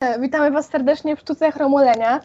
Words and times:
E, 0.00 0.20
witamy 0.20 0.50
Was 0.50 0.68
serdecznie 0.68 1.16
w 1.16 1.20
sztuce 1.20 1.52
chromolenia. 1.52 2.20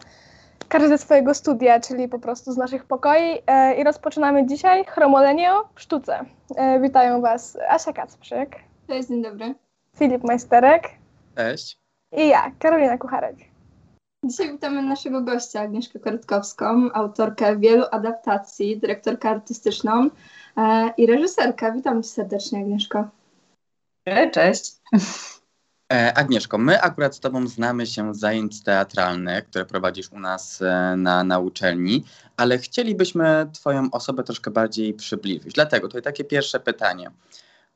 Każdy 0.68 0.88
ze 0.88 0.98
swojego 0.98 1.34
studia, 1.34 1.80
czyli 1.80 2.08
po 2.08 2.18
prostu 2.18 2.52
z 2.52 2.56
naszych 2.56 2.84
pokoi. 2.84 3.42
E, 3.46 3.76
I 3.76 3.84
rozpoczynamy 3.84 4.46
dzisiaj 4.46 4.84
chromolenie 4.84 5.50
w 5.74 5.80
sztuce. 5.80 6.24
E, 6.56 6.80
witają 6.80 7.20
Was 7.20 7.58
Asia 7.68 7.92
Kacprzyk. 7.92 8.56
Cześć, 8.88 9.08
dzień 9.08 9.22
dobry. 9.22 9.54
Filip 9.98 10.24
Majsterek. 10.24 10.88
Cześć. 11.36 11.78
I 12.12 12.28
ja, 12.28 12.52
Karolina 12.58 12.98
Kucharek. 12.98 13.36
Dzisiaj 14.24 14.52
witamy 14.52 14.82
naszego 14.82 15.22
gościa, 15.22 15.60
Agnieszkę 15.60 15.98
Korytkowską, 15.98 16.92
autorkę 16.92 17.56
wielu 17.56 17.84
adaptacji, 17.90 18.80
dyrektorkę 18.80 19.30
artystyczną 19.30 20.10
i 20.96 21.06
reżyserkę. 21.06 21.72
Witam 21.72 22.02
Cię 22.02 22.08
serdecznie, 22.08 22.58
Agnieszko. 22.58 23.04
Cześć. 24.32 24.76
E, 25.92 26.18
Agnieszko, 26.18 26.58
my 26.58 26.82
akurat 26.82 27.16
z 27.16 27.20
Tobą 27.20 27.48
znamy 27.48 27.86
się 27.86 28.14
z 28.14 28.18
zajęć 28.18 28.62
teatralnych, 28.62 29.44
które 29.44 29.64
prowadzisz 29.64 30.12
u 30.12 30.18
nas 30.18 30.62
e, 30.62 30.94
na, 30.96 31.24
na 31.24 31.38
uczelni, 31.38 32.04
ale 32.36 32.58
chcielibyśmy 32.58 33.50
Twoją 33.52 33.90
osobę 33.92 34.22
troszkę 34.22 34.50
bardziej 34.50 34.94
przybliżyć. 34.94 35.52
Dlatego 35.52 35.88
tutaj 35.88 36.02
takie 36.02 36.24
pierwsze 36.24 36.60
pytanie. 36.60 37.10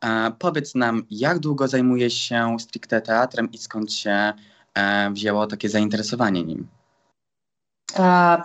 E, 0.05 0.33
powiedz 0.39 0.75
nam, 0.75 1.03
jak 1.11 1.39
długo 1.39 1.69
zajmujesz 1.69 2.15
się 2.15 2.57
stricte 2.61 3.01
teatrem 3.01 3.53
i 3.53 3.59
skąd 3.59 3.93
się 3.93 4.33
e, 4.75 5.11
wzięło 5.11 5.47
takie 5.47 5.69
zainteresowanie 5.69 6.45
nim? 6.45 6.69
A, 7.97 8.45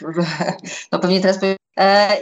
no 0.92 0.98
pewnie 0.98 1.20
teraz 1.20 1.38
powiem, 1.38 1.56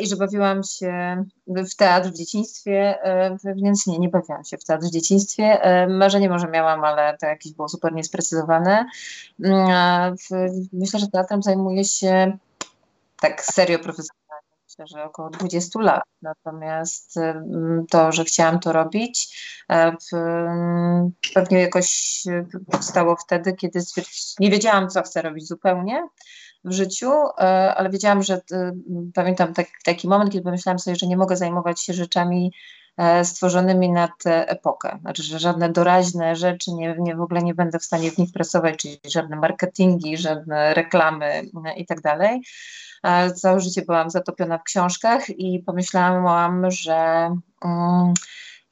i 0.01 0.07
że 0.07 0.17
bawiłam 0.17 0.63
się 0.63 1.25
w 1.47 1.75
teatr 1.77 2.09
w 2.09 2.15
dzieciństwie, 2.15 3.03
e, 3.03 3.37
więc 3.45 3.87
nie, 3.87 3.99
nie 3.99 4.09
bawiłam 4.09 4.45
się 4.45 4.59
w 4.59 4.65
teatr 4.65 4.87
w 4.87 4.91
dzieciństwie. 4.91 5.63
E, 5.63 5.89
marzenie 5.89 6.29
może 6.29 6.49
miałam, 6.49 6.85
ale 6.85 7.17
to 7.19 7.27
jakieś 7.27 7.53
było 7.53 7.69
super 7.69 7.93
niesprecyzowane. 7.93 8.87
Mm, 9.45 10.17
myślę, 10.73 11.01
że 11.01 11.09
teatrem 11.09 11.43
zajmuję 11.43 11.85
się 11.85 12.39
tak 13.21 13.45
serio 13.45 13.79
profesjonalnie. 13.79 14.49
Myślę, 14.65 14.87
że 14.87 15.05
około 15.05 15.31
20 15.31 15.81
lat. 15.81 16.03
Natomiast 16.23 17.15
to, 17.91 18.13
że 18.13 18.25
chciałam 18.25 18.61
to 18.61 18.73
robić, 18.73 19.39
pewnie 21.35 21.61
jakoś 21.61 22.23
powstało 22.73 23.17
wtedy, 23.17 23.53
kiedy 23.53 23.81
nie 24.41 24.51
wiedziałam, 24.51 24.89
co 24.89 25.03
chcę 25.03 25.23
robić 25.23 25.49
zupełnie 25.49 26.09
w 26.69 26.73
życiu, 26.73 27.13
e, 27.13 27.75
ale 27.75 27.91
wiedziałam, 27.91 28.23
że 28.23 28.35
e, 28.53 28.73
pamiętam 29.15 29.55
taki, 29.55 29.73
taki 29.85 30.09
moment, 30.09 30.33
kiedy 30.33 30.45
pomyślałam 30.45 30.79
sobie, 30.79 30.97
że 30.97 31.07
nie 31.07 31.17
mogę 31.17 31.37
zajmować 31.37 31.83
się 31.83 31.93
rzeczami 31.93 32.53
e, 32.97 33.25
stworzonymi 33.25 33.91
na 33.91 34.09
tę 34.23 34.49
epokę. 34.49 34.99
Znaczy, 35.01 35.23
że 35.23 35.39
żadne 35.39 35.73
doraźne 35.73 36.37
rzeczy 36.37 36.73
nie, 36.73 36.97
nie, 36.99 37.17
w 37.17 37.21
ogóle 37.21 37.43
nie 37.43 37.55
będę 37.55 37.79
w 37.79 37.85
stanie 37.85 38.11
w 38.11 38.19
nich 38.19 38.33
pracować, 38.33 38.77
czyli 38.77 39.01
żadne 39.07 39.37
marketingi, 39.37 40.17
żadne 40.17 40.75
reklamy 40.75 41.43
i 41.77 41.87
tak 41.87 42.01
dalej. 42.01 42.43
Całe 43.37 43.61
życie 43.61 43.83
byłam 43.83 44.11
zatopiona 44.11 44.59
w 44.59 44.63
książkach 44.63 45.31
i 45.31 45.63
pomyślałam, 45.67 46.71
że, 46.71 47.31
mm, 47.65 48.15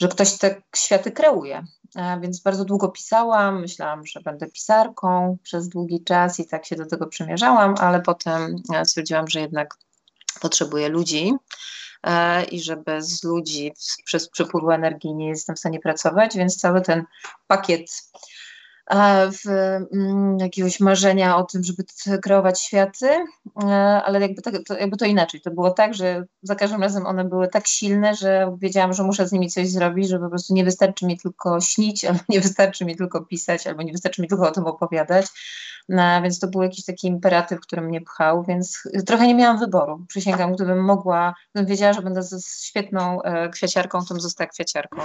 że 0.01 0.09
ktoś 0.09 0.39
te 0.39 0.63
światy 0.77 1.13
kreuje. 1.13 1.65
E, 1.97 2.21
więc 2.21 2.41
bardzo 2.41 2.65
długo 2.65 2.89
pisałam, 2.89 3.61
myślałam, 3.61 4.07
że 4.07 4.21
będę 4.21 4.47
pisarką 4.51 5.39
przez 5.43 5.69
długi 5.69 6.05
czas 6.05 6.41
i 6.41 6.47
tak 6.47 6.67
się 6.67 6.77
do 6.77 6.87
tego 6.87 7.07
przymierzałam, 7.07 7.75
ale 7.79 8.03
potem 8.03 8.57
e, 8.75 8.85
stwierdziłam, 8.85 9.29
że 9.29 9.41
jednak 9.41 9.75
potrzebuję 10.41 10.89
ludzi 10.89 11.33
e, 12.03 12.45
i 12.45 12.61
że 12.61 12.77
bez 12.77 13.25
ludzi 13.25 13.73
przez 14.05 14.31
przepływu 14.31 14.71
energii 14.71 15.15
nie 15.15 15.29
jestem 15.29 15.57
w 15.57 15.59
stanie 15.59 15.81
pracować, 15.81 16.37
więc 16.37 16.57
cały 16.57 16.83
ten 16.83 17.05
pakiet 17.47 17.91
w 19.33 19.47
mm, 19.93 20.39
jakiegoś 20.39 20.81
marzenia 20.81 21.37
o 21.37 21.45
tym, 21.45 21.65
żeby 21.65 21.85
kreować 22.23 22.61
światy, 22.61 23.09
e, 23.63 23.67
ale 24.05 24.21
jakby 24.21 24.43
to, 24.43 24.51
jakby 24.75 24.97
to 24.97 25.05
inaczej. 25.05 25.41
To 25.41 25.51
było 25.51 25.71
tak, 25.71 25.95
że 25.95 26.25
za 26.43 26.55
każdym 26.55 26.83
razem 26.83 27.07
one 27.07 27.25
były 27.25 27.49
tak 27.49 27.67
silne, 27.67 28.15
że 28.15 28.57
wiedziałam, 28.59 28.93
że 28.93 29.03
muszę 29.03 29.29
z 29.29 29.33
nimi 29.33 29.51
coś 29.51 29.69
zrobić, 29.69 30.09
że 30.09 30.19
po 30.19 30.29
prostu 30.29 30.55
nie 30.55 30.65
wystarczy 30.65 31.07
mi 31.07 31.19
tylko 31.19 31.61
śnić, 31.61 32.05
albo 32.05 32.21
nie 32.29 32.41
wystarczy 32.41 32.85
mi 32.85 32.97
tylko 32.97 33.25
pisać, 33.25 33.67
albo 33.67 33.83
nie 33.83 33.93
wystarczy 33.93 34.23
mi 34.23 34.29
tylko 34.29 34.49
o 34.49 34.51
tym 34.51 34.67
opowiadać. 34.67 35.27
No, 35.89 36.23
więc 36.23 36.39
to 36.39 36.49
był 36.49 36.63
jakiś 36.63 36.85
taki 36.85 37.07
imperatyw, 37.07 37.61
który 37.61 37.83
mnie 37.83 38.01
pchał, 38.01 38.45
więc 38.45 38.89
trochę 39.07 39.27
nie 39.27 39.35
miałam 39.35 39.59
wyboru. 39.59 40.05
Przysięgam, 40.09 40.53
gdybym 40.53 40.85
mogła, 40.85 41.35
gdybym 41.55 41.69
wiedziała, 41.69 41.93
że 41.93 42.03
będę 42.03 42.23
ze 42.23 42.39
świetną 42.41 43.23
e, 43.23 43.49
kwiaciarką, 43.49 44.05
to 44.05 44.15
bym 44.15 44.21
została 44.21 44.51
kwiaciarką. 44.51 44.97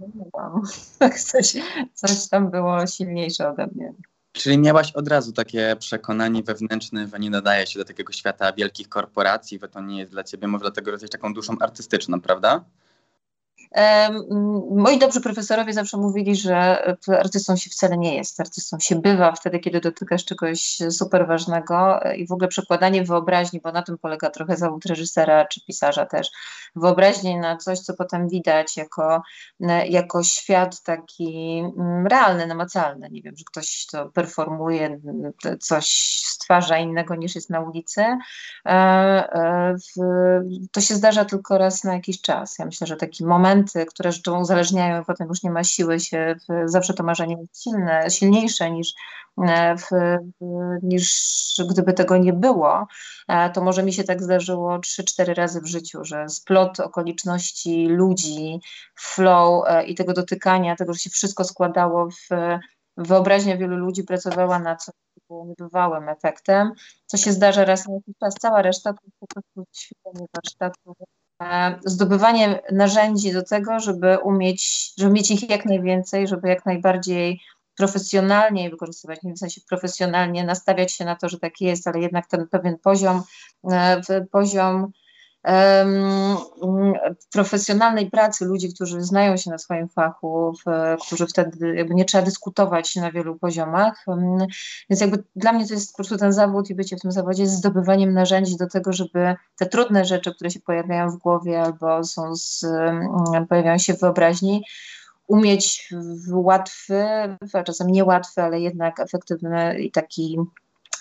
Nie 0.00 0.08
mogłam. 0.14 0.62
Coś, 1.30 1.56
coś 1.94 2.28
tam 2.28 2.50
było 2.50 2.86
silniejsze 3.18 3.48
ode 3.48 3.66
mnie. 3.74 3.92
Czyli 4.32 4.58
miałaś 4.58 4.92
od 4.92 5.08
razu 5.08 5.32
takie 5.32 5.76
przekonanie 5.78 6.42
wewnętrzne, 6.42 7.08
że 7.08 7.18
nie 7.18 7.30
nadaje 7.30 7.66
się 7.66 7.78
do 7.78 7.84
takiego 7.84 8.12
świata 8.12 8.52
wielkich 8.52 8.88
korporacji, 8.88 9.58
że 9.62 9.68
to 9.68 9.80
nie 9.80 9.98
jest 9.98 10.10
dla 10.10 10.24
ciebie, 10.24 10.48
może 10.48 10.62
dlatego, 10.62 10.90
jesteś 10.90 11.10
taką 11.10 11.34
duszą 11.34 11.56
artystyczną, 11.60 12.20
prawda? 12.20 12.64
Moi 14.70 14.98
dobrzy 14.98 15.20
profesorowie 15.20 15.72
zawsze 15.72 15.96
mówili, 15.96 16.36
że 16.36 16.82
artystą 17.18 17.56
się 17.56 17.70
wcale 17.70 17.98
nie 17.98 18.16
jest. 18.16 18.40
Artystą 18.40 18.78
się 18.78 18.96
bywa 18.96 19.32
wtedy, 19.32 19.58
kiedy 19.58 19.80
dotykasz 19.80 20.24
czegoś 20.24 20.78
super 20.90 21.26
ważnego 21.26 22.00
i 22.16 22.26
w 22.26 22.32
ogóle 22.32 22.48
przekładanie 22.48 23.04
wyobraźni, 23.04 23.60
bo 23.60 23.72
na 23.72 23.82
tym 23.82 23.98
polega 23.98 24.30
trochę 24.30 24.56
zawód 24.56 24.86
reżysera 24.86 25.46
czy 25.46 25.60
pisarza 25.64 26.06
też. 26.06 26.30
Wyobraźni 26.76 27.36
na 27.36 27.56
coś, 27.56 27.78
co 27.78 27.94
potem 27.94 28.28
widać 28.28 28.76
jako, 28.76 29.22
jako 29.88 30.22
świat 30.22 30.82
taki 30.82 31.58
mm, 31.78 32.06
realny, 32.06 32.46
namacalny. 32.46 33.08
Nie 33.10 33.22
wiem, 33.22 33.36
że 33.36 33.44
ktoś 33.44 33.86
to 33.86 34.06
performuje, 34.06 35.00
coś 35.60 35.86
stwarza 36.24 36.78
innego 36.78 37.14
niż 37.14 37.34
jest 37.34 37.50
na 37.50 37.60
ulicy. 37.60 38.00
E, 38.00 38.70
e, 38.70 39.76
to 40.72 40.80
się 40.80 40.94
zdarza 40.94 41.24
tylko 41.24 41.58
raz 41.58 41.84
na 41.84 41.94
jakiś 41.94 42.20
czas. 42.20 42.58
Ja 42.58 42.64
myślę, 42.64 42.86
że 42.86 42.96
taki 42.96 43.24
moment, 43.26 43.57
które 43.88 44.12
rzeczą 44.12 44.40
uzależniają 44.40 45.04
potem 45.04 45.28
już 45.28 45.42
nie 45.42 45.50
ma 45.50 45.64
siły 45.64 46.00
się, 46.00 46.36
zawsze 46.64 46.94
to 46.94 47.02
marzenie 47.02 47.36
jest 47.40 47.62
silne, 47.62 48.10
silniejsze 48.10 48.70
niż, 48.70 48.92
e, 49.48 49.76
w, 49.76 49.86
niż 50.82 51.08
gdyby 51.70 51.92
tego 51.92 52.16
nie 52.16 52.32
było, 52.32 52.86
e, 53.28 53.50
to 53.50 53.62
może 53.62 53.82
mi 53.82 53.92
się 53.92 54.04
tak 54.04 54.22
zdarzyło 54.22 54.78
3-4 54.78 55.34
razy 55.34 55.60
w 55.60 55.66
życiu, 55.66 56.04
że 56.04 56.28
splot 56.28 56.80
okoliczności, 56.80 57.86
ludzi, 57.86 58.60
flow 58.94 59.64
e, 59.66 59.84
i 59.84 59.94
tego 59.94 60.12
dotykania, 60.12 60.76
tego, 60.76 60.92
że 60.92 60.98
się 60.98 61.10
wszystko 61.10 61.44
składało 61.44 62.08
w 62.10 62.28
wyobraźnia 62.96 63.56
wielu 63.56 63.76
ludzi 63.76 64.04
pracowała 64.04 64.58
na 64.58 64.76
co 64.76 64.92
było 65.28 65.46
niebywałym 65.46 66.08
efektem, 66.08 66.72
co 67.06 67.16
się 67.16 67.32
zdarza 67.32 67.64
raz 67.64 67.88
na 67.88 67.94
jakiś 67.94 68.14
czas. 68.20 68.34
Cała 68.40 68.62
reszta 68.62 68.92
to 68.92 69.00
po 69.20 69.26
prostu 69.26 69.64
ćwiczenie 69.76 70.26
warsztatu, 70.34 70.94
zdobywanie 71.84 72.60
narzędzi 72.72 73.32
do 73.32 73.42
tego, 73.42 73.80
żeby 73.80 74.18
umieć, 74.18 74.92
żeby 74.98 75.12
mieć 75.12 75.30
ich 75.30 75.50
jak 75.50 75.64
najwięcej, 75.64 76.28
żeby 76.28 76.48
jak 76.48 76.66
najbardziej 76.66 77.40
profesjonalnie 77.76 78.70
wykorzystywać, 78.70 79.22
nie 79.22 79.34
w 79.34 79.38
sensie 79.38 79.60
profesjonalnie 79.68 80.44
nastawiać 80.44 80.92
się 80.92 81.04
na 81.04 81.16
to, 81.16 81.28
że 81.28 81.38
tak 81.38 81.60
jest, 81.60 81.86
ale 81.86 82.00
jednak 82.00 82.26
ten 82.26 82.48
pewien 82.48 82.78
poziom, 82.78 83.22
e, 83.70 84.24
poziom 84.30 84.92
profesjonalnej 87.32 88.10
pracy 88.10 88.44
ludzi, 88.44 88.74
którzy 88.74 89.02
znają 89.02 89.36
się 89.36 89.50
na 89.50 89.58
swoim 89.58 89.88
fachu, 89.88 90.52
którzy 91.06 91.26
wtedy 91.26 91.74
jakby 91.74 91.94
nie 91.94 92.04
trzeba 92.04 92.24
dyskutować 92.24 92.96
na 92.96 93.12
wielu 93.12 93.38
poziomach. 93.38 94.04
Więc 94.90 95.00
jakby 95.00 95.24
dla 95.36 95.52
mnie 95.52 95.66
to 95.66 95.74
jest 95.74 95.92
po 95.92 95.96
prostu 95.96 96.16
ten 96.16 96.32
zawód 96.32 96.70
i 96.70 96.74
bycie 96.74 96.96
w 96.96 97.00
tym 97.00 97.12
zawodzie 97.12 97.46
z 97.46 97.52
zdobywaniem 97.52 98.14
narzędzi 98.14 98.56
do 98.56 98.66
tego, 98.66 98.92
żeby 98.92 99.34
te 99.56 99.66
trudne 99.66 100.04
rzeczy, 100.04 100.34
które 100.34 100.50
się 100.50 100.60
pojawiają 100.60 101.10
w 101.10 101.16
głowie 101.16 101.62
albo 101.62 102.04
są 102.04 102.36
z, 102.36 102.66
pojawiają 103.48 103.78
się 103.78 103.94
w 103.94 104.00
wyobraźni, 104.00 104.64
umieć 105.26 105.88
w 106.28 106.34
łatwy, 106.34 107.04
a 107.52 107.62
czasem 107.62 107.86
niełatwy, 107.86 108.42
ale 108.42 108.60
jednak 108.60 109.00
efektywny 109.00 109.80
i 109.80 109.90
taki 109.90 110.38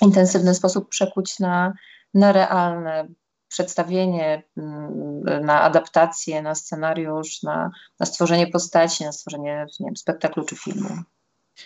intensywny 0.01 0.56
sposób 0.56 0.89
przekuć 0.89 1.39
na, 1.39 1.73
na 2.13 2.31
realne 2.31 3.07
przedstawienie, 3.47 4.44
mm, 4.57 5.45
na 5.45 5.61
adaptację, 5.61 6.41
na 6.41 6.55
scenariusz, 6.55 7.44
na, 7.44 7.71
na 7.99 8.05
stworzenie 8.05 8.47
postaci, 8.47 9.03
na 9.03 9.11
stworzenie 9.11 9.65
nie 9.79 9.85
wiem, 9.85 9.97
spektaklu 9.97 10.45
czy 10.45 10.55
filmu. 10.55 10.89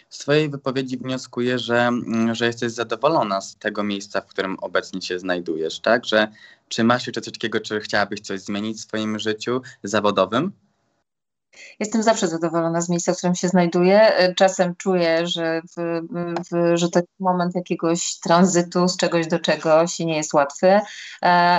Z 0.10 0.18
Twojej 0.18 0.50
wypowiedzi 0.50 0.98
wnioskuję, 0.98 1.60
że, 1.60 1.80
mm, 1.80 2.36
że 2.36 2.45
jesteś 2.45 2.72
zadowolona 2.72 3.42
z 3.42 3.56
tego 3.56 3.83
miejsca, 3.83 4.22
w 4.22 4.28
którym 4.28 4.57
obecnie 4.60 5.01
się 5.01 5.19
znajdujesz, 5.19 5.80
tak? 5.80 6.06
Że 6.06 6.28
czy 6.68 6.83
masz 6.83 7.07
jeszcze 7.07 7.22
coś 7.22 7.33
takiego, 7.33 7.60
czy 7.60 7.80
chciałabyś 7.80 8.22
coś 8.22 8.39
zmienić 8.42 8.78
w 8.78 8.81
swoim 8.81 9.19
życiu 9.19 9.62
zawodowym? 9.83 10.51
Jestem 11.80 12.03
zawsze 12.03 12.27
zadowolona 12.27 12.81
z 12.81 12.89
miejsca, 12.89 13.13
w 13.13 13.18
którym 13.18 13.36
się 13.36 13.48
znajduję. 13.48 14.15
E, 14.15 14.33
czasem 14.33 14.75
czuję, 14.75 15.27
że, 15.27 15.62
w, 15.62 16.01
w, 16.51 16.77
że 16.77 16.89
to 16.89 17.00
jest 17.00 17.19
moment 17.19 17.56
jakiegoś 17.56 18.19
tranzytu 18.19 18.88
z 18.88 18.98
czegoś 18.98 19.27
do 19.27 19.39
czegoś 19.39 20.00
i 20.00 20.06
nie 20.06 20.18
jest 20.18 20.33
łatwy, 20.33 20.68
e, 20.68 20.81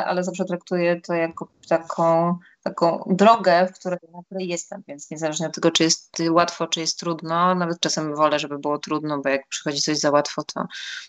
ale 0.04 0.24
zawsze 0.24 0.44
traktuję 0.44 1.00
to 1.00 1.14
jako 1.14 1.48
taką 1.68 2.38
taką 2.62 3.04
drogę, 3.10 3.66
w 3.66 3.78
której, 3.78 3.98
na 4.14 4.22
której 4.22 4.48
jestem, 4.48 4.82
więc 4.88 5.10
niezależnie 5.10 5.46
od 5.46 5.54
tego, 5.54 5.70
czy 5.70 5.82
jest 5.82 6.22
łatwo, 6.30 6.66
czy 6.66 6.80
jest 6.80 6.98
trudno, 6.98 7.54
nawet 7.54 7.80
czasem 7.80 8.16
wolę, 8.16 8.38
żeby 8.38 8.58
było 8.58 8.78
trudno, 8.78 9.18
bo 9.18 9.28
jak 9.28 9.48
przychodzi 9.48 9.82
coś 9.82 9.98
za 9.98 10.10
łatwo, 10.10 10.42
to 10.44 10.66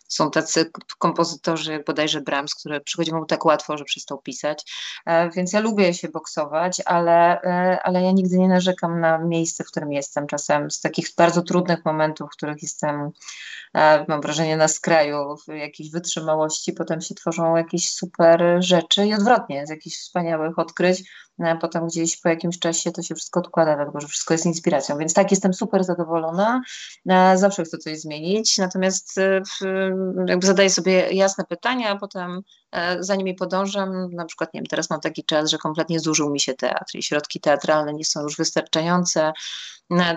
są 0.07 0.31
tacy 0.31 0.71
kompozytorzy, 0.97 1.71
jak 1.71 1.85
bodajże 1.85 2.21
Brahms, 2.21 2.55
które 2.55 2.81
przychodzi 2.81 3.13
mu 3.13 3.25
tak 3.25 3.45
łatwo, 3.45 3.77
że 3.77 3.83
przestał 3.83 4.21
pisać, 4.21 4.71
e, 5.05 5.29
więc 5.29 5.53
ja 5.53 5.59
lubię 5.59 5.93
się 5.93 6.09
boksować, 6.09 6.81
ale, 6.85 7.41
e, 7.41 7.79
ale 7.83 8.03
ja 8.03 8.11
nigdy 8.11 8.37
nie 8.37 8.47
narzekam 8.47 8.99
na 8.99 9.17
miejsce, 9.17 9.63
w 9.63 9.67
którym 9.67 9.91
jestem, 9.93 10.27
czasem 10.27 10.71
z 10.71 10.81
takich 10.81 11.07
bardzo 11.17 11.41
trudnych 11.41 11.85
momentów, 11.85 12.29
w 12.29 12.37
których 12.37 12.63
jestem 12.63 13.11
E, 13.73 14.05
mam 14.07 14.21
wrażenie, 14.21 14.57
na 14.57 14.67
skraju 14.67 15.35
jakiejś 15.47 15.91
wytrzymałości, 15.91 16.73
potem 16.73 17.01
się 17.01 17.15
tworzą 17.15 17.55
jakieś 17.55 17.91
super 17.91 18.57
rzeczy 18.59 19.05
i 19.05 19.13
odwrotnie, 19.13 19.67
z 19.67 19.69
jakichś 19.69 19.97
wspaniałych 19.97 20.59
odkryć, 20.59 21.03
potem 21.61 21.87
gdzieś 21.87 22.21
po 22.21 22.29
jakimś 22.29 22.59
czasie 22.59 22.91
to 22.91 23.01
się 23.01 23.15
wszystko 23.15 23.39
odkłada, 23.39 23.75
dlatego 23.75 23.99
że 23.99 24.07
wszystko 24.07 24.33
jest 24.33 24.45
inspiracją. 24.45 24.97
Więc 24.97 25.13
tak, 25.13 25.31
jestem 25.31 25.53
super 25.53 25.83
zadowolona, 25.83 26.61
e, 27.09 27.37
zawsze 27.37 27.63
chcę 27.63 27.77
coś 27.77 27.99
zmienić, 27.99 28.57
natomiast 28.57 29.17
e, 29.17 29.41
jakby 30.27 30.47
zadaję 30.47 30.69
sobie 30.69 31.11
jasne 31.11 31.43
pytania, 31.43 31.89
a 31.89 31.95
potem 31.95 32.41
za 32.99 33.15
nimi 33.15 33.35
podążam. 33.35 34.15
Na 34.15 34.25
przykład, 34.25 34.53
nie 34.53 34.59
wiem, 34.59 34.67
teraz 34.67 34.89
mam 34.89 35.01
taki 35.01 35.23
czas, 35.23 35.49
że 35.49 35.57
kompletnie 35.57 35.99
zużył 35.99 36.29
mi 36.29 36.39
się 36.39 36.53
teatr 36.53 36.95
i 36.95 37.03
środki 37.03 37.39
teatralne 37.39 37.93
nie 37.93 38.05
są 38.05 38.21
już 38.21 38.37
wystarczające. 38.37 39.33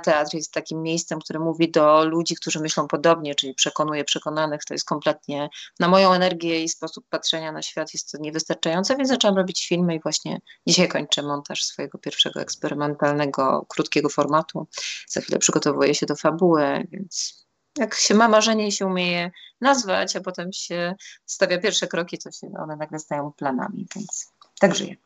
Teatr 0.02 0.34
jest 0.34 0.52
takim 0.52 0.82
miejscem, 0.82 1.20
które 1.20 1.40
mówi 1.40 1.70
do 1.70 2.04
ludzi, 2.04 2.34
którzy 2.34 2.60
myślą 2.60 2.88
podobnie, 2.88 3.34
czyli 3.34 3.54
przekonuje 3.54 4.04
przekonanych. 4.04 4.64
To 4.64 4.74
jest 4.74 4.84
kompletnie 4.84 5.48
na 5.80 5.88
moją 5.88 6.12
energię 6.12 6.62
i 6.62 6.68
sposób 6.68 7.04
patrzenia 7.10 7.52
na 7.52 7.62
świat 7.62 7.94
jest 7.94 8.12
to 8.12 8.18
niewystarczające, 8.18 8.96
więc 8.96 9.08
zaczęłam 9.08 9.36
robić 9.36 9.68
filmy 9.68 9.94
i 9.94 10.00
właśnie 10.00 10.40
dzisiaj 10.66 10.88
kończę 10.88 11.22
montaż 11.22 11.64
swojego 11.64 11.98
pierwszego 11.98 12.40
eksperymentalnego, 12.40 13.66
krótkiego 13.68 14.08
formatu. 14.08 14.66
Za 15.08 15.20
chwilę 15.20 15.38
przygotowuję 15.38 15.94
się 15.94 16.06
do 16.06 16.16
fabuły, 16.16 16.86
więc 16.92 17.45
jak 17.78 17.94
się 17.94 18.14
ma 18.14 18.28
marzenie 18.28 18.66
i 18.66 18.72
się 18.72 18.86
umie 18.86 19.12
je 19.12 19.30
nazwać, 19.60 20.16
a 20.16 20.20
potem 20.20 20.52
się 20.52 20.94
stawia 21.26 21.58
pierwsze 21.58 21.86
kroki, 21.86 22.18
to 22.18 22.30
się 22.30 22.50
one 22.62 22.76
nagle 22.76 22.98
stają 22.98 23.32
planami, 23.32 23.86
więc 23.96 24.32
tak 24.60 24.74
żyję. 24.74 24.96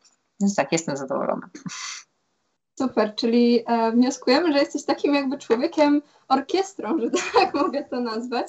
Więc 0.41 0.55
tak, 0.55 0.73
jestem 0.73 0.97
zadowolona. 0.97 1.51
Super, 2.79 3.15
czyli 3.15 3.65
e, 3.67 3.93
wnioskujemy, 3.93 4.53
że 4.53 4.59
jesteś 4.59 4.85
takim 4.85 5.15
jakby 5.15 5.39
człowiekiem 5.39 6.03
orkiestrą, 6.29 6.99
że 6.99 7.11
tak 7.35 7.55
mogę 7.55 7.85
to 7.85 8.01
nazwać. 8.01 8.47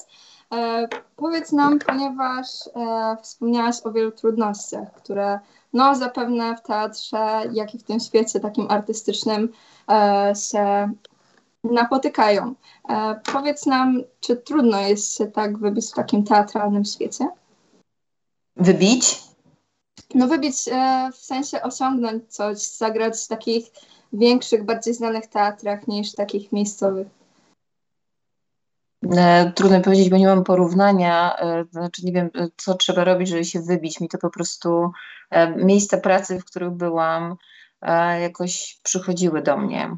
E, 0.53 0.88
powiedz 1.15 1.51
nam, 1.51 1.79
ponieważ 1.79 2.47
e, 2.75 3.17
wspomniałaś 3.21 3.75
o 3.83 3.91
wielu 3.91 4.12
trudnościach, 4.12 4.94
które 4.94 5.39
no 5.74 5.95
zapewne 5.95 6.57
w 6.57 6.62
teatrze, 6.62 7.41
jak 7.51 7.75
i 7.75 7.79
w 7.79 7.83
tym 7.83 8.00
świecie 8.00 8.39
takim 8.39 8.67
artystycznym 8.69 9.50
e, 9.89 10.33
się 10.35 10.91
napotykają. 11.63 12.55
E, 12.89 13.19
powiedz 13.33 13.65
nam, 13.65 14.03
czy 14.19 14.35
trudno 14.35 14.79
jest 14.79 15.17
się 15.17 15.27
tak 15.27 15.57
wybić 15.57 15.91
w 15.91 15.95
takim 15.95 16.23
teatralnym 16.23 16.85
świecie? 16.85 17.27
Wybić? 18.55 19.19
No 20.15 20.27
wybić 20.27 20.55
e, 20.71 21.09
w 21.13 21.15
sensie 21.15 21.61
osiągnąć 21.61 22.23
coś, 22.33 22.57
zagrać 22.57 23.19
w 23.19 23.27
takich 23.27 23.65
większych, 24.13 24.65
bardziej 24.65 24.93
znanych 24.93 25.27
teatrach 25.27 25.87
niż 25.87 26.11
takich 26.11 26.51
miejscowych. 26.51 27.07
E, 29.11 29.51
trudno 29.51 29.81
powiedzieć, 29.81 30.09
bo 30.09 30.17
nie 30.17 30.27
mam 30.27 30.43
porównania, 30.43 31.37
znaczy 31.71 32.05
nie 32.05 32.11
wiem, 32.11 32.29
co 32.57 32.73
trzeba 32.73 33.03
robić, 33.03 33.29
żeby 33.29 33.45
się 33.45 33.61
wybić. 33.61 33.99
Mi 33.99 34.09
to 34.09 34.17
po 34.17 34.29
prostu 34.29 34.91
miejsca 35.57 35.97
pracy, 35.97 36.39
w 36.39 36.45
których 36.45 36.69
byłam, 36.69 37.37
jakoś 38.21 38.79
przychodziły 38.83 39.41
do 39.41 39.57
mnie. 39.57 39.97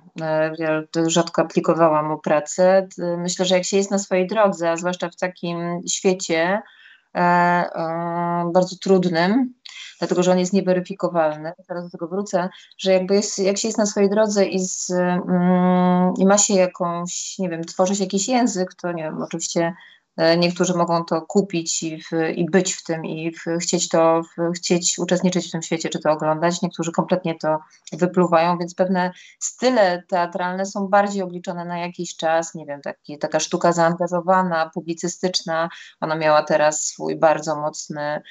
Ja 0.57 0.83
rzadko 1.07 1.41
aplikowałam 1.41 2.12
o 2.12 2.18
pracę. 2.18 2.88
Myślę, 3.18 3.45
że 3.45 3.56
jak 3.56 3.65
się 3.65 3.77
jest 3.77 3.91
na 3.91 4.00
swojej 4.00 4.27
drodze, 4.27 4.71
a 4.71 4.77
zwłaszcza 4.77 5.09
w 5.09 5.15
takim 5.15 5.81
świecie 5.89 6.62
bardzo 8.53 8.75
trudnym, 8.81 9.53
dlatego 10.00 10.24
że 10.24 10.31
on 10.31 10.39
jest 10.39 10.53
nieweryfikowalny. 10.53 11.53
Teraz 11.68 11.83
do 11.83 11.89
tego 11.89 12.07
wrócę, 12.07 12.50
że 12.77 12.94
jakby 12.94 13.15
jest, 13.15 13.39
jak 13.39 13.57
się 13.57 13.68
jest 13.68 13.77
na 13.77 13.85
swojej 13.85 14.09
drodze 14.09 14.45
i, 14.45 14.59
z, 14.59 14.91
mm, 14.91 16.13
i 16.18 16.25
ma 16.25 16.38
się 16.38 16.53
jakąś, 16.53 17.35
nie 17.39 17.50
wiem, 17.50 17.63
tworzy 17.63 17.95
się 17.95 18.03
jakiś 18.03 18.27
język, 18.27 18.74
to 18.74 18.91
nie 18.91 19.03
wiem, 19.03 19.21
oczywiście 19.21 19.74
E, 20.03 20.03
niektórzy 20.38 20.74
mogą 20.74 21.06
to 21.06 21.21
kupić 21.21 21.83
i, 21.83 22.01
w, 22.01 22.12
i 22.36 22.45
być 22.45 22.74
w 22.74 22.83
tym 22.83 23.06
i 23.06 23.31
w, 23.31 23.45
chcieć 23.62 23.89
to, 23.89 24.21
w, 24.21 24.54
chcieć 24.56 25.00
uczestniczyć 25.00 25.48
w 25.48 25.51
tym 25.51 25.62
świecie, 25.62 25.89
czy 25.89 26.00
to 26.00 26.12
oglądać. 26.12 26.62
Niektórzy 26.62 26.92
kompletnie 26.92 27.36
to 27.36 27.57
wypluwają, 27.94 28.57
więc 28.57 28.75
pewne 28.75 29.12
style 29.39 30.04
teatralne 30.07 30.65
są 30.65 30.88
bardziej 30.88 31.21
obliczone 31.21 31.65
na 31.65 31.77
jakiś 31.77 32.15
czas. 32.15 32.56
Nie 32.56 32.65
wiem, 32.65 32.81
taki, 32.81 33.18
taka 33.18 33.39
sztuka 33.39 33.71
zaangażowana, 33.71 34.71
publicystyczna. 34.74 35.69
Ona 36.01 36.16
miała 36.16 36.44
teraz 36.44 36.83
swój 36.86 37.16
bardzo 37.16 37.56
mocny 37.56 38.01
e, 38.01 38.21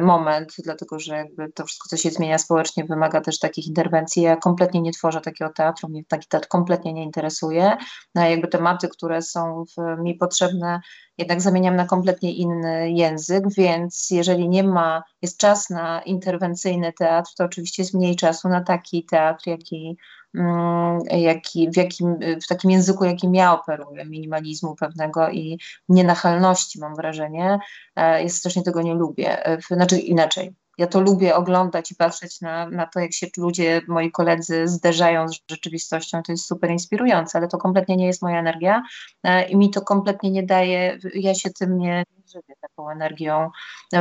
moment, 0.00 0.52
dlatego 0.64 0.98
że 0.98 1.16
jakby 1.16 1.52
to 1.52 1.64
wszystko, 1.64 1.88
co 1.88 1.96
się 1.96 2.10
zmienia 2.10 2.38
społecznie, 2.38 2.84
wymaga 2.84 3.20
też 3.20 3.38
takich 3.38 3.66
interwencji. 3.66 4.22
Ja 4.22 4.36
kompletnie 4.36 4.80
nie 4.80 4.92
tworzę 4.92 5.20
takiego 5.20 5.52
teatru, 5.52 5.88
mnie 5.88 6.04
taki 6.08 6.28
teatr 6.28 6.48
kompletnie 6.48 6.92
nie 6.92 7.02
interesuje. 7.02 7.76
No, 8.14 8.28
jakby 8.28 8.48
tematy, 8.48 8.88
które 8.88 9.22
są 9.22 9.64
mi 9.98 10.14
potrzebne, 10.14 10.80
jednak 11.18 11.40
zamieniam 11.40 11.76
na 11.76 11.86
kompletnie 11.86 12.34
inny 12.34 12.90
język, 12.90 13.44
więc 13.56 14.08
jeżeli 14.10 14.48
nie 14.48 14.62
ma, 14.64 15.02
jest 15.24 15.38
czas 15.38 15.70
na 15.70 16.02
interwencyjny 16.02 16.92
teatr, 16.92 17.30
to 17.36 17.44
oczywiście 17.44 17.82
jest 17.82 17.94
mniej 17.94 18.16
czasu 18.16 18.48
na 18.48 18.60
taki 18.60 19.04
teatr, 19.04 19.46
jaki, 19.46 19.96
mm, 20.34 20.98
jaki, 21.10 21.70
w, 21.70 21.76
jakim, 21.76 22.18
w 22.42 22.46
takim 22.46 22.70
języku, 22.70 23.04
jakim 23.04 23.34
ja 23.34 23.54
operuję, 23.54 24.04
minimalizmu 24.04 24.74
pewnego 24.76 25.30
i 25.30 25.58
nienachalności 25.88 26.80
mam 26.80 26.96
wrażenie. 26.96 27.58
E, 27.96 28.22
jest 28.22 28.36
strasznie 28.36 28.62
tego 28.62 28.82
nie 28.82 28.94
lubię. 28.94 29.46
E, 29.46 29.58
znaczy 29.60 29.98
inaczej, 29.98 30.54
ja 30.78 30.86
to 30.86 31.00
lubię 31.00 31.36
oglądać 31.36 31.90
i 31.90 31.94
patrzeć 31.94 32.40
na, 32.40 32.70
na 32.70 32.86
to, 32.86 33.00
jak 33.00 33.12
się 33.12 33.26
ludzie, 33.36 33.80
moi 33.88 34.10
koledzy 34.10 34.68
zderzają 34.68 35.28
z 35.28 35.38
rzeczywistością. 35.50 36.22
To 36.22 36.32
jest 36.32 36.46
super 36.46 36.70
inspirujące, 36.70 37.38
ale 37.38 37.48
to 37.48 37.58
kompletnie 37.58 37.96
nie 37.96 38.06
jest 38.06 38.22
moja 38.22 38.38
energia 38.38 38.82
e, 39.24 39.48
i 39.48 39.56
mi 39.56 39.70
to 39.70 39.82
kompletnie 39.82 40.30
nie 40.30 40.42
daje, 40.42 40.98
ja 41.14 41.34
się 41.34 41.50
tym 41.50 41.78
nie 41.78 42.04
żywię, 42.34 42.54
taką 42.60 42.90
energią 42.90 43.50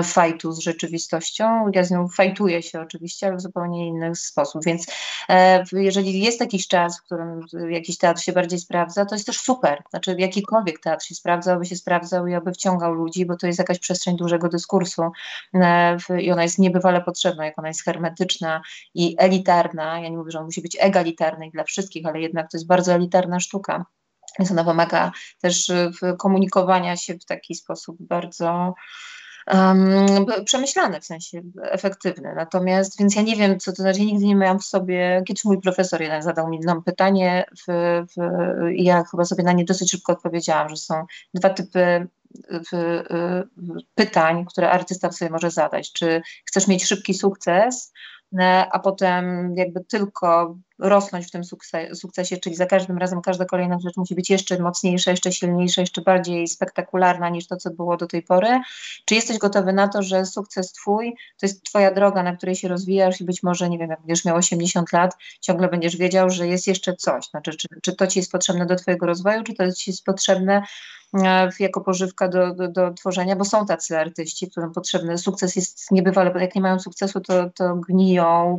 fajtu 0.04 0.52
z 0.52 0.60
rzeczywistością. 0.60 1.72
Ja 1.74 1.84
z 1.84 1.92
nią 1.92 2.08
fajtuję 2.08 2.64
się 2.64 2.82
oczywiście, 2.82 3.28
ale 3.28 3.36
w 3.36 3.42
zupełnie 3.42 3.88
inny 3.88 4.16
sposób. 4.16 4.64
Więc 4.66 4.86
e, 5.30 5.64
jeżeli 5.72 6.22
jest 6.22 6.40
jakiś 6.40 6.68
czas, 6.68 7.00
w 7.00 7.04
którym 7.04 7.46
jakiś 7.70 7.98
teatr 7.98 8.22
się 8.22 8.32
bardziej 8.32 8.60
sprawdza, 8.60 9.06
to 9.06 9.16
jest 9.16 9.26
też 9.26 9.40
super. 9.40 9.84
Znaczy 9.90 10.16
jakikolwiek 10.20 10.80
teatr 10.80 11.06
się 11.06 11.16
sprawdza, 11.16 11.54
aby 11.54 11.66
się 11.66 11.76
sprawdzał 11.76 12.28
i 12.28 12.34
aby 12.34 12.52
wciągał 12.52 12.94
ludzi, 12.94 13.26
bo 13.26 13.38
to 13.38 13.48
jest 13.48 13.60
jakaś 13.60 13.80
przestrzeń 13.80 14.18
dużego 14.18 14.50
dyskursu 14.50 15.12
e, 15.54 15.98
i 16.22 16.32
ona 16.32 16.44
jest 16.44 16.60
niebywale 16.64 17.02
potrzebna, 17.02 17.46
jak 17.46 17.60
ona 17.60 17.68
jest 17.68 17.86
hermetyczna 17.86 18.62
i 18.94 19.16
elitarna. 19.20 20.00
Ja 20.00 20.10
nie 20.10 20.18
mówię, 20.18 20.32
że 20.32 20.40
on 20.40 20.46
musi 20.46 20.62
być 20.62 20.78
egalitarny 20.80 21.50
dla 21.54 21.64
wszystkich, 21.64 22.06
ale 22.06 22.22
jednak 22.22 22.52
to 22.52 22.58
jest 22.58 22.68
bardzo 22.68 22.94
elitarna 22.94 23.40
sztuka. 23.40 23.86
Więc 24.40 24.52
ona 24.52 24.64
wymaga 24.64 25.12
też 25.42 25.72
komunikowania 26.20 26.98
się 26.98 27.14
w 27.14 27.26
taki 27.26 27.56
sposób 27.56 27.98
bardzo 28.00 28.74
um, 29.54 30.26
przemyślany, 30.46 31.02
w 31.02 31.06
sensie 31.06 31.42
efektywny. 31.62 32.34
Natomiast, 32.36 33.00
więc 33.00 33.16
ja 33.16 33.22
nie 33.22 33.36
wiem, 33.36 33.60
co 33.60 33.72
to 33.72 33.82
znaczy, 33.82 34.02
nigdy 34.02 34.26
nie 34.26 34.36
miałam 34.36 34.60
w 34.60 34.66
sobie, 34.66 35.24
kiedyś 35.28 35.46
mój 35.46 35.62
profesor 35.62 36.02
jeden 36.02 36.22
zadał 36.22 36.50
mi 36.50 36.60
nam 36.60 36.84
pytanie 36.84 37.46
w, 37.68 37.72
w, 38.16 38.22
ja 38.76 39.04
chyba 39.12 39.26
sobie 39.26 39.44
na 39.44 39.54
nie 39.54 39.66
dosyć 39.66 39.92
szybko 39.92 40.14
odpowiedziałam, 40.14 40.70
że 40.70 40.78
są 40.78 41.06
dwa 41.34 41.50
typy 41.50 42.08
pytań, 43.96 44.46
które 44.46 44.72
artysta 44.72 45.12
sobie 45.12 45.32
może 45.32 45.52
zadać. 45.52 45.92
Czy 45.92 46.22
chcesz 46.46 46.68
mieć 46.68 46.86
szybki 46.86 47.14
sukces, 47.14 47.94
e, 48.40 48.68
a 48.72 48.80
potem 48.80 49.54
jakby 49.58 49.86
tylko 49.86 50.58
rosnąć 50.84 51.28
w 51.28 51.32
tym 51.32 51.42
sukcesie, 51.94 52.38
czyli 52.38 52.56
za 52.56 52.66
każdym 52.66 52.98
razem 52.98 53.22
każda 53.22 53.46
kolejna 53.46 53.80
rzecz 53.80 53.98
musi 53.98 54.16
być 54.16 54.30
jeszcze 54.30 54.60
mocniejsza, 54.60 55.12
jeszcze 55.12 55.32
silniejsza, 55.32 55.82
jeszcze 55.82 56.02
bardziej 56.02 56.48
spektakularna 56.48 57.30
niż 57.30 57.48
to, 57.48 57.58
co 57.58 57.72
było 57.72 57.98
do 57.98 58.08
tej 58.08 58.24
pory. 58.24 58.62
Czy 59.06 59.16
jesteś 59.16 59.38
gotowy 59.38 59.74
na 59.74 59.88
to, 59.88 60.02
że 60.02 60.26
sukces 60.26 60.72
twój 60.72 61.16
to 61.40 61.46
jest 61.46 61.64
twoja 61.64 61.94
droga, 61.94 62.24
na 62.24 62.36
której 62.36 62.56
się 62.56 62.68
rozwijasz 62.68 63.22
i 63.22 63.26
być 63.26 63.44
może, 63.44 63.70
nie 63.70 63.78
wiem, 63.78 63.90
jak 63.90 64.00
będziesz 64.00 64.26
miał 64.26 64.36
80 64.38 64.94
lat, 64.94 65.18
ciągle 65.42 65.68
będziesz 65.68 65.98
wiedział, 65.98 66.30
że 66.30 66.48
jest 66.48 66.68
jeszcze 66.68 66.96
coś. 66.96 67.26
Znaczy, 67.30 67.52
czy, 67.52 67.68
czy 67.82 67.96
to 67.96 68.08
ci 68.08 68.20
jest 68.20 68.32
potrzebne 68.32 68.66
do 68.66 68.76
twojego 68.76 69.06
rozwoju, 69.06 69.44
czy 69.44 69.54
to 69.54 69.72
ci 69.72 69.92
jest 69.92 70.04
potrzebne 70.04 70.64
e, 71.24 71.50
jako 71.60 71.82
pożywka 71.82 72.28
do, 72.28 72.54
do, 72.54 72.68
do, 72.68 72.94
tworzenia, 72.94 73.36
bo 73.36 73.46
są 73.46 73.66
tacy 73.66 73.98
artyści, 73.98 74.52
którym 74.52 74.72
potrzebny 74.72 75.18
sukces 75.18 75.56
jest 75.56 75.92
niebywale, 75.92 76.32
bo 76.32 76.40
jak 76.40 76.56
nie 76.56 76.62
mają 76.62 76.80
sukcesu, 76.80 77.22
to, 77.22 77.50
to 77.50 77.76
gniją, 77.76 78.58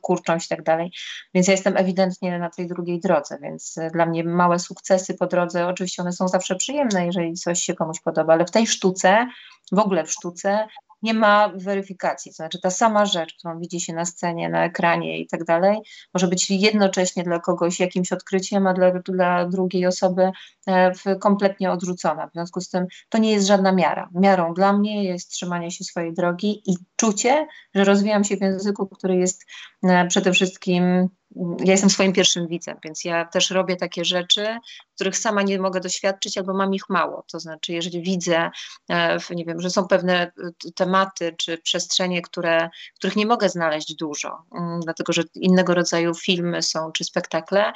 kurczą 0.00 0.38
się 0.38 0.46
i 0.46 0.48
tak 0.48 0.62
dalej. 0.62 0.92
Więc 1.34 1.48
jestem 1.52 1.76
ewidentnie 1.76 2.38
na 2.38 2.50
tej 2.50 2.66
drugiej 2.66 3.00
drodze, 3.00 3.38
więc 3.42 3.78
e, 3.78 3.90
dla 3.90 4.06
mnie 4.06 4.24
małe 4.24 4.58
sukcesy 4.58 5.14
po 5.14 5.26
drodze, 5.26 5.66
oczywiście 5.66 6.02
one 6.02 6.12
są 6.12 6.28
zawsze 6.28 6.56
przyjemne, 6.56 7.06
jeżeli 7.06 7.34
coś 7.34 7.62
się 7.62 7.74
komuś 7.74 8.00
podoba, 8.00 8.32
ale 8.32 8.44
w 8.44 8.50
tej 8.50 8.66
sztuce, 8.66 9.28
w 9.72 9.78
ogóle 9.78 10.04
w 10.04 10.12
sztuce, 10.12 10.66
nie 11.02 11.14
ma 11.14 11.52
weryfikacji. 11.54 12.32
To 12.32 12.36
znaczy 12.36 12.60
ta 12.60 12.70
sama 12.70 13.06
rzecz, 13.06 13.34
którą 13.38 13.60
widzi 13.60 13.80
się 13.80 13.92
na 13.92 14.04
scenie, 14.04 14.48
na 14.48 14.64
ekranie 14.64 15.18
i 15.18 15.26
tak 15.26 15.44
dalej, 15.44 15.78
może 16.14 16.28
być 16.28 16.50
jednocześnie 16.50 17.22
dla 17.22 17.38
kogoś 17.38 17.80
jakimś 17.80 18.12
odkryciem, 18.12 18.66
a 18.66 18.74
dla, 18.74 18.92
dla 18.92 19.48
drugiej 19.48 19.86
osoby 19.86 20.30
e, 20.66 20.92
kompletnie 21.20 21.70
odrzucona. 21.70 22.26
W 22.26 22.32
związku 22.32 22.60
z 22.60 22.68
tym 22.68 22.86
to 23.08 23.18
nie 23.18 23.32
jest 23.32 23.46
żadna 23.46 23.72
miara. 23.72 24.08
Miarą 24.14 24.54
dla 24.54 24.72
mnie 24.72 25.04
jest 25.04 25.30
trzymanie 25.30 25.70
się 25.70 25.84
swojej 25.84 26.14
drogi 26.14 26.62
i 26.66 26.76
czucie, 26.96 27.46
że 27.74 27.84
rozwijam 27.84 28.24
się 28.24 28.36
w 28.36 28.40
języku, 28.40 28.86
który 28.86 29.16
jest 29.16 29.44
e, 29.82 30.06
przede 30.06 30.32
wszystkim 30.32 31.08
ja 31.36 31.72
jestem 31.72 31.90
swoim 31.90 32.12
pierwszym 32.12 32.48
widzem, 32.48 32.76
więc 32.84 33.04
ja 33.04 33.24
też 33.24 33.50
robię 33.50 33.76
takie 33.76 34.04
rzeczy, 34.04 34.58
których 34.94 35.18
sama 35.18 35.42
nie 35.42 35.58
mogę 35.58 35.80
doświadczyć 35.80 36.38
albo 36.38 36.54
mam 36.54 36.74
ich 36.74 36.88
mało. 36.88 37.24
To 37.32 37.40
znaczy, 37.40 37.72
jeżeli 37.72 38.02
widzę, 38.02 38.50
e, 38.90 39.18
nie 39.30 39.44
wiem, 39.44 39.60
że 39.60 39.70
są 39.70 39.88
pewne 39.88 40.22
e, 40.22 40.30
tematy 40.74 41.34
czy 41.38 41.58
przestrzenie, 41.58 42.22
które, 42.22 42.70
których 42.96 43.16
nie 43.16 43.26
mogę 43.26 43.48
znaleźć 43.48 43.94
dużo, 43.94 44.42
mm, 44.54 44.80
dlatego 44.80 45.12
że 45.12 45.22
innego 45.34 45.74
rodzaju 45.74 46.14
filmy 46.14 46.62
są 46.62 46.92
czy 46.92 47.04
spektakle, 47.04 47.72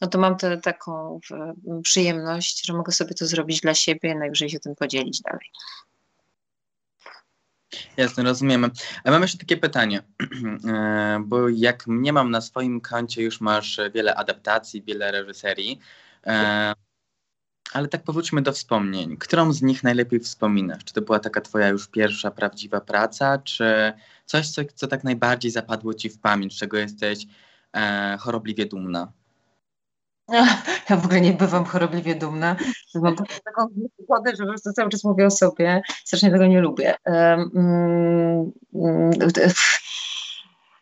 no 0.00 0.08
to 0.08 0.18
mam 0.18 0.36
tę 0.36 0.56
taką 0.56 1.20
przyjemność, 1.82 2.66
że 2.66 2.72
mogę 2.72 2.92
sobie 2.92 3.14
to 3.14 3.26
zrobić 3.26 3.60
dla 3.60 3.74
siebie, 3.74 4.14
najwyżej 4.14 4.50
się 4.50 4.60
tym 4.60 4.74
podzielić 4.74 5.20
dalej. 5.20 5.50
Jasne, 7.96 8.22
rozumiemy. 8.22 8.70
A 9.04 9.10
mam 9.10 9.22
jeszcze 9.22 9.38
takie 9.38 9.56
pytanie, 9.56 10.02
e, 10.68 11.20
bo 11.24 11.48
jak 11.48 11.86
mnie 11.86 12.12
mam 12.12 12.30
na 12.30 12.40
swoim 12.40 12.80
koncie, 12.80 13.22
już 13.22 13.40
masz 13.40 13.80
wiele 13.94 14.14
adaptacji, 14.14 14.82
wiele 14.82 15.12
reżyserii, 15.12 15.80
e, 16.26 16.72
ale 17.72 17.88
tak 17.88 18.02
powróćmy 18.02 18.42
do 18.42 18.52
wspomnień. 18.52 19.16
Którą 19.16 19.52
z 19.52 19.62
nich 19.62 19.82
najlepiej 19.82 20.20
wspominasz? 20.20 20.84
Czy 20.84 20.94
to 20.94 21.02
była 21.02 21.18
taka 21.18 21.40
twoja 21.40 21.68
już 21.68 21.88
pierwsza 21.88 22.30
prawdziwa 22.30 22.80
praca, 22.80 23.38
czy 23.38 23.92
coś, 24.24 24.50
co, 24.50 24.62
co 24.74 24.86
tak 24.86 25.04
najbardziej 25.04 25.50
zapadło 25.50 25.94
ci 25.94 26.10
w 26.10 26.18
pamięć, 26.18 26.58
czego 26.58 26.76
jesteś 26.78 27.26
e, 27.76 28.16
chorobliwie 28.20 28.66
dumna? 28.66 29.12
Ja 30.90 30.96
w 30.96 31.04
ogóle 31.04 31.20
nie 31.20 31.32
bywam 31.32 31.64
chorobliwie 31.64 32.14
dumna. 32.14 32.56
Mam 32.94 33.16
taką 33.16 33.66
wodę, 34.08 34.30
że 34.30 34.44
po 34.44 34.48
prostu 34.48 34.72
cały 34.72 34.90
czas 34.90 35.04
mówię 35.04 35.26
o 35.26 35.30
sobie. 35.30 35.82
Strasznie 36.04 36.30
tego 36.30 36.46
nie 36.46 36.60
lubię. 36.60 36.94
Um, 37.06 37.50
um, 38.72 39.18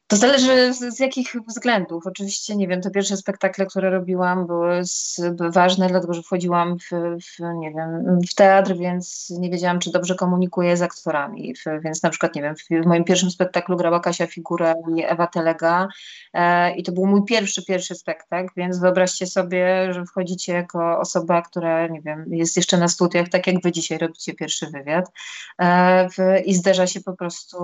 to 0.07 0.17
zależy 0.17 0.75
z, 0.75 0.97
z, 0.97 1.01
jakich 1.01 1.37
względów. 1.49 2.07
Oczywiście, 2.07 2.57
nie 2.57 2.69
wiem, 2.69 2.81
te 2.81 2.91
pierwsze 2.91 3.17
spektakle, 3.17 3.67
które 3.67 3.91
robiłam, 3.91 4.47
były, 4.47 4.85
z, 4.85 5.21
ważne, 5.53 5.89
dlatego 5.89 6.15
że 6.15 6.23
wchodziłam 6.23 6.79
w, 6.79 6.91
w, 7.23 7.41
nie 7.59 7.71
wiem, 7.71 8.21
w 8.31 8.35
teatr, 8.35 8.77
więc 8.77 9.33
nie 9.39 9.51
wiedziałam, 9.51 9.79
czy 9.79 9.91
dobrze 9.91 10.15
komunikuję 10.15 10.77
z 10.77 10.83
aktorami. 10.83 11.55
W, 11.55 11.83
więc 11.85 12.03
na 12.03 12.11
przykład, 12.11 12.35
nie 12.35 12.43
wiem, 12.43 12.55
w, 12.57 12.87
moim 12.87 13.05
pierwszym 13.05 13.31
spektaklu 13.31 13.77
grała 13.77 14.01
Kasia 14.01 14.27
Figura 14.27 14.75
i 14.97 15.05
Ewa 15.05 15.27
Telega 15.27 15.89
e, 16.33 16.77
i 16.77 16.83
to 16.83 16.93
był 16.93 17.07
mój 17.07 17.25
pierwszy, 17.25 17.65
pierwszy 17.65 17.95
spektakl, 17.95 18.49
więc 18.57 18.79
wyobraźcie 18.79 19.27
sobie, 19.27 19.93
że 19.93 20.05
wchodzicie 20.05 20.53
jako 20.53 20.99
osoba, 20.99 21.43
która, 21.43 21.87
nie 21.87 22.01
wiem, 22.01 22.25
jest 22.29 22.57
jeszcze 22.57 22.77
na 22.77 22.89
studiach, 22.89 23.29
tak 23.29 23.47
jak 23.47 23.63
wy 23.63 23.73
dzisiaj 23.73 23.99
robicie 23.99 24.35
pierwszy 24.35 24.67
wywiad 24.67 25.11
e, 25.59 26.41
i 26.41 26.55
zderza 26.55 26.87
się 26.87 27.01
po 27.01 27.13
prostu 27.13 27.57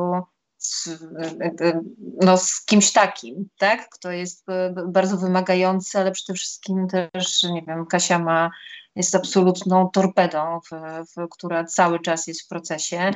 no, 2.20 2.38
z 2.38 2.64
kimś 2.64 2.92
takim, 2.92 3.48
tak? 3.58 3.88
Kto 3.88 4.10
jest 4.10 4.48
e, 4.48 4.74
bardzo 4.86 5.16
wymagający, 5.16 5.98
ale 5.98 6.12
przede 6.12 6.36
wszystkim 6.36 6.88
też, 6.88 7.42
nie 7.42 7.62
wiem, 7.62 7.86
Kasia 7.86 8.18
ma, 8.18 8.50
jest 8.96 9.14
absolutną 9.14 9.90
torpedą, 9.90 10.60
w, 10.60 10.70
w, 11.16 11.28
która 11.30 11.64
cały 11.64 12.00
czas 12.00 12.26
jest 12.26 12.42
w 12.42 12.48
procesie. 12.48 13.10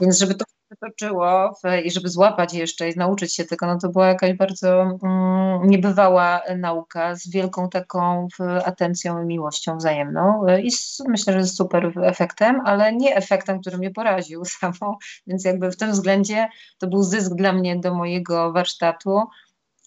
Więc 0.00 0.18
żeby 0.18 0.34
to 0.34 0.44
wytoczyło 0.70 1.58
i 1.84 1.90
żeby 1.90 2.08
złapać 2.08 2.54
jeszcze 2.54 2.90
i 2.90 2.96
nauczyć 2.96 3.34
się 3.34 3.44
tego, 3.44 3.66
no 3.66 3.78
to 3.78 3.88
była 3.88 4.06
jakaś 4.08 4.32
bardzo 4.32 4.98
mm, 5.02 5.62
niebywała 5.64 6.42
nauka 6.58 7.14
z 7.14 7.30
wielką 7.30 7.68
taką 7.68 8.28
atencją 8.64 9.22
i 9.22 9.26
miłością 9.26 9.76
wzajemną. 9.76 10.46
I 10.62 10.70
myślę, 11.08 11.32
że 11.32 11.44
z 11.44 11.56
super 11.56 11.92
efektem, 12.02 12.60
ale 12.64 12.92
nie 12.92 13.16
efektem, 13.16 13.60
który 13.60 13.78
mnie 13.78 13.90
poraził 13.90 14.44
samą, 14.60 14.96
więc 15.26 15.44
jakby 15.44 15.70
w 15.70 15.76
tym 15.76 15.90
względzie 15.90 16.48
to 16.78 16.86
był 16.86 17.02
zysk 17.02 17.34
dla 17.34 17.52
mnie 17.52 17.76
do 17.76 17.94
mojego 17.94 18.52
warsztatu, 18.52 19.22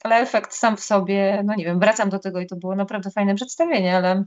ale 0.04 0.16
efekt 0.16 0.54
sam 0.54 0.78
w 0.78 0.80
sobie, 0.80 1.44
no 1.46 1.56
nie 1.56 1.66
wiem, 1.66 1.80
wracam 1.80 2.10
do 2.10 2.20
tego 2.20 2.40
i 2.40 2.48
to 2.48 2.56
było 2.56 2.76
naprawdę 2.76 3.12
fajne 3.12 3.36
przedstawienie, 3.36 3.98
ale 3.98 4.24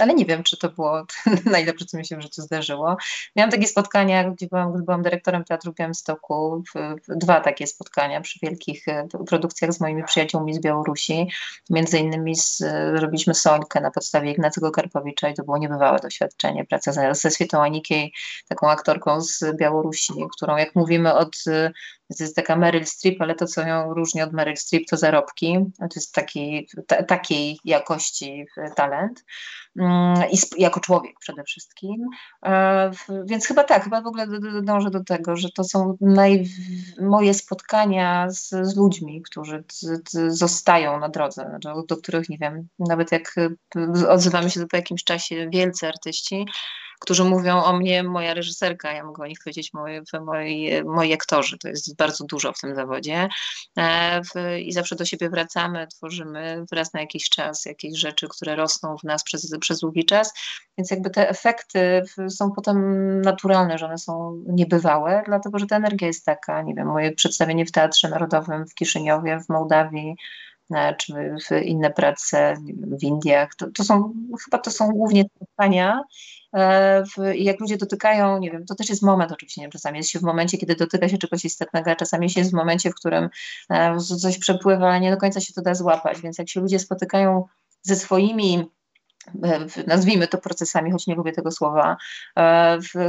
ale 0.00 0.14
nie 0.14 0.24
wiem, 0.24 0.42
czy 0.42 0.56
to 0.56 0.68
było 0.68 1.06
najlepsze, 1.50 1.84
co 1.84 1.98
mi 1.98 2.06
się 2.06 2.16
w 2.16 2.22
życiu 2.22 2.42
zdarzyło. 2.42 2.96
Miałam 3.36 3.50
takie 3.50 3.66
spotkania, 3.66 4.30
gdzie 4.30 4.46
byłam, 4.46 4.72
gdy 4.72 4.82
byłam 4.82 5.02
dyrektorem 5.02 5.44
Teatru 5.44 5.72
w 5.72 5.74
Białymstoku, 5.74 6.62
dwa 7.08 7.40
takie 7.40 7.66
spotkania 7.66 8.20
przy 8.20 8.38
wielkich 8.42 8.88
e, 8.88 9.08
produkcjach 9.26 9.72
z 9.72 9.80
moimi 9.80 10.04
przyjaciółmi 10.04 10.54
z 10.54 10.60
Białorusi. 10.60 11.28
Między 11.70 11.98
innymi 11.98 12.36
z, 12.36 12.62
robiliśmy 12.94 13.34
Sońkę 13.34 13.80
na 13.80 13.90
podstawie 13.90 14.30
Ignacego 14.30 14.70
Karpowicza 14.70 15.28
i 15.28 15.34
to 15.34 15.44
było 15.44 15.58
niebywałe 15.58 15.98
doświadczenie. 15.98 16.64
Praca 16.64 16.92
ze, 16.92 17.14
ze 17.14 17.30
Świetą 17.30 17.62
Anikiej, 17.62 18.12
taką 18.48 18.70
aktorką 18.70 19.20
z 19.20 19.56
Białorusi, 19.56 20.12
którą 20.36 20.56
jak 20.56 20.74
mówimy 20.74 21.14
od 21.14 21.36
to 22.18 22.24
jest 22.24 22.36
taka 22.36 22.56
Meryl 22.56 22.86
Streep, 22.86 23.20
ale 23.20 23.34
to, 23.34 23.46
co 23.46 23.62
ją 23.62 23.94
różni 23.94 24.22
od 24.22 24.32
Meryl 24.32 24.56
Streep, 24.56 24.82
to 24.90 24.96
zarobki. 24.96 25.58
To 25.78 25.88
jest 25.96 26.14
taki, 26.14 26.68
t- 26.86 27.04
takiej 27.04 27.58
jakości 27.64 28.46
talent. 28.76 29.24
Mm, 29.78 30.30
I 30.30 30.62
jako 30.62 30.80
człowiek 30.80 31.12
przede 31.20 31.44
wszystkim. 31.44 32.06
E, 32.44 32.90
więc 33.24 33.46
chyba 33.46 33.64
tak, 33.64 33.84
chyba 33.84 34.00
w 34.00 34.06
ogóle 34.06 34.26
dążę 34.62 34.90
do 34.90 35.04
tego, 35.04 35.36
że 35.36 35.48
to 35.50 35.64
są 35.64 35.96
naj, 36.00 36.44
moje 37.00 37.34
spotkania 37.34 38.30
z, 38.30 38.48
z 38.48 38.76
ludźmi, 38.76 39.22
którzy 39.22 39.64
zostają 40.28 41.00
na 41.00 41.08
drodze, 41.08 41.58
do, 41.60 41.82
do 41.82 41.96
których 41.96 42.28
nie 42.28 42.38
wiem, 42.38 42.68
nawet 42.78 43.12
jak 43.12 43.34
odzywamy 44.08 44.50
się 44.50 44.66
po 44.66 44.76
jakimś 44.76 45.04
czasie 45.04 45.48
wielcy 45.50 45.88
artyści, 45.88 46.46
którzy 47.02 47.24
mówią 47.24 47.62
o 47.62 47.72
mnie, 47.72 48.02
moja 48.02 48.34
reżyserka, 48.34 48.92
ja 48.92 49.04
mogę 49.04 49.22
o 49.22 49.26
nich 49.26 49.38
powiedzieć 49.44 49.72
moi, 49.72 50.00
moi, 50.24 50.70
moi 50.84 51.12
aktorzy, 51.12 51.58
to 51.58 51.68
jest 51.68 51.96
bardzo 51.96 52.24
dużo 52.24 52.52
w 52.52 52.58
tym 52.60 52.74
zawodzie. 52.74 53.28
E, 53.76 54.60
i 54.60 54.72
zawsze 54.72 54.96
do 54.96 55.04
siebie 55.04 55.30
wracamy, 55.30 55.86
tworzymy 55.86 56.64
raz 56.72 56.92
na 56.92 57.00
jakiś 57.00 57.28
czas 57.28 57.64
jakieś 57.64 57.98
rzeczy, 57.98 58.28
które 58.28 58.56
rosną 58.56 58.96
w 58.96 59.04
nas 59.04 59.22
przez, 59.22 59.58
przez 59.60 59.80
długi 59.80 60.04
czas, 60.04 60.32
więc 60.78 60.90
jakby 60.90 61.10
te 61.10 61.28
efekty 61.28 62.02
są 62.28 62.52
potem 62.52 63.20
naturalne, 63.20 63.78
że 63.78 63.86
one 63.86 63.98
są 63.98 64.44
niebywałe, 64.46 65.22
dlatego 65.26 65.58
że 65.58 65.66
ta 65.66 65.76
energia 65.76 66.06
jest 66.06 66.24
taka, 66.24 66.62
nie 66.62 66.74
wiem, 66.74 66.86
moje 66.86 67.12
przedstawienie 67.12 67.66
w 67.66 67.72
Teatrze 67.72 68.08
Narodowym 68.08 68.66
w 68.66 68.74
Kiszyniowie, 68.74 69.40
w 69.40 69.48
Mołdawii, 69.48 70.16
e, 70.74 70.94
czy 70.96 71.60
inne 71.60 71.90
prace 71.90 72.54
w 72.98 73.02
Indiach. 73.02 73.54
To, 73.54 73.70
to, 73.70 73.84
są, 73.84 74.12
chyba 74.44 74.58
to 74.58 74.70
są 74.70 74.88
głównie 74.88 75.24
spotkania 75.36 76.02
E, 76.56 77.04
jak 77.34 77.60
ludzie 77.60 77.76
dotykają, 77.76 78.38
nie 78.38 78.50
wiem, 78.50 78.66
to 78.66 78.74
też 78.74 78.88
jest 78.88 79.02
moment 79.02 79.32
oczywiście, 79.32 79.60
nie, 79.60 79.68
czasami 79.68 79.98
jest 79.98 80.10
się 80.10 80.18
w 80.18 80.22
momencie, 80.22 80.58
kiedy 80.58 80.76
dotyka 80.76 81.08
się 81.08 81.18
czegoś 81.18 81.44
istotnego, 81.44 81.90
a 81.90 81.96
czasami 81.96 82.30
się 82.30 82.40
jest 82.40 82.52
w 82.52 82.54
momencie, 82.54 82.90
w 82.90 82.94
którym 82.94 83.28
e, 83.70 83.96
coś 84.00 84.38
przepływa, 84.38 84.88
ale 84.88 85.00
nie 85.00 85.10
do 85.10 85.16
końca 85.16 85.40
się 85.40 85.52
to 85.52 85.62
da 85.62 85.74
złapać, 85.74 86.20
więc 86.20 86.38
jak 86.38 86.48
się 86.48 86.60
ludzie 86.60 86.78
spotykają 86.78 87.44
ze 87.82 87.96
swoimi 87.96 88.64
e, 89.42 89.66
nazwijmy 89.86 90.28
to 90.28 90.38
procesami, 90.38 90.90
choć 90.90 91.06
nie 91.06 91.14
lubię 91.14 91.32
tego 91.32 91.50
słowa, 91.50 91.96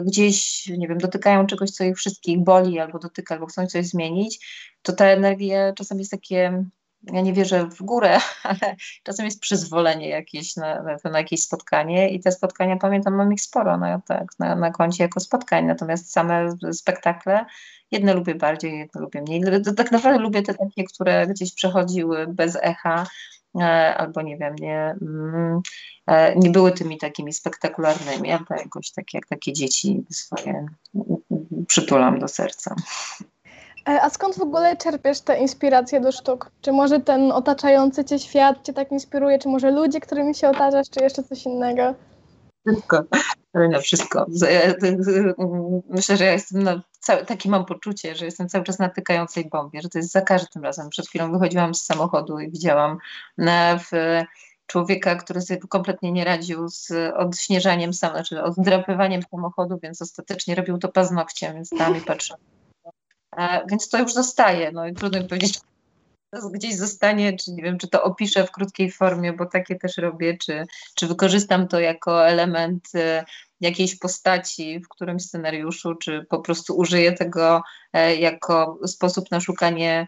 gdzieś, 0.03 0.67
nie 0.77 0.87
wiem, 0.87 0.97
dotykają 0.97 1.45
czegoś, 1.45 1.71
co 1.71 1.83
ich 1.83 1.97
wszystkich 1.97 2.43
boli, 2.43 2.79
albo 2.79 2.99
dotyka, 2.99 3.35
albo 3.35 3.47
chcą 3.47 3.67
coś 3.67 3.85
zmienić, 3.85 4.47
to 4.81 4.93
ta 4.93 5.05
energia 5.05 5.73
czasami 5.73 6.01
jest 6.01 6.11
takie 6.11 6.63
ja 7.11 7.21
nie 7.21 7.33
wierzę 7.33 7.67
w 7.67 7.83
górę, 7.83 8.19
ale 8.43 8.75
czasem 9.03 9.25
jest 9.25 9.39
przyzwolenie 9.39 10.09
jakieś 10.09 10.55
na, 10.55 10.83
na, 10.83 10.97
na 11.11 11.17
jakieś 11.17 11.43
spotkanie 11.43 12.09
i 12.09 12.19
te 12.19 12.31
spotkania, 12.31 12.77
pamiętam, 12.77 13.15
mam 13.15 13.33
ich 13.33 13.41
sporo 13.41 13.77
na, 13.77 14.01
tak, 14.07 14.25
na, 14.39 14.55
na 14.55 14.71
koncie 14.71 15.03
jako 15.03 15.19
spotkań, 15.19 15.65
natomiast 15.65 16.11
same 16.11 16.49
spektakle, 16.71 17.45
jedne 17.91 18.13
lubię 18.13 18.35
bardziej, 18.35 18.79
jedne 18.79 19.01
lubię 19.01 19.21
mniej. 19.21 19.41
Tak 19.77 19.91
naprawdę 19.91 20.19
lubię 20.19 20.41
te 20.41 20.53
takie, 20.53 20.83
które 20.83 21.27
gdzieś 21.27 21.53
przechodziły 21.53 22.27
bez 22.27 22.57
echa, 22.61 23.07
e, 23.61 23.95
albo 23.97 24.21
nie 24.21 24.37
wiem, 24.37 24.55
nie, 24.55 24.95
mm, 25.01 25.61
e, 26.07 26.35
nie 26.35 26.49
były 26.49 26.71
tymi 26.71 26.97
takimi 26.97 27.33
spektakularnymi, 27.33 28.31
ale 28.31 28.45
jakoś 28.49 28.91
takie, 28.91 29.17
jak 29.17 29.27
takie 29.27 29.53
dzieci 29.53 30.05
swoje 30.09 30.65
przytulam 31.67 32.19
do 32.19 32.27
serca. 32.27 32.75
E, 33.89 34.01
a 34.01 34.09
skąd 34.09 34.35
w 34.35 34.41
ogóle 34.41 34.77
czerpiesz 34.77 35.21
te 35.21 35.39
inspiracje 35.39 36.01
do 36.01 36.11
sztuk? 36.11 36.51
Czy 36.61 36.71
może 36.71 36.99
ten 36.99 37.31
otaczający 37.31 38.05
cię 38.05 38.19
świat 38.19 38.65
cię 38.65 38.73
tak 38.73 38.91
inspiruje, 38.91 39.39
czy 39.39 39.49
może 39.49 39.71
ludzie, 39.71 39.99
którymi 39.99 40.35
się 40.35 40.49
otaczasz, 40.49 40.89
czy 40.89 41.03
jeszcze 41.03 41.23
coś 41.23 41.45
innego? 41.45 41.93
Wszystko, 42.67 43.03
na 43.53 43.79
wszystko. 43.79 44.25
Myślę, 45.89 46.17
że 46.17 46.25
ja 46.25 46.31
jestem 46.31 46.63
na, 46.63 46.81
takie 47.27 47.49
mam 47.49 47.65
poczucie, 47.65 48.15
że 48.15 48.25
jestem 48.25 48.49
cały 48.49 48.63
czas 48.63 48.79
na 48.79 48.89
tykającej 48.89 49.49
bombie, 49.49 49.81
że 49.81 49.89
to 49.89 49.97
jest 49.97 50.11
za 50.11 50.21
każdym 50.21 50.63
razem. 50.63 50.89
Przed 50.89 51.07
chwilą 51.07 51.31
wychodziłam 51.31 51.75
z 51.75 51.85
samochodu 51.85 52.39
i 52.39 52.51
widziałam 52.51 52.97
w, 53.79 54.21
człowieka, 54.67 55.15
który 55.15 55.41
sobie 55.41 55.59
kompletnie 55.59 56.11
nie 56.11 56.25
radził 56.25 56.69
z 56.69 56.91
odśnieżaniem, 57.15 57.93
sam, 57.93 58.11
znaczy 58.11 58.43
oddrapywaniem 58.43 59.21
samochodu, 59.31 59.79
więc 59.83 60.01
ostatecznie 60.01 60.55
robił 60.55 60.77
to 60.77 60.87
paznokciem, 60.87 61.53
więc 61.53 61.69
tam 61.69 61.97
i 61.97 62.01
patrzę. 62.01 62.35
Więc 63.69 63.89
to 63.89 63.99
już 63.99 64.13
zostaje, 64.13 64.71
no 64.71 64.87
i 64.87 64.93
trudno 64.93 65.19
mi 65.19 65.27
powiedzieć, 65.27 65.59
gdzieś 66.53 66.75
zostanie, 66.75 67.37
czy 67.37 67.51
nie 67.51 67.63
wiem, 67.63 67.77
czy 67.77 67.87
to 67.87 68.03
opiszę 68.03 68.47
w 68.47 68.51
krótkiej 68.51 68.91
formie, 68.91 69.33
bo 69.33 69.45
takie 69.45 69.75
też 69.75 69.97
robię, 69.97 70.37
czy, 70.37 70.65
czy 70.95 71.07
wykorzystam 71.07 71.67
to 71.67 71.79
jako 71.79 72.27
element 72.27 72.89
y, 72.95 73.23
jakiejś 73.61 73.99
postaci 73.99 74.79
w 74.79 74.87
którymś 74.87 75.23
scenariuszu, 75.23 75.95
czy 75.95 76.25
po 76.29 76.39
prostu 76.39 76.77
użyję 76.77 77.11
tego 77.11 77.63
e, 77.93 78.15
jako 78.15 78.79
sposób 78.87 79.31
na 79.31 79.39
szukanie 79.39 79.91
e, 80.01 80.07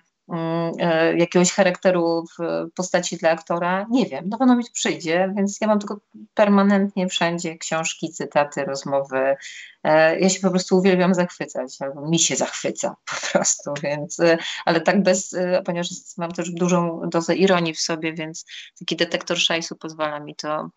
jakiegoś 1.18 1.52
charakteru 1.52 2.26
w 2.40 2.66
postaci 2.76 3.18
dla 3.18 3.30
aktora, 3.30 3.86
nie 3.90 4.06
wiem, 4.06 4.30
na 4.30 4.38
pewno 4.38 4.56
mi 4.56 4.64
to 4.64 4.72
przyjdzie, 4.74 5.34
więc 5.36 5.62
ja 5.62 5.68
mam 5.68 5.80
tylko 5.80 6.00
permanentnie 6.34 7.08
wszędzie 7.08 7.58
książki, 7.58 8.10
cytaty, 8.10 8.66
rozmowy. 8.66 9.36
E, 9.84 10.20
ja 10.20 10.30
się 10.30 10.40
po 10.40 10.50
prostu 10.50 10.78
uwielbiam 10.78 11.14
zachwycać, 11.14 11.82
albo 11.82 12.10
mi 12.10 12.20
się 12.20 12.36
zachwyca 12.36 12.96
po 13.12 13.28
prostu, 13.32 13.74
więc, 13.84 14.20
e, 14.20 14.38
ale 14.66 14.82
tak 14.82 15.04
bez, 15.04 15.36
ponieważ 15.66 15.88
mam 16.18 16.32
też 16.32 16.52
dużą 16.52 17.02
dozę 17.10 17.36
ironii 17.36 17.74
w 17.74 17.80
sobie, 17.80 18.14
więc 18.14 18.46
taki 18.80 18.96
detektor 18.96 19.38
szajsu 19.38 19.76
pozwala 19.76 20.20
mi 20.20 20.36
to 20.36 20.70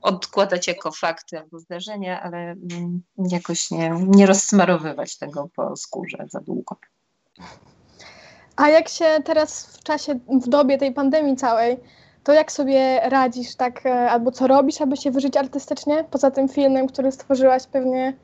odkładać 0.00 0.68
jako 0.68 0.92
fakty 0.92 1.38
albo 1.38 1.58
zdarzenia, 1.58 2.22
ale 2.22 2.38
mm, 2.38 3.02
jakoś 3.30 3.70
nie, 3.70 3.90
nie 4.06 4.26
rozsmarowywać 4.26 5.18
tego 5.18 5.48
po 5.56 5.76
skórze 5.76 6.24
za 6.28 6.40
długo. 6.40 6.76
A 8.60 8.68
jak 8.68 8.88
się 8.88 9.04
teraz 9.24 9.66
w 9.66 9.82
czasie, 9.82 10.18
w 10.28 10.48
dobie 10.48 10.78
tej 10.78 10.92
pandemii 10.92 11.36
całej, 11.36 11.76
to 12.24 12.32
jak 12.32 12.52
sobie 12.52 13.00
radzisz, 13.04 13.54
tak, 13.54 13.86
e, 13.86 14.10
albo 14.10 14.30
co 14.32 14.46
robisz, 14.46 14.80
aby 14.80 14.96
się 14.96 15.10
wyżyć 15.10 15.36
artystycznie? 15.36 16.04
Poza 16.10 16.30
tym 16.30 16.48
filmem, 16.48 16.88
który 16.88 17.12
stworzyłaś 17.12 17.66
pewnie. 17.66 18.16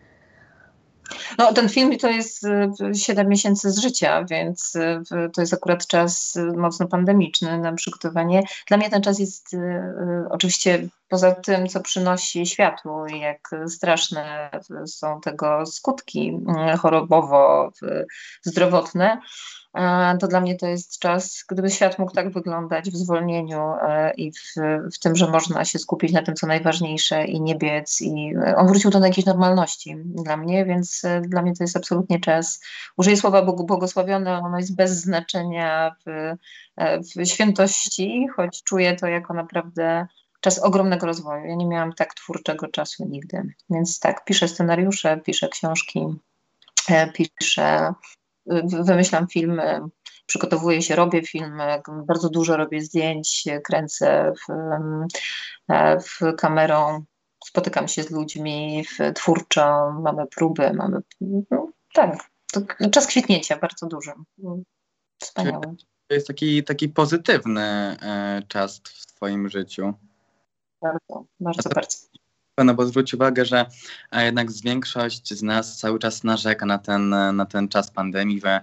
No, 1.39 1.53
ten 1.53 1.69
film 1.69 1.99
to 1.99 2.09
jest 2.09 2.47
7 2.95 3.27
e, 3.27 3.29
miesięcy 3.29 3.71
z 3.71 3.79
życia, 3.79 4.25
więc 4.25 4.77
e, 4.77 5.03
to 5.35 5.41
jest 5.41 5.55
akurat 5.55 5.87
czas 5.87 6.39
mocno 6.57 6.89
pandemiczny 6.89 7.59
na 7.59 7.73
przygotowanie. 7.73 8.43
Dla 8.69 8.77
mnie 8.77 8.91
ten 8.91 9.03
czas 9.03 9.19
jest 9.19 9.57
oczywiście 10.31 10.89
poza 11.09 11.35
tym, 11.35 11.67
co 11.67 11.81
przynosi 11.81 12.47
światło 12.47 13.07
i 13.07 13.21
jak 13.21 13.51
straszne 13.67 14.51
są 14.87 15.21
tego 15.21 15.67
skutki 15.67 16.39
chorobowo-zdrowotne 16.79 19.19
to 20.21 20.29
dla 20.29 20.41
mnie 20.41 20.57
to 20.57 20.67
jest 20.67 20.99
czas, 20.99 21.45
gdyby 21.49 21.71
świat 21.71 21.99
mógł 21.99 22.13
tak 22.13 22.33
wyglądać 22.33 22.91
w 22.91 22.97
zwolnieniu 22.97 23.75
e, 23.83 24.15
i 24.15 24.33
w, 24.33 24.55
w 24.95 24.99
tym, 24.99 25.17
że 25.17 25.31
można 25.31 25.65
się 25.65 25.79
skupić 25.79 26.13
na 26.13 26.23
tym, 26.23 26.35
co 26.35 26.47
najważniejsze 26.47 27.25
i 27.25 27.41
nie 27.41 27.55
biec. 27.55 28.01
I 28.01 28.33
e, 28.47 28.57
on 28.57 28.67
wrócił 28.67 28.91
do 28.91 28.99
jakiejś 28.99 29.27
normalności 29.27 29.97
dla 30.05 30.37
mnie, 30.37 30.65
więc 30.65 31.05
e, 31.05 31.21
dla 31.21 31.43
mnie 31.43 31.55
to 31.55 31.65
jest 31.65 31.77
absolutnie 31.77 32.21
czas. 32.21 32.61
Użyję 32.97 33.17
słowa 33.17 33.43
błogosławione, 33.43 34.39
ono 34.39 34.59
jest 34.59 34.77
bez 34.77 34.91
znaczenia 34.91 35.97
w, 36.07 36.35
w 37.17 37.27
świętości, 37.27 38.27
choć 38.37 38.63
czuję 38.63 38.97
to 38.97 39.07
jako 39.07 39.35
naprawdę 39.35 40.07
czas 40.47 40.59
ogromnego 40.59 41.07
rozwoju. 41.07 41.47
Ja 41.47 41.55
nie 41.55 41.67
miałam 41.67 41.93
tak 41.93 42.15
twórczego 42.15 42.69
czasu 42.69 43.05
nigdy. 43.09 43.55
Więc 43.71 44.01
tak, 44.01 44.25
piszę 44.25 44.49
scenariusze, 44.49 45.21
piszę 45.25 45.49
książki, 45.49 46.01
piszę 47.13 47.95
wymyślam 48.65 49.29
filmy, 49.29 49.81
przygotowuję 50.27 50.83
się, 50.83 50.97
robię 50.97 51.23
filmy, 51.23 51.83
bardzo 52.07 52.29
dużo 52.29 52.57
robię 52.57 52.81
zdjęć, 52.81 53.45
kręcę 53.65 54.33
w, 54.33 54.53
w 56.03 56.37
kamerą, 56.37 57.05
spotykam 57.45 57.89
się 57.89 58.03
z 58.03 58.11
ludźmi 58.11 58.85
w, 58.85 59.13
twórczo, 59.15 59.93
mamy 60.03 60.27
próby, 60.27 60.73
mamy, 60.73 60.99
no, 61.51 61.69
tak, 61.93 62.31
to 62.53 62.61
czas 62.91 63.07
kwitnięcia 63.07 63.57
bardzo 63.57 63.87
duży, 63.87 64.13
wspaniały. 65.23 65.77
To 66.09 66.15
jest 66.15 66.27
taki, 66.27 66.65
taki 66.65 66.89
pozytywny 66.89 67.63
e, 67.63 68.43
czas 68.49 68.81
w 68.85 69.07
twoim 69.07 69.49
życiu. 69.49 69.95
Bardzo, 70.93 71.27
bardzo, 71.41 71.71
bardzo. 71.71 71.97
No 72.65 72.75
bo 72.75 72.87
zwróć 72.87 73.15
uwagę, 73.15 73.45
że 73.45 73.67
e, 74.13 74.25
jednak 74.25 74.53
większość 74.53 75.35
z 75.35 75.43
nas 75.43 75.79
cały 75.79 75.99
czas 75.99 76.25
narzeka 76.25 76.67
na 76.67 76.79
ten, 76.79 77.09
na 77.09 77.47
ten 77.47 77.69
czas 77.69 77.91
pandemii, 77.91 78.41
że 78.41 78.51
e, 78.51 78.63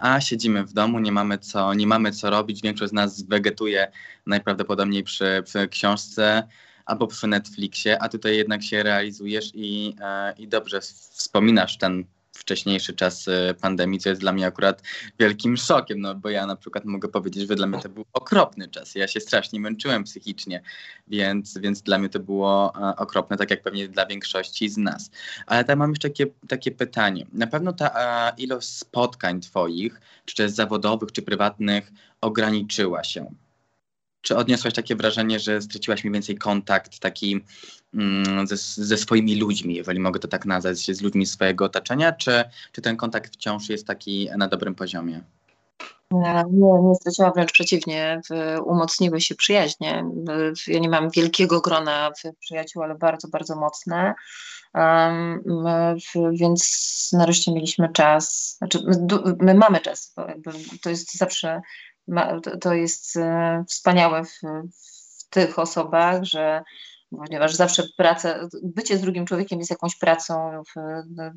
a 0.00 0.20
siedzimy 0.20 0.64
w 0.64 0.72
domu, 0.72 0.98
nie 0.98 1.12
mamy 1.12 1.38
co, 1.38 1.74
nie 1.74 1.86
mamy 1.86 2.12
co 2.12 2.30
robić. 2.30 2.62
Większość 2.62 2.90
z 2.90 2.94
nas 2.94 3.22
wegetuje 3.22 3.92
najprawdopodobniej 4.26 5.02
przy, 5.04 5.42
przy 5.44 5.68
książce 5.68 6.48
albo 6.86 7.06
przy 7.06 7.26
Netflixie, 7.26 8.02
a 8.02 8.08
tutaj 8.08 8.36
jednak 8.36 8.62
się 8.62 8.82
realizujesz 8.82 9.50
i, 9.54 9.94
e, 10.00 10.34
i 10.38 10.48
dobrze 10.48 10.80
wspominasz 10.80 11.78
ten 11.78 12.04
wcześniejszy 12.32 12.94
czas 12.94 13.28
e, 13.28 13.54
pandemii, 13.54 14.00
co 14.00 14.08
jest 14.08 14.20
dla 14.20 14.32
mnie 14.32 14.46
akurat 14.46 14.82
wielkim 15.18 15.56
szokiem, 15.56 16.00
no 16.00 16.14
bo 16.14 16.30
ja 16.30 16.46
na 16.46 16.56
przykład 16.56 16.84
mogę 16.84 17.08
powiedzieć, 17.08 17.48
że 17.48 17.54
dla 17.54 17.66
mnie 17.66 17.78
to 17.78 17.88
był 17.88 18.04
okropny 18.12 18.68
czas. 18.68 18.94
Ja 18.94 19.08
się 19.08 19.20
strasznie 19.20 19.60
męczyłem 19.60 20.04
psychicznie, 20.04 20.62
więc, 21.08 21.58
więc 21.58 21.82
dla 21.82 21.98
mnie 21.98 22.08
to 22.08 22.20
było 22.20 22.72
e, 22.76 22.96
okropne, 22.96 23.36
tak 23.36 23.50
jak 23.50 23.62
pewnie 23.62 23.88
dla 23.88 24.06
większości 24.06 24.68
z 24.68 24.76
nas. 24.76 25.10
Ale 25.46 25.64
tam 25.64 25.78
mam 25.78 25.90
jeszcze 25.90 26.08
takie, 26.08 26.26
takie 26.48 26.70
pytanie. 26.70 27.26
Na 27.32 27.46
pewno 27.46 27.72
ta 27.72 27.90
e, 27.94 28.40
ilość 28.40 28.68
spotkań 28.68 29.40
twoich, 29.40 30.00
czy 30.24 30.42
jest 30.42 30.54
zawodowych, 30.54 31.12
czy 31.12 31.22
prywatnych, 31.22 31.92
ograniczyła 32.20 33.04
się. 33.04 33.34
Czy 34.20 34.36
odniosłaś 34.36 34.74
takie 34.74 34.96
wrażenie, 34.96 35.40
że 35.40 35.62
straciłaś 35.62 36.04
mniej 36.04 36.12
więcej 36.12 36.36
kontakt 36.38 36.98
taki 36.98 37.44
ze, 38.44 38.56
ze, 38.56 38.96
swoimi 38.96 39.36
ludźmi, 39.36 39.74
jeżeli 39.74 40.00
mogę 40.00 40.20
to 40.20 40.28
tak 40.28 40.46
nazwać, 40.46 40.78
z 40.78 41.02
ludźmi 41.02 41.26
swojego 41.26 41.64
otoczenia, 41.64 42.12
czy, 42.12 42.44
czy 42.72 42.82
ten 42.82 42.96
kontakt 42.96 43.34
wciąż 43.34 43.68
jest 43.68 43.86
taki 43.86 44.28
na 44.36 44.48
dobrym 44.48 44.74
poziomie? 44.74 45.20
Nie, 46.10 46.44
nie 46.82 46.94
straciłam, 46.94 47.32
wręcz 47.32 47.52
przeciwnie, 47.52 48.20
umocniły 48.64 49.20
się 49.20 49.34
przyjaźnie. 49.34 50.04
Ja 50.66 50.78
nie 50.78 50.88
mam 50.88 51.10
wielkiego 51.10 51.60
grona 51.60 52.10
przyjaciół, 52.40 52.82
ale 52.82 52.94
bardzo, 52.94 53.28
bardzo 53.28 53.56
mocne. 53.56 54.14
Um, 54.74 55.42
więc 56.32 57.10
nareszcie 57.12 57.52
mieliśmy 57.52 57.88
czas, 57.92 58.54
znaczy 58.58 58.78
my, 58.86 58.96
my 59.40 59.54
mamy 59.54 59.80
czas, 59.80 60.14
to 60.82 60.90
jest 60.90 61.16
zawsze 61.16 61.62
to, 62.60 62.74
jest 62.74 63.16
e, 63.16 63.64
wspaniałe 63.68 64.24
w, 64.24 64.40
w 65.18 65.28
tych 65.30 65.58
osobach, 65.58 66.24
że 66.24 66.62
ponieważ 67.18 67.54
zawsze 67.54 67.82
praca, 67.96 68.48
bycie 68.62 68.98
z 68.98 69.00
drugim 69.00 69.26
człowiekiem 69.26 69.58
jest 69.58 69.70
jakąś 69.70 69.96
pracą 69.96 70.62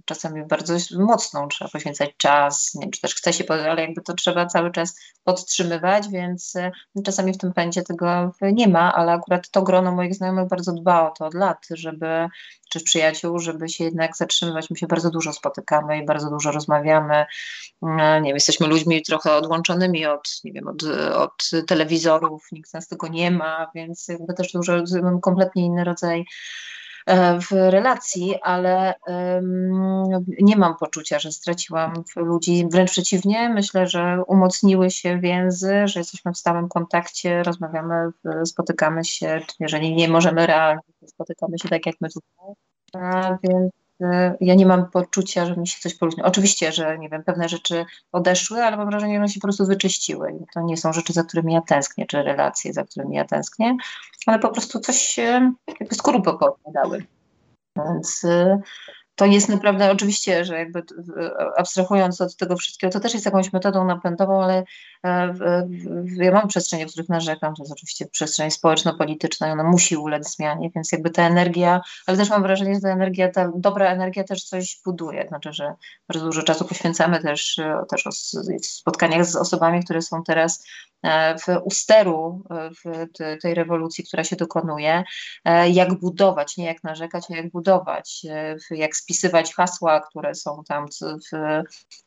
czasami 0.05 0.45
bardzo 0.45 0.73
mocną, 0.99 1.47
trzeba 1.47 1.71
poświęcać 1.71 2.09
czas, 2.17 2.71
nie 2.75 2.81
wiem, 2.81 2.91
czy 2.91 3.01
też 3.01 3.15
chce 3.15 3.33
się, 3.33 3.43
ale 3.49 3.81
jakby 3.81 4.01
to 4.01 4.13
trzeba 4.13 4.45
cały 4.45 4.71
czas 4.71 4.99
podtrzymywać, 5.23 6.07
więc 6.09 6.55
e, 6.55 6.71
czasami 7.03 7.33
w 7.33 7.37
tym 7.37 7.53
pędzie 7.53 7.83
tego 7.83 8.31
nie 8.41 8.67
ma, 8.67 8.93
ale 8.95 9.11
akurat 9.11 9.49
to 9.49 9.61
grono 9.61 9.91
moich 9.91 10.15
znajomych 10.15 10.47
bardzo 10.47 10.73
dba 10.73 11.09
o 11.09 11.11
to 11.11 11.25
od 11.25 11.33
lat, 11.33 11.67
żeby 11.71 12.27
czy 12.75 12.83
przyjaciół, 12.83 13.39
żeby 13.39 13.69
się 13.69 13.83
jednak 13.83 14.17
zatrzymywać. 14.17 14.69
My 14.69 14.77
się 14.77 14.87
bardzo 14.87 15.09
dużo 15.09 15.33
spotykamy 15.33 15.97
i 15.97 16.05
bardzo 16.05 16.29
dużo 16.29 16.51
rozmawiamy. 16.51 17.25
Mm, 17.83 18.23
nie 18.23 18.29
wiem, 18.29 18.35
jesteśmy 18.35 18.67
ludźmi 18.67 19.01
trochę 19.03 19.33
odłączonymi 19.33 20.05
od, 20.05 20.41
nie 20.43 20.51
wiem, 20.51 20.67
od, 20.67 20.83
od 21.15 21.49
telewizorów, 21.67 22.47
nikt 22.51 22.73
nas 22.73 22.87
tego 22.87 23.07
nie 23.07 23.31
ma, 23.31 23.71
więc 23.75 24.07
jakby 24.07 24.33
też 24.33 24.51
dużo, 24.51 24.83
kompletnie 25.21 25.65
inny 25.65 25.83
rodzaj 25.83 26.25
e, 27.05 27.39
w 27.39 27.51
relacji, 27.51 28.41
ale 28.41 28.93
um, 29.07 30.25
nie 30.41 30.57
mam 30.57 30.77
poczucia, 30.77 31.19
że 31.19 31.31
straciłam 31.31 31.93
ludzi. 32.15 32.67
Wręcz 32.71 32.91
przeciwnie, 32.91 33.49
myślę, 33.49 33.87
że 33.87 34.23
umocniły 34.27 34.91
się 34.91 35.19
więzy, 35.19 35.87
że 35.87 35.99
jesteśmy 35.99 36.33
w 36.33 36.37
stałym 36.37 36.69
kontakcie, 36.69 37.43
rozmawiamy, 37.43 38.09
spotykamy 38.45 39.05
się, 39.05 39.41
jeżeli 39.59 39.95
nie 39.95 40.09
możemy 40.09 40.47
realnie, 40.47 40.81
spotykamy 41.07 41.59
się 41.59 41.69
tak 41.69 41.85
jak 41.85 41.95
my 42.01 42.09
tutaj. 42.09 42.64
A, 43.01 43.37
więc 43.43 43.73
ja 44.41 44.55
nie 44.55 44.65
mam 44.65 44.91
poczucia, 44.91 45.45
że 45.45 45.57
mi 45.57 45.67
się 45.67 45.79
coś 45.81 45.95
poluźniło. 45.95 46.27
Oczywiście, 46.27 46.71
że 46.71 46.97
nie 46.99 47.09
wiem, 47.09 47.23
pewne 47.23 47.49
rzeczy 47.49 47.85
odeszły, 48.11 48.63
ale 48.63 48.77
mam 48.77 48.89
wrażenie, 48.89 49.13
że 49.13 49.19
one 49.19 49.29
się 49.29 49.39
po 49.39 49.47
prostu 49.47 49.65
wyczyściły. 49.65 50.45
To 50.53 50.61
nie 50.61 50.77
są 50.77 50.93
rzeczy, 50.93 51.13
za 51.13 51.23
którymi 51.23 51.53
ja 51.53 51.61
tęsknię, 51.61 52.05
czy 52.05 52.23
relacje, 52.23 52.73
za 52.73 52.83
którymi 52.83 53.15
ja 53.15 53.25
tęsknię, 53.25 53.77
ale 54.25 54.39
po 54.39 54.49
prostu 54.49 54.79
coś 54.79 55.17
jakby 55.79 55.95
skorupę 55.95 56.37
dały. 56.73 57.05
Więc 57.77 58.25
to 59.15 59.25
jest 59.25 59.49
naprawdę, 59.49 59.91
oczywiście, 59.91 60.45
że 60.45 60.59
jakby 60.59 60.83
abstrahując 61.57 62.21
od 62.21 62.35
tego 62.35 62.57
wszystkiego, 62.57 62.93
to 62.93 62.99
też 62.99 63.13
jest 63.13 63.25
jakąś 63.25 63.53
metodą 63.53 63.85
napędową, 63.85 64.43
ale 64.43 64.63
e, 65.05 65.33
ja 66.17 66.31
mam 66.31 66.47
przestrzenie, 66.47 66.87
w 66.87 66.89
których 66.91 67.09
narzekam, 67.09 67.55
to 67.55 67.63
jest 67.63 67.73
oczywiście 67.73 68.05
przestrzeń 68.07 68.51
społeczno-polityczna 68.51 69.47
i 69.47 69.51
ona 69.51 69.63
musi 69.63 69.97
ulec 69.97 70.35
zmianie, 70.35 70.69
więc 70.75 70.91
jakby 70.91 71.09
ta 71.09 71.23
energia, 71.23 71.81
ale 72.07 72.17
też 72.17 72.29
mam 72.29 72.41
wrażenie, 72.41 72.75
że 72.75 72.81
ta 72.81 72.89
energia, 72.89 73.31
ta 73.31 73.51
dobra 73.55 73.89
energia 73.89 74.23
też 74.23 74.43
coś 74.43 74.81
buduje, 74.85 75.27
znaczy, 75.27 75.53
że 75.53 75.73
bardzo 76.07 76.25
dużo 76.25 76.43
czasu 76.43 76.65
poświęcamy 76.65 77.19
też, 77.19 77.59
e, 77.59 77.83
też 77.89 78.07
o 78.07 78.11
spotkaniach 78.61 79.25
z 79.25 79.35
osobami, 79.35 79.83
które 79.83 80.01
są 80.01 80.23
teraz 80.23 80.65
w 81.39 81.61
usteru 81.63 82.43
w 82.51 83.07
tej 83.41 83.53
rewolucji, 83.53 84.03
która 84.03 84.23
się 84.23 84.35
dokonuje, 84.35 85.03
jak 85.71 85.99
budować, 85.99 86.57
nie 86.57 86.65
jak 86.65 86.83
narzekać, 86.83 87.25
a 87.31 87.35
jak 87.35 87.51
budować, 87.51 88.25
jak 88.71 88.95
spisywać 88.95 89.53
hasła, 89.53 89.99
które 89.99 90.35
są 90.35 90.63
tam 90.67 90.85
w, 90.87 91.61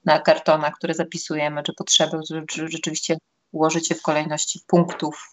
na 0.04 0.18
kartonach, 0.18 0.74
które 0.74 0.94
zapisujemy, 0.94 1.62
czy 1.62 1.72
potrzeby, 1.74 2.18
czy 2.48 2.68
rzeczywiście 2.68 3.16
ułożyć 3.52 3.90
je 3.90 3.96
w 3.96 4.02
kolejności 4.02 4.60
punktów 4.66 5.30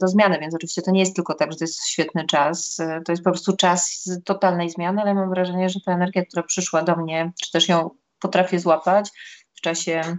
do 0.00 0.08
zmiany, 0.08 0.38
więc 0.40 0.54
oczywiście 0.54 0.82
to 0.82 0.90
nie 0.90 1.00
jest 1.00 1.16
tylko 1.16 1.34
tak, 1.34 1.52
że 1.52 1.58
to 1.58 1.64
jest 1.64 1.86
świetny 1.88 2.26
czas, 2.26 2.76
to 2.76 3.12
jest 3.12 3.24
po 3.24 3.30
prostu 3.30 3.56
czas 3.56 4.04
totalnej 4.24 4.70
zmiany, 4.70 5.02
ale 5.02 5.14
mam 5.14 5.30
wrażenie, 5.30 5.68
że 5.68 5.80
ta 5.86 5.92
energia, 5.92 6.24
która 6.24 6.42
przyszła 6.42 6.82
do 6.82 6.96
mnie, 6.96 7.32
czy 7.42 7.50
też 7.50 7.68
ją 7.68 7.90
potrafię 8.20 8.58
złapać 8.58 9.10
w 9.54 9.60
czasie, 9.60 10.16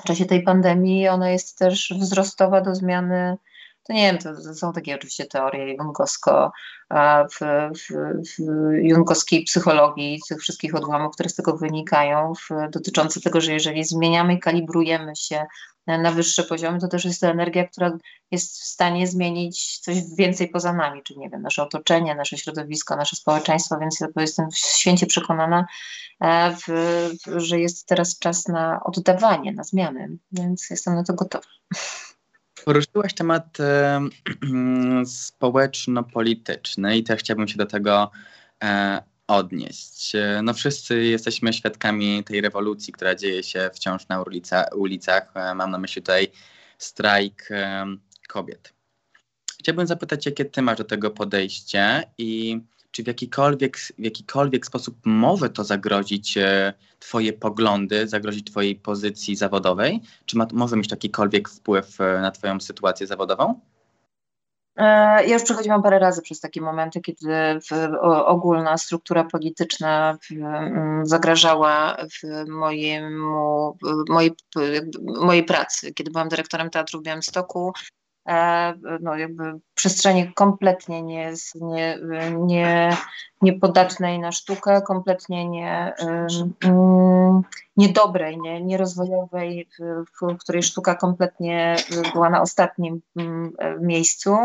w 0.00 0.04
czasie 0.04 0.24
tej 0.24 0.42
pandemii, 0.42 1.08
ona 1.08 1.30
jest 1.30 1.58
też 1.58 1.94
wzrostowa 2.00 2.60
do 2.60 2.74
zmiany. 2.74 3.36
To 3.82 3.92
nie 3.92 4.02
wiem, 4.02 4.18
to, 4.18 4.54
są 4.54 4.72
takie 4.72 4.94
oczywiście 4.94 5.26
teorie 5.26 5.74
Jungowsko, 5.74 6.52
w, 7.32 7.38
w, 7.78 7.92
w 8.28 8.42
jungowskiej 8.82 9.44
psychologii, 9.44 10.20
tych 10.28 10.40
wszystkich 10.40 10.74
odłamów, 10.74 11.14
które 11.14 11.28
z 11.28 11.34
tego 11.34 11.56
wynikają, 11.56 12.32
w, 12.34 12.70
dotyczące 12.70 13.20
tego, 13.20 13.40
że 13.40 13.52
jeżeli 13.52 13.84
zmieniamy 13.84 14.38
kalibrujemy 14.38 15.16
się 15.16 15.46
na 15.96 16.12
wyższe 16.12 16.42
poziomy, 16.42 16.80
to 16.80 16.88
też 16.88 17.04
jest 17.04 17.20
to 17.20 17.26
energia, 17.26 17.68
która 17.68 17.98
jest 18.30 18.60
w 18.60 18.64
stanie 18.64 19.06
zmienić 19.06 19.78
coś 19.78 19.96
więcej 20.16 20.48
poza 20.48 20.72
nami, 20.72 21.02
czyli 21.02 21.20
nie 21.20 21.30
wiem, 21.30 21.42
nasze 21.42 21.62
otoczenie, 21.62 22.14
nasze 22.14 22.38
środowisko, 22.38 22.96
nasze 22.96 23.16
społeczeństwo, 23.16 23.78
więc 23.80 24.00
ja 24.00 24.08
jestem 24.16 24.48
święcie 24.54 25.06
przekonana, 25.06 25.66
e, 26.20 26.56
w, 26.56 26.66
że 27.36 27.60
jest 27.60 27.86
teraz 27.86 28.18
czas 28.18 28.48
na 28.48 28.80
oddawanie, 28.84 29.52
na 29.52 29.64
zmiany, 29.64 30.16
więc 30.32 30.70
jestem 30.70 30.94
na 30.94 31.04
to 31.04 31.14
gotowa. 31.14 31.46
Poruszyłaś 32.64 33.14
temat 33.14 33.60
e, 33.60 34.00
społeczno-polityczny 35.04 36.96
i 36.96 37.02
też 37.02 37.20
chciałbym 37.20 37.48
się 37.48 37.56
do 37.56 37.66
tego 37.66 38.10
e, 38.64 39.02
odnieść. 39.28 40.12
No 40.42 40.54
wszyscy 40.54 41.04
jesteśmy 41.04 41.52
świadkami 41.52 42.24
tej 42.24 42.40
rewolucji, 42.40 42.92
która 42.92 43.14
dzieje 43.14 43.42
się 43.42 43.70
wciąż 43.74 44.08
na 44.08 44.22
ulica, 44.22 44.64
ulicach. 44.76 45.32
E, 45.34 45.54
mam 45.54 45.70
na 45.70 45.78
myśli 45.78 46.02
tutaj 46.02 46.28
strajk 46.78 47.48
e, 47.50 47.86
kobiet. 48.28 48.72
Chciałbym 49.60 49.86
zapytać, 49.86 50.26
jakie 50.26 50.44
ty 50.44 50.62
masz 50.62 50.78
do 50.78 50.84
tego 50.84 51.10
podejście 51.10 52.02
i 52.18 52.60
czy 52.90 53.02
w 53.02 53.06
jakikolwiek, 53.06 53.76
w 53.78 54.04
jakikolwiek 54.04 54.66
sposób 54.66 54.96
może 55.04 55.50
to 55.50 55.64
zagrozić 55.64 56.36
e, 56.36 56.72
Twoje 56.98 57.32
poglądy, 57.32 58.08
zagrozić 58.08 58.50
Twojej 58.50 58.76
pozycji 58.76 59.36
zawodowej? 59.36 60.00
Czy 60.26 60.36
ma, 60.36 60.46
może 60.52 60.76
mieć 60.76 60.90
jakikolwiek 60.90 61.48
wpływ 61.48 61.98
na 61.98 62.30
Twoją 62.30 62.60
sytuację 62.60 63.06
zawodową? 63.06 63.60
E, 64.78 64.84
ja 65.26 65.34
już 65.34 65.42
przechodziłam 65.42 65.82
parę 65.82 65.98
razy 65.98 66.22
przez 66.22 66.40
takie 66.40 66.60
momenty, 66.60 67.00
kiedy 67.00 67.58
ogólna 68.26 68.78
struktura 68.78 69.24
polityczna 69.24 70.18
zagrażała 71.02 71.96
w 71.96 72.48
mojemu, 72.48 73.76
mojej, 74.08 74.32
mojej 75.20 75.44
pracy. 75.44 75.94
Kiedy 75.94 76.10
byłam 76.10 76.28
dyrektorem 76.28 76.70
teatru 76.70 77.00
w 77.00 77.02
Białymstoku, 77.02 77.72
no 79.00 79.16
jakby 79.16 79.60
przestrzeni 79.74 80.32
kompletnie 80.32 81.02
nie, 81.02 81.32
nie, 81.54 81.98
nie, 82.38 82.96
niepodatnej 83.42 84.18
na 84.18 84.32
sztukę, 84.32 84.82
kompletnie 84.82 85.48
nie, 85.48 85.94
niedobrej, 87.76 88.38
nie, 88.38 88.62
nierozwojowej, 88.64 89.68
w, 90.20 90.36
której 90.38 90.62
sztuka 90.62 90.94
kompletnie 90.94 91.76
była 92.12 92.30
na 92.30 92.40
ostatnim 92.40 93.00
miejscu. 93.80 94.36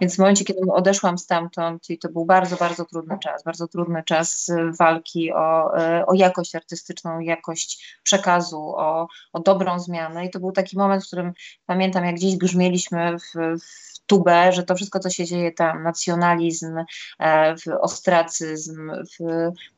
Więc 0.00 0.16
w 0.16 0.18
momencie, 0.18 0.44
kiedy 0.44 0.60
odeszłam 0.72 1.18
stamtąd, 1.18 1.90
i 1.90 1.98
to 1.98 2.08
był 2.08 2.24
bardzo, 2.24 2.56
bardzo 2.56 2.84
trudny 2.84 3.18
czas, 3.18 3.44
bardzo 3.44 3.68
trudny 3.68 4.02
czas 4.04 4.50
walki 4.78 5.32
o, 5.32 5.72
o 6.06 6.14
jakość 6.14 6.54
artystyczną, 6.54 7.20
jakość 7.20 7.98
przekazu, 8.02 8.72
o, 8.76 9.08
o 9.32 9.40
dobrą 9.40 9.78
zmianę. 9.78 10.26
I 10.26 10.30
to 10.30 10.40
był 10.40 10.52
taki 10.52 10.78
moment, 10.78 11.04
w 11.04 11.06
którym 11.06 11.32
pamiętam, 11.66 12.04
jak 12.04 12.14
gdzieś 12.14 12.36
grzmieliśmy 12.36 13.16
w, 13.18 13.27
w 13.34 13.97
tubę, 14.08 14.52
że 14.52 14.62
to 14.62 14.74
wszystko, 14.74 14.98
co 14.98 15.10
się 15.10 15.24
dzieje 15.24 15.52
tam, 15.52 15.82
nacjonalizm, 15.82 16.78
e, 17.20 17.54
ostracyzm 17.80 18.90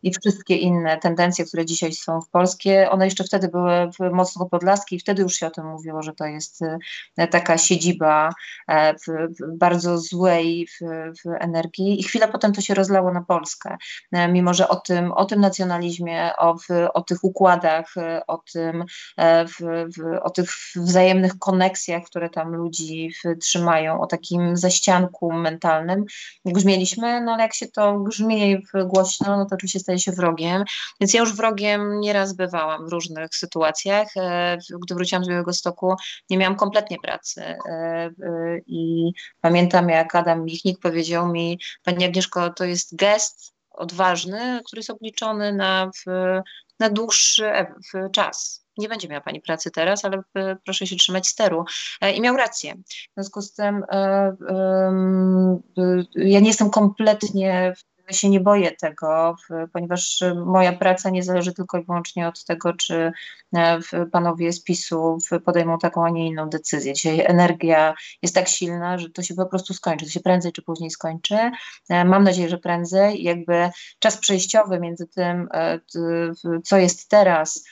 i 0.03 0.13
wszystkie 0.15 0.57
inne 0.57 0.99
tendencje, 0.99 1.45
które 1.45 1.67
dzisiaj 1.67 1.93
są 1.93 2.21
w 2.21 2.29
Polskie, 2.29 2.91
one 2.91 3.05
jeszcze 3.05 3.25
wtedy 3.25 3.49
były 3.49 3.91
mocno 4.13 4.47
podlaskie 4.47 4.97
i 4.97 5.01
wtedy 5.01 5.23
już 5.23 5.35
się 5.35 5.47
o 5.47 5.51
tym 5.51 5.67
mówiło, 5.67 6.03
że 6.03 6.13
to 6.13 6.25
jest 6.25 6.63
e, 7.17 7.29
taka 7.29 7.59
siedziba 7.59 8.33
e, 8.69 8.95
bardzo 9.49 9.99
złej 9.99 10.69
energii. 11.41 12.01
I 12.01 12.03
chwilę 12.03 12.29
potem 12.29 12.53
to 12.53 12.61
się 12.61 12.75
rozlało 12.75 13.13
na 13.13 13.23
Polskę, 13.23 13.77
mimo 14.29 14.55
że 14.55 14.69
o 14.69 14.77
tym, 14.77 15.13
o 15.13 15.25
tym 15.25 15.41
nacjonalizmie, 15.41 16.33
o, 16.39 16.57
o 16.95 17.01
tych 17.03 17.25
układach, 17.25 17.95
o 18.27 18.39
tym, 18.53 18.85
o 20.23 20.31
tych 20.31 20.51
wzajemnych 20.77 21.39
koneksjach, 21.39 22.03
które 22.05 22.31
tam 22.31 22.55
ludzi 22.55 23.13
trzymają, 23.41 24.01
o 24.01 24.07
takim 24.07 24.20
takim 24.21 24.57
zaścianku 24.57 25.33
mentalnym. 25.33 26.05
Grzmieliśmy, 26.45 27.21
no 27.21 27.33
ale 27.33 27.43
jak 27.43 27.55
się 27.55 27.69
to 27.69 27.99
grzmi 27.99 28.63
głośno, 28.85 29.37
no 29.37 29.47
to 29.47 29.55
oczywiście 29.55 29.81
staje 29.81 29.99
się 29.99 30.13
wrogiem, 30.13 30.65
więc 31.01 31.15
ja 31.15 31.21
już 31.21 31.37
wrogiem 31.37 32.01
nieraz 32.01 32.33
bywałam 32.33 32.87
w 32.87 32.93
różnych 32.93 33.35
sytuacjach. 33.35 34.09
E, 34.17 34.59
gdy 34.83 34.95
wróciłam 34.95 35.25
z 35.25 35.29
Białego 35.29 35.53
Stoku, 35.53 35.95
nie 36.31 36.39
miałam 36.39 36.57
kompletnie 36.57 36.97
pracy. 36.99 37.43
E, 37.43 37.71
e, 37.71 38.11
i 38.67 39.13
pamiętam 39.41 39.89
jak 39.89 40.15
Adam 40.15 40.45
Michnik 40.45 40.79
powiedział 40.79 41.29
mi, 41.29 41.59
Pani 41.85 42.05
Agnieszko, 42.05 42.51
to 42.51 42.65
jest 42.65 42.97
gest 42.97 43.55
odważny, 43.71 44.61
który 44.67 44.81
jest 44.81 44.91
obliczony 44.91 45.53
na, 45.53 45.91
na 46.79 46.91
dłuższy 46.91 47.53
czas 48.13 48.65
nie 48.81 48.89
będzie 48.89 49.09
miała 49.09 49.21
Pani 49.21 49.41
pracy 49.41 49.71
teraz, 49.71 50.05
ale 50.05 50.23
e, 50.35 50.57
proszę 50.65 50.87
się 50.87 50.97
trzymać 50.97 51.29
steru. 51.29 51.65
E, 52.01 52.13
I 52.13 52.21
miał 52.21 52.37
rację. 52.37 52.75
W 52.75 53.15
związku 53.15 53.43
z 53.43 53.53
tym 53.53 53.85
e, 53.91 54.37
ja 56.15 56.41
nie 56.41 56.49
jestem 56.49 56.71
kompletnie 56.71 57.75
się 58.11 58.29
nie 58.31 58.41
boję 58.41 58.71
tego, 58.71 59.37
ponieważ 59.73 60.21
moja 60.47 60.73
praca 60.73 61.11
nie 61.11 61.23
zależy 61.23 61.55
tylko 61.55 61.79
i 61.79 61.85
wyłącznie 61.85 62.29
od 62.29 62.45
tego, 62.45 62.73
czy 62.73 63.13
panowie 64.13 64.53
z 64.53 64.63
PiSu 64.63 65.19
podejmą 65.45 65.79
taką, 65.79 66.05
a 66.05 66.11
nie 66.11 66.27
inną 66.27 66.49
decyzję. 66.49 66.93
Dzisiaj 66.93 67.25
energia 67.27 67.95
jest 68.23 68.35
tak 68.35 68.49
silna, 68.49 68.99
że 68.99 69.11
to 69.11 69.23
się 69.23 69.35
po 69.35 69.47
prostu 69.47 69.75
skończy. 69.75 70.05
To 70.05 70.11
się 70.11 70.21
prędzej 70.21 70.53
czy 70.53 70.63
później 70.63 70.91
skończy. 70.91 71.37
Mam 71.89 72.25
nadzieję, 72.25 72.49
że 72.49 72.59
prędzej. 72.59 73.23
Jakby 73.23 73.71
czas 73.99 74.17
przejściowy 74.17 74.81
między 74.81 75.07
tym, 75.07 75.49
co 76.65 76.77
jest 76.77 77.09
teraz, 77.09 77.65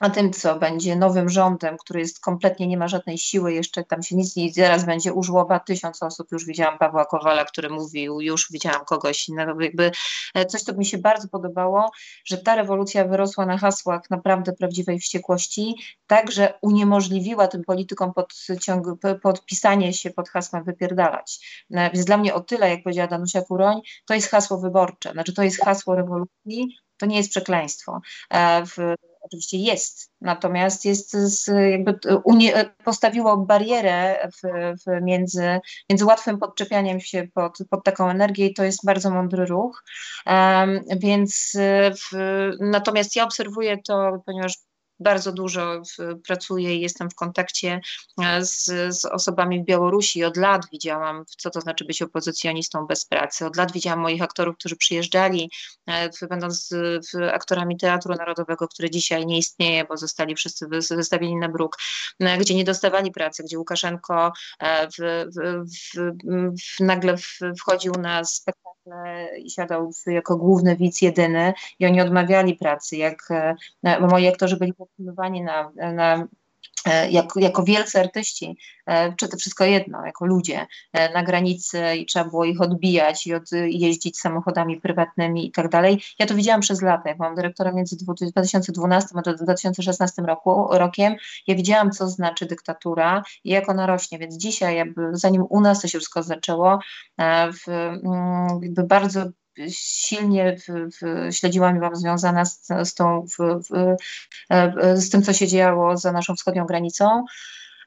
a 0.00 0.10
tym, 0.10 0.32
co 0.32 0.58
będzie 0.58 0.96
nowym 0.96 1.28
rządem, 1.28 1.76
który 1.78 2.00
jest 2.00 2.20
kompletnie, 2.20 2.66
nie 2.66 2.76
ma 2.76 2.88
żadnej 2.88 3.18
siły, 3.18 3.52
jeszcze 3.52 3.84
tam 3.84 4.02
się 4.02 4.16
nic 4.16 4.36
nie 4.36 4.52
zaraz 4.52 4.84
będzie 4.84 5.12
użłoba 5.12 5.60
tysiąc 5.60 6.02
osób, 6.02 6.32
już 6.32 6.44
widziałam 6.44 6.78
Pawła 6.78 7.04
Kowala, 7.04 7.44
który 7.44 7.70
mówił, 7.70 8.20
już 8.20 8.52
widziałam 8.52 8.84
kogoś 8.84 9.28
innego, 9.28 9.60
jakby 9.60 9.90
e, 10.34 10.46
coś, 10.46 10.62
co 10.62 10.74
mi 10.74 10.86
się 10.86 10.98
bardzo 10.98 11.28
podobało, 11.28 11.90
że 12.24 12.38
ta 12.38 12.54
rewolucja 12.54 13.04
wyrosła 13.04 13.46
na 13.46 13.58
hasłach 13.58 14.10
naprawdę 14.10 14.52
prawdziwej 14.52 14.98
wściekłości, 14.98 15.74
tak, 16.06 16.32
że 16.32 16.58
uniemożliwiła 16.62 17.48
tym 17.48 17.64
politykom 17.64 18.12
podciąg, 18.14 18.86
podpisanie 19.22 19.92
się 19.92 20.10
pod 20.10 20.28
hasłem 20.28 20.64
wypierdalać. 20.64 21.64
E, 21.70 21.90
więc 21.90 22.04
dla 22.04 22.16
mnie 22.16 22.34
o 22.34 22.40
tyle, 22.40 22.70
jak 22.70 22.82
powiedziała 22.82 23.08
Danusia 23.08 23.42
Kuroń, 23.42 23.80
to 24.06 24.14
jest 24.14 24.30
hasło 24.30 24.58
wyborcze, 24.58 25.12
znaczy 25.12 25.34
to 25.34 25.42
jest 25.42 25.64
hasło 25.64 25.94
rewolucji, 25.94 26.76
to 26.96 27.06
nie 27.06 27.16
jest 27.16 27.30
przekleństwo. 27.30 28.00
E, 28.30 28.66
w, 28.66 28.94
oczywiście 29.26 29.58
jest, 29.58 30.12
natomiast 30.20 30.84
jest 30.84 31.12
z, 31.12 31.46
jakby 31.70 31.98
unie, 32.24 32.74
postawiło 32.84 33.36
barierę 33.36 34.28
w, 34.32 34.48
w 34.82 35.02
między, 35.02 35.60
między 35.90 36.04
łatwym 36.04 36.38
podczepianiem 36.38 37.00
się 37.00 37.28
pod, 37.34 37.58
pod 37.70 37.84
taką 37.84 38.10
energię 38.10 38.46
i 38.46 38.54
to 38.54 38.64
jest 38.64 38.86
bardzo 38.86 39.10
mądry 39.10 39.46
ruch. 39.46 39.84
Um, 40.26 40.80
więc 40.96 41.52
w, 42.12 42.16
natomiast 42.60 43.16
ja 43.16 43.24
obserwuję 43.24 43.78
to, 43.82 44.22
ponieważ 44.26 44.52
bardzo 45.00 45.32
dużo 45.32 45.82
pracuję 46.26 46.76
i 46.76 46.80
jestem 46.80 47.10
w 47.10 47.14
kontakcie 47.14 47.80
e, 48.22 48.44
z, 48.44 48.64
z, 49.00 49.04
osobami 49.04 49.62
w 49.62 49.64
Białorusi. 49.64 50.24
Od 50.24 50.36
lat 50.36 50.62
widziałam, 50.72 51.24
co 51.26 51.50
to 51.50 51.60
znaczy 51.60 51.84
być 51.84 52.02
opozycjonistą 52.02 52.86
bez 52.86 53.04
pracy. 53.04 53.46
Od 53.46 53.56
lat 53.56 53.72
widziałam 53.72 54.00
moich 54.00 54.22
aktorów, 54.22 54.56
którzy 54.56 54.76
przyjeżdżali, 54.76 55.50
e, 55.86 56.10
będąc 56.28 56.70
aktorami 57.32 57.76
Teatru 57.76 58.14
Narodowego, 58.14 58.68
który 58.68 58.90
dzisiaj 58.90 59.26
nie 59.26 59.38
istnieje, 59.38 59.84
bo 59.84 59.96
zostali 59.96 60.34
wszyscy 60.34 60.66
wystawieni 60.90 61.36
na 61.36 61.48
bruk, 61.48 61.76
e, 62.20 62.38
gdzie 62.38 62.54
nie 62.54 62.64
dostawali 62.64 63.10
pracy, 63.10 63.42
gdzie 63.44 63.58
Łukaszenko 63.58 64.32
w, 64.98 65.24
w, 65.94 66.80
nagle 66.80 67.16
wchodził 67.58 67.92
na 67.92 68.24
spektakl 68.24 68.75
i 69.38 69.50
siadał 69.50 69.90
jako 70.06 70.36
główny 70.36 70.76
widz 70.76 71.02
jedyny 71.02 71.52
i 71.78 71.86
oni 71.86 72.00
odmawiali 72.00 72.54
pracy, 72.54 72.96
jak 72.96 73.28
moi 74.00 74.28
aktorzy 74.28 74.56
byli 74.56 74.74
podtrzymywani 74.74 75.42
na, 75.42 75.72
na 75.92 76.16
E, 76.16 76.26
jako, 77.10 77.40
jako 77.40 77.62
wielcy 77.62 78.00
artyści, 78.00 78.58
e, 78.86 79.14
czy 79.16 79.28
to 79.28 79.36
wszystko 79.36 79.64
jedno, 79.64 80.06
jako 80.06 80.26
ludzie 80.26 80.66
e, 80.92 81.12
na 81.12 81.22
granicy 81.22 81.82
i 81.96 82.06
trzeba 82.06 82.24
było 82.30 82.44
ich 82.44 82.60
odbijać 82.60 83.26
i 83.26 83.34
od, 83.34 83.52
jeździć 83.52 84.18
samochodami 84.18 84.80
prywatnymi 84.80 85.46
i 85.46 85.52
tak 85.52 85.68
dalej. 85.68 86.02
Ja 86.18 86.26
to 86.26 86.34
widziałam 86.34 86.60
przez 86.60 86.82
lata, 86.82 87.08
jak 87.08 87.16
byłam 87.16 87.34
dyrektorem 87.34 87.74
między 87.74 87.96
2012 87.96 89.08
a 89.26 89.32
2016 89.32 90.22
roku, 90.22 90.66
rokiem, 90.70 91.16
ja 91.46 91.54
widziałam, 91.54 91.90
co 91.90 92.08
znaczy 92.08 92.46
dyktatura 92.46 93.22
i 93.44 93.50
jak 93.50 93.68
ona 93.68 93.86
rośnie, 93.86 94.18
więc 94.18 94.36
dzisiaj, 94.36 94.76
jakby, 94.76 95.02
zanim 95.12 95.44
u 95.48 95.60
nas 95.60 95.80
to 95.80 95.88
się 95.88 95.98
wszystko 95.98 96.22
zaczęło, 96.22 96.78
w, 97.52 97.68
mm, 97.68 98.62
jakby 98.62 98.84
bardzo 98.84 99.24
silnie 99.70 100.56
w, 100.56 100.90
w, 100.96 101.34
śledziłam 101.34 101.76
i 101.76 101.78
byłam 101.78 101.96
związana 101.96 102.44
z, 102.44 102.66
z, 102.84 102.94
tą, 102.94 103.26
w, 103.38 103.64
e, 104.50 104.96
z 104.96 105.10
tym, 105.10 105.22
co 105.22 105.32
się 105.32 105.46
działo 105.46 105.96
za 105.96 106.12
naszą 106.12 106.34
wschodnią 106.34 106.66
granicą. 106.66 107.24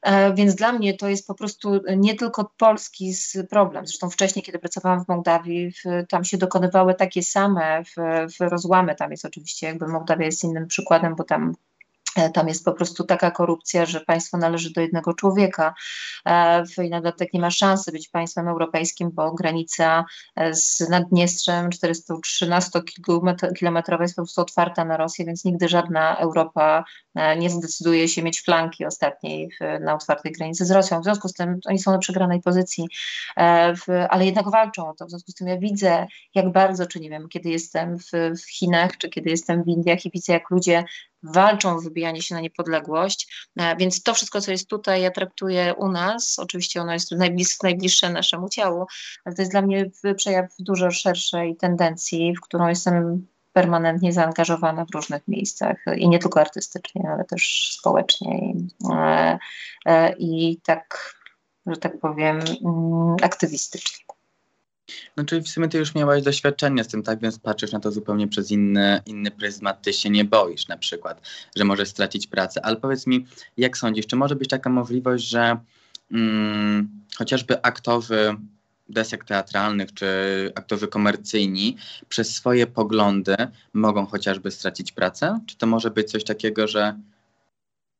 E, 0.01 0.33
więc 0.33 0.55
dla 0.55 0.71
mnie 0.71 0.93
to 0.97 1.09
jest 1.09 1.27
po 1.27 1.35
prostu 1.35 1.81
nie 1.97 2.15
tylko 2.15 2.51
polski 2.57 3.13
problem. 3.49 3.87
Zresztą 3.87 4.09
wcześniej, 4.09 4.43
kiedy 4.43 4.59
pracowałam 4.59 5.05
w 5.05 5.07
Mołdawii, 5.07 5.73
tam 6.09 6.23
się 6.23 6.37
dokonywały 6.37 6.93
takie 6.93 7.23
same 7.23 7.83
w, 7.83 7.95
rozłamy. 8.39 8.95
Tam 8.95 9.11
jest 9.11 9.25
oczywiście, 9.25 9.67
jakby 9.67 9.87
Mołdawia 9.87 10.25
jest 10.25 10.43
innym 10.43 10.67
przykładem, 10.67 11.15
bo 11.15 11.23
tam 11.23 11.53
E, 11.53 11.68
tam 12.33 12.47
jest 12.47 12.65
po 12.65 12.73
prostu 12.73 13.03
taka 13.03 13.31
korupcja, 13.31 13.85
że 13.85 14.01
państwo 14.01 14.37
należy 14.37 14.73
do 14.73 14.81
jednego 14.81 15.13
człowieka 15.13 15.73
e, 16.25 16.63
i 16.83 16.89
na 16.89 17.01
dodatek 17.01 17.33
nie 17.33 17.39
ma 17.39 17.51
szansy 17.51 17.91
być 17.91 18.09
państwem 18.09 18.47
europejskim, 18.47 19.09
bo 19.13 19.33
granica 19.33 20.05
e, 20.35 20.53
z 20.53 20.89
Naddniestrzem 20.89 21.69
413-kilometrowa 21.69 24.01
jest 24.01 24.15
po 24.15 24.21
prostu 24.21 24.41
otwarta 24.41 24.85
na 24.85 24.97
Rosję, 24.97 25.25
więc 25.25 25.45
nigdy 25.45 25.67
żadna 25.67 26.17
Europa 26.17 26.83
nie 27.37 27.49
zdecyduje 27.49 28.07
się 28.07 28.23
mieć 28.23 28.41
flanki 28.41 28.85
ostatniej 28.85 29.49
na 29.81 29.95
otwartej 29.95 30.31
granicy 30.31 30.65
z 30.65 30.71
Rosją. 30.71 31.01
W 31.01 31.03
związku 31.03 31.27
z 31.27 31.33
tym 31.33 31.59
oni 31.65 31.79
są 31.79 31.91
na 31.91 31.97
przegranej 31.97 32.41
pozycji, 32.41 32.87
ale 34.09 34.25
jednak 34.25 34.51
walczą 34.51 34.89
o 34.89 34.93
to. 34.93 35.05
W 35.05 35.09
związku 35.09 35.31
z 35.31 35.35
tym 35.35 35.47
ja 35.47 35.57
widzę, 35.57 36.07
jak 36.35 36.51
bardzo, 36.51 36.87
czy 36.87 36.99
nie 36.99 37.09
wiem, 37.09 37.27
kiedy 37.29 37.49
jestem 37.49 37.97
w 38.13 38.41
Chinach, 38.51 38.97
czy 38.97 39.09
kiedy 39.09 39.29
jestem 39.29 39.63
w 39.63 39.67
Indiach 39.67 40.05
i 40.05 40.11
widzę, 40.11 40.33
jak 40.33 40.49
ludzie 40.49 40.83
walczą 41.23 41.75
o 41.75 41.81
wybijanie 41.81 42.21
się 42.21 42.35
na 42.35 42.41
niepodległość, 42.41 43.47
e, 43.55 43.75
więc 43.75 44.03
to 44.03 44.13
wszystko, 44.13 44.41
co 44.41 44.51
jest 44.51 44.67
tutaj, 44.67 45.01
ja 45.01 45.11
traktuję 45.11 45.73
u 45.77 45.91
nas, 45.91 46.39
oczywiście 46.39 46.81
ono 46.81 46.93
jest 46.93 47.11
najblis 47.11 47.63
najbliższe 47.63 48.09
naszemu 48.09 48.49
ciału, 48.49 48.85
ale 49.25 49.35
to 49.35 49.41
jest 49.41 49.51
dla 49.51 49.61
mnie 49.61 49.85
przejaw 50.15 50.45
dużo 50.59 50.91
szerszej 50.91 51.55
tendencji, 51.55 52.35
w 52.35 52.41
którą 52.41 52.67
jestem 52.67 53.27
permanentnie 53.53 54.13
zaangażowana 54.13 54.85
w 54.85 54.95
różnych 54.95 55.27
miejscach 55.27 55.77
i 55.97 56.09
nie 56.09 56.19
tylko 56.19 56.41
artystycznie, 56.41 57.09
ale 57.13 57.25
też 57.25 57.69
społecznie. 57.79 58.39
I, 58.39 58.67
e, 58.91 59.39
e, 59.85 60.15
i 60.17 60.59
tak, 60.63 61.15
że 61.65 61.77
tak 61.77 61.99
powiem, 61.99 62.39
mm, 62.65 63.15
aktywistycznie. 63.21 64.05
No 65.17 65.23
czyli 65.23 65.41
w 65.41 65.47
sumie 65.47 65.67
ty 65.67 65.77
już 65.77 65.95
miałaś 65.95 66.23
doświadczenie 66.23 66.83
z 66.83 66.87
tym, 66.87 67.03
tak? 67.03 67.19
Więc 67.19 67.39
patrzysz 67.39 67.71
na 67.71 67.79
to 67.79 67.91
zupełnie 67.91 68.27
przez 68.27 68.51
inny, 68.51 69.01
inny 69.05 69.31
pryzmat, 69.31 69.81
ty 69.81 69.93
się 69.93 70.09
nie 70.09 70.25
boisz 70.25 70.67
na 70.67 70.77
przykład, 70.77 71.21
że 71.55 71.63
możesz 71.63 71.89
stracić 71.89 72.27
pracę, 72.27 72.65
ale 72.65 72.75
powiedz 72.75 73.07
mi, 73.07 73.25
jak 73.57 73.77
sądzisz, 73.77 74.07
czy 74.07 74.15
może 74.15 74.35
być 74.35 74.49
taka 74.49 74.69
możliwość, 74.69 75.29
że 75.29 75.57
mm, 76.11 76.89
chociażby 77.17 77.61
aktorzy 77.61 78.35
desek 78.89 79.25
teatralnych 79.25 79.93
czy 79.93 80.07
aktorzy 80.55 80.87
komercyjni 80.87 81.77
przez 82.09 82.35
swoje 82.35 82.67
poglądy 82.67 83.35
mogą 83.73 84.05
chociażby 84.05 84.51
stracić 84.51 84.91
pracę? 84.91 85.39
Czy 85.45 85.57
to 85.57 85.67
może 85.67 85.91
być 85.91 86.11
coś 86.11 86.23
takiego, 86.23 86.67
że 86.67 86.99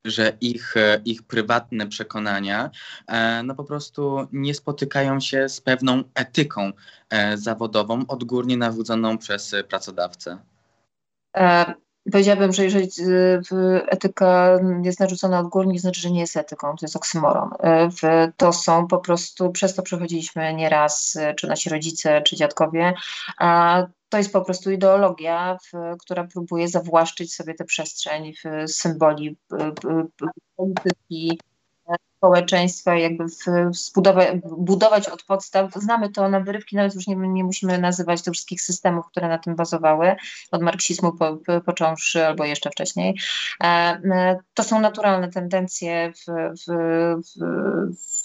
że 0.06 0.38
ich, 0.42 0.78
e, 0.78 1.02
ich 1.06 1.24
prywatne 1.24 1.88
przekonania 1.88 2.70
e, 3.08 3.44
no 3.44 3.56
po 3.56 3.64
prostu 3.64 4.28
nie 4.32 4.54
spotykają 4.54 5.20
się 5.20 5.50
z 5.50 5.62
pewną 5.62 6.04
etyką 6.16 6.72
e, 7.10 7.38
zawodową 7.38 8.04
odgórnie 8.08 8.58
narzuconą 8.58 9.18
przez 9.18 9.56
pracodawcę. 9.70 10.38
Powiedziałabym, 12.12 12.54
że 12.54 12.64
jeżeli 12.64 12.90
etyka 13.88 14.60
jest 14.84 15.00
narzucona 15.00 15.40
odgórnie, 15.40 15.74
to 15.74 15.80
znaczy, 15.80 16.02
że 16.02 16.12
nie 16.12 16.20
jest 16.20 16.38
etyką, 16.38 16.68
to 16.68 16.86
jest 16.86 16.96
oksymoron. 16.96 17.50
To 18.38 18.54
są 18.54 18.88
po 18.88 18.98
prostu, 18.98 19.52
przez 19.52 19.76
to 19.76 19.84
przechodziliśmy 19.84 20.54
nieraz, 20.54 21.18
czy 21.38 21.48
nasi 21.48 21.70
rodzice, 21.70 22.22
czy 22.22 22.36
dziadkowie, 22.36 22.94
a 23.38 23.84
to 24.10 24.18
jest 24.18 24.34
po 24.34 24.42
prostu 24.42 24.72
ideologia, 24.72 25.58
która 26.00 26.24
próbuje 26.24 26.68
zawłaszczyć 26.68 27.36
sobie 27.36 27.54
tę 27.54 27.66
przestrzeń 27.66 28.34
w 28.34 28.72
symboli 28.72 29.38
polityki, 30.56 31.40
społeczeństwa, 32.20 32.96
jakby 32.96 33.26
zbudować, 33.72 34.28
budować 34.58 35.10
od 35.10 35.24
podstaw. 35.24 35.74
Znamy 35.74 36.10
to 36.10 36.30
na 36.30 36.40
wyrywki, 36.40 36.76
nawet 36.76 36.96
już 36.96 37.08
nie, 37.08 37.16
nie 37.16 37.44
musimy 37.44 37.78
nazywać 37.78 38.22
tych 38.22 38.34
wszystkich 38.34 38.62
systemów, 38.62 39.06
które 39.08 39.28
na 39.28 39.38
tym 39.38 39.56
bazowały, 39.56 40.16
od 40.52 40.62
marksizmu 40.62 41.14
po, 41.14 41.38
po, 41.38 41.62
począwszy 41.62 42.26
albo 42.26 42.46
jeszcze 42.46 42.70
wcześniej. 42.70 43.20
E, 43.64 44.38
to 44.54 44.64
są 44.64 44.80
naturalne 44.80 45.30
tendencje 45.30 46.12
w, 46.14 46.26
w, 46.60 46.66
w, 47.24 47.42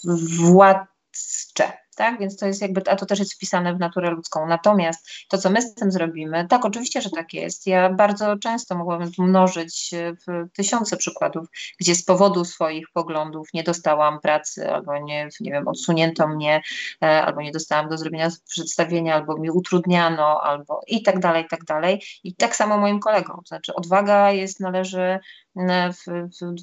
w 0.03 0.37
władcze 0.37 1.84
tak? 1.95 2.19
Więc 2.19 2.37
to 2.37 2.45
jest 2.45 2.61
jakby, 2.61 2.81
a 2.89 2.95
to 2.95 3.05
też 3.05 3.19
jest 3.19 3.33
wpisane 3.33 3.75
w 3.75 3.79
naturę 3.79 4.11
ludzką. 4.11 4.47
Natomiast 4.47 5.09
to, 5.29 5.37
co 5.37 5.49
my 5.49 5.61
z 5.61 5.75
tym 5.75 5.91
zrobimy, 5.91 6.47
tak, 6.47 6.65
oczywiście, 6.65 7.01
że 7.01 7.09
tak 7.09 7.33
jest. 7.33 7.67
Ja 7.67 7.89
bardzo 7.89 8.37
często 8.37 8.75
mogłabym 8.75 9.11
mnożyć 9.17 9.91
w 10.27 10.51
tysiące 10.53 10.97
przykładów, 10.97 11.47
gdzie 11.79 11.95
z 11.95 12.05
powodu 12.05 12.45
swoich 12.45 12.85
poglądów 12.93 13.47
nie 13.53 13.63
dostałam 13.63 14.19
pracy, 14.19 14.71
albo 14.71 14.97
nie, 14.97 15.29
nie 15.39 15.51
wiem, 15.51 15.67
odsunięto 15.67 16.27
mnie, 16.27 16.61
e, 17.03 17.21
albo 17.21 17.41
nie 17.41 17.51
dostałam 17.51 17.89
do 17.89 17.97
zrobienia 17.97 18.29
przedstawienia, 18.47 19.15
albo 19.15 19.37
mi 19.37 19.49
utrudniano, 19.49 20.41
albo 20.41 20.81
i 20.87 21.03
tak 21.03 21.19
dalej, 21.19 21.43
i 21.43 21.47
tak 21.47 21.63
dalej. 21.63 22.01
I 22.23 22.35
tak 22.35 22.55
samo 22.55 22.77
moim 22.77 22.99
kolegom. 22.99 23.35
To 23.35 23.47
znaczy, 23.47 23.75
odwaga 23.75 24.31
jest, 24.31 24.59
należy 24.59 25.19
e, 25.57 25.93
w, 25.93 26.05
w, 26.05 26.55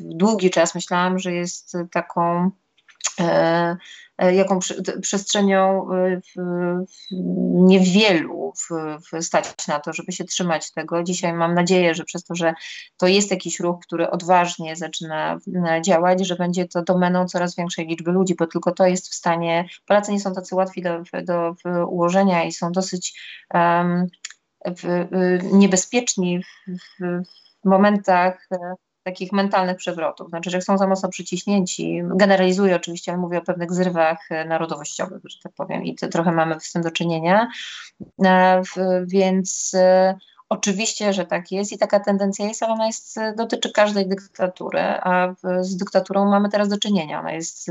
w 0.00 0.14
długi 0.14 0.50
czas 0.50 0.74
myślałam, 0.74 1.18
że 1.18 1.32
jest 1.32 1.76
taką 1.92 2.24
E, 2.34 2.46
e, 2.46 2.63
jaką 4.18 4.58
przestrzenią 5.02 5.86
e, 5.92 6.20
niewielu 7.52 8.52
stać 9.20 9.66
na 9.68 9.80
to, 9.80 9.92
żeby 9.92 10.12
się 10.12 10.24
trzymać 10.24 10.72
tego. 10.72 11.02
Dzisiaj 11.02 11.32
mam 11.32 11.54
nadzieję, 11.54 11.94
że 11.94 12.04
przez 12.04 12.24
to, 12.24 12.34
że 12.34 12.54
to 12.96 13.06
jest 13.06 13.30
jakiś 13.30 13.60
ruch, 13.60 13.80
który 13.82 14.10
odważnie 14.10 14.76
zaczyna 14.76 15.38
działać, 15.84 16.26
że 16.26 16.36
będzie 16.36 16.68
to 16.68 16.82
domeną 16.82 17.26
coraz 17.26 17.56
większej 17.56 17.86
liczby 17.86 18.12
ludzi, 18.12 18.34
bo 18.38 18.46
tylko 18.46 18.72
to 18.72 18.86
jest 18.86 19.08
w 19.08 19.14
stanie. 19.14 19.68
Polacy 19.86 20.12
nie 20.12 20.20
są 20.20 20.34
tacy 20.34 20.54
łatwi 20.54 20.82
do, 20.82 21.02
do 21.24 21.54
ułożenia 21.86 22.44
i 22.44 22.52
są 22.52 22.72
dosyć 22.72 23.20
um, 23.54 24.06
niebezpieczni 25.52 26.42
w, 26.68 27.04
w 27.64 27.68
momentach 27.68 28.48
takich 29.04 29.32
mentalnych 29.32 29.76
przewrotów, 29.76 30.28
znaczy, 30.28 30.50
że 30.50 30.60
są 30.60 30.78
za 30.78 30.86
mocno 30.86 31.08
przyciśnięci. 31.08 32.02
Generalizuję 32.04 32.76
oczywiście, 32.76 33.12
ale 33.12 33.20
mówię 33.20 33.38
o 33.38 33.42
pewnych 33.42 33.72
zrywach 33.72 34.18
e, 34.30 34.44
narodowościowych, 34.44 35.22
że 35.24 35.38
tak 35.42 35.52
powiem, 35.52 35.84
i 35.84 35.94
to 35.94 36.08
trochę 36.08 36.32
mamy 36.32 36.60
z 36.60 36.72
tym 36.72 36.82
do 36.82 36.90
czynienia. 36.90 37.48
E, 38.24 38.62
więc 39.06 39.72
e, 39.74 40.14
oczywiście, 40.48 41.12
że 41.12 41.26
tak 41.26 41.52
jest 41.52 41.72
i 41.72 41.78
taka 41.78 42.00
tendencja 42.00 42.46
jest, 42.46 42.62
ale 42.62 42.72
ona 42.72 42.86
jest, 42.86 43.16
dotyczy 43.36 43.72
każdej 43.72 44.08
dyktatury, 44.08 44.80
a 44.80 45.34
z 45.60 45.76
dyktaturą 45.76 46.30
mamy 46.30 46.48
teraz 46.48 46.68
do 46.68 46.78
czynienia. 46.78 47.20
Ona 47.20 47.32
jest 47.32 47.70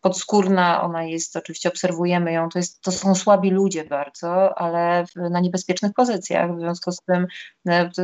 podskórna, 0.00 0.82
ona 0.82 1.04
jest, 1.04 1.36
oczywiście 1.36 1.68
obserwujemy 1.68 2.32
ją, 2.32 2.48
to, 2.48 2.58
jest, 2.58 2.80
to 2.80 2.92
są 2.92 3.14
słabi 3.14 3.50
ludzie 3.50 3.84
bardzo, 3.84 4.58
ale 4.58 5.04
na 5.16 5.40
niebezpiecznych 5.40 5.92
pozycjach, 5.92 6.56
w 6.56 6.60
związku 6.60 6.92
z 6.92 7.00
tym 7.00 7.26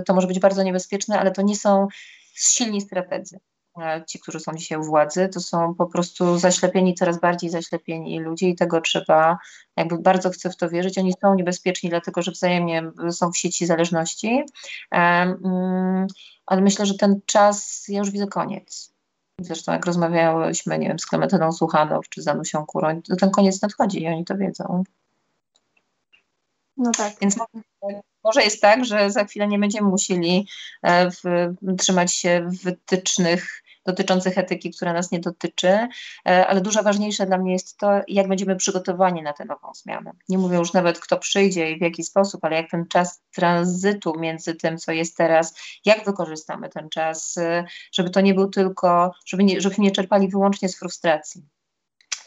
to 0.07 0.15
może 0.15 0.27
być 0.27 0.39
bardzo 0.39 0.63
niebezpieczne, 0.63 1.21
ale 1.21 1.31
to 1.31 1.43
nie 1.43 1.57
są 1.57 1.89
silni 2.39 2.81
strategzy. 2.81 3.41
E, 3.81 4.05
ci, 4.07 4.21
którzy 4.21 4.41
są 4.41 4.53
dzisiaj 4.55 4.79
u 4.79 4.85
władzy, 4.85 5.29
to 5.29 5.41
są 5.41 5.75
po 5.75 5.87
prostu 5.87 6.39
zaślepieni, 6.39 6.95
coraz 6.95 7.21
bardziej 7.21 7.51
zaślepieni 7.51 8.21
ludzie 8.21 8.49
i 8.49 8.57
tego 8.57 8.81
trzeba, 8.81 9.39
jakby 9.77 9.99
bardzo 9.99 10.31
chcę 10.31 10.51
w 10.51 10.57
to 10.57 10.69
wierzyć. 10.69 10.99
Oni 10.99 11.13
są 11.23 11.35
niebezpieczni, 11.35 11.91
dlatego 11.91 12.23
że 12.23 12.31
wzajemnie 12.31 12.83
są 13.11 13.33
w 13.33 13.39
sieci 13.39 13.67
zależności, 13.67 14.45
e, 14.93 14.97
mm, 14.97 16.07
ale 16.47 16.61
myślę, 16.61 16.87
że 16.87 16.95
ten 16.95 17.21
czas, 17.27 17.85
ja 17.89 17.99
już 17.99 18.11
widzę 18.11 18.27
koniec. 18.27 18.93
Zresztą 19.41 19.73
jak 19.73 19.87
rozmawiałyśmy, 19.87 20.79
nie 20.79 20.89
wiem, 20.89 20.99
z 20.99 21.07
Klementyną 21.07 21.53
Słuchanow 21.53 22.09
czy 22.09 22.23
z 22.23 22.29
Anusią 22.29 22.67
Kuroń, 22.67 23.03
to 23.03 23.17
ten 23.17 23.31
koniec 23.31 23.63
nadchodzi 23.63 24.03
i 24.03 24.09
oni 24.09 24.25
to 24.25 24.37
wiedzą. 24.37 24.85
No 26.77 26.91
tak. 26.91 27.13
Więc 27.21 27.37
może 28.25 28.43
jest 28.43 28.63
tak, 28.63 28.85
że 28.85 29.11
za 29.11 29.25
chwilę 29.25 29.49
nie 29.49 29.59
będziemy 29.59 29.89
musieli 29.89 30.49
e, 30.83 31.11
w, 31.11 31.23
trzymać 31.79 32.15
się 32.15 32.49
wytycznych 32.65 33.63
dotyczących 33.87 34.39
etyki, 34.39 34.71
która 34.71 34.93
nas 34.93 35.11
nie 35.11 35.21
dotyczy, 35.21 35.89
ale 36.25 36.61
dużo 36.61 36.83
ważniejsze 36.83 37.27
dla 37.27 37.39
mnie 37.39 37.53
jest 37.53 37.79
to, 37.79 37.91
jak 38.09 38.29
będziemy 38.29 38.57
przygotowani 38.57 39.23
na 39.23 39.33
tę 39.33 39.45
nową 39.45 39.75
zmianę. 39.75 40.13
Nie 40.29 40.39
mówię 40.39 40.59
już 40.59 40.73
nawet, 40.73 41.01
kto 41.01 41.19
przyjdzie 41.19 41.71
i 41.71 41.79
w 41.79 41.83
jaki 41.83 42.05
sposób, 42.05 42.45
ale 42.45 42.57
jak 42.57 42.71
ten 42.71 42.87
czas 42.89 43.23
tranzytu 43.35 44.13
między 44.19 44.55
tym, 44.55 44.79
co 44.79 44.93
jest 44.93 45.17
teraz, 45.17 45.55
jak 45.85 46.05
wykorzystamy 46.05 46.69
ten 46.69 46.89
czas, 46.89 47.39
żeby 47.93 48.11
to 48.11 48.21
nie 48.21 48.35
był 48.35 48.49
tylko, 48.49 49.13
żeby 49.27 49.45
nie, 49.45 49.61
żebyśmy 49.61 49.85
nie 49.85 49.91
czerpali 49.91 50.29
wyłącznie 50.29 50.69
z 50.69 50.79
frustracji. 50.79 51.43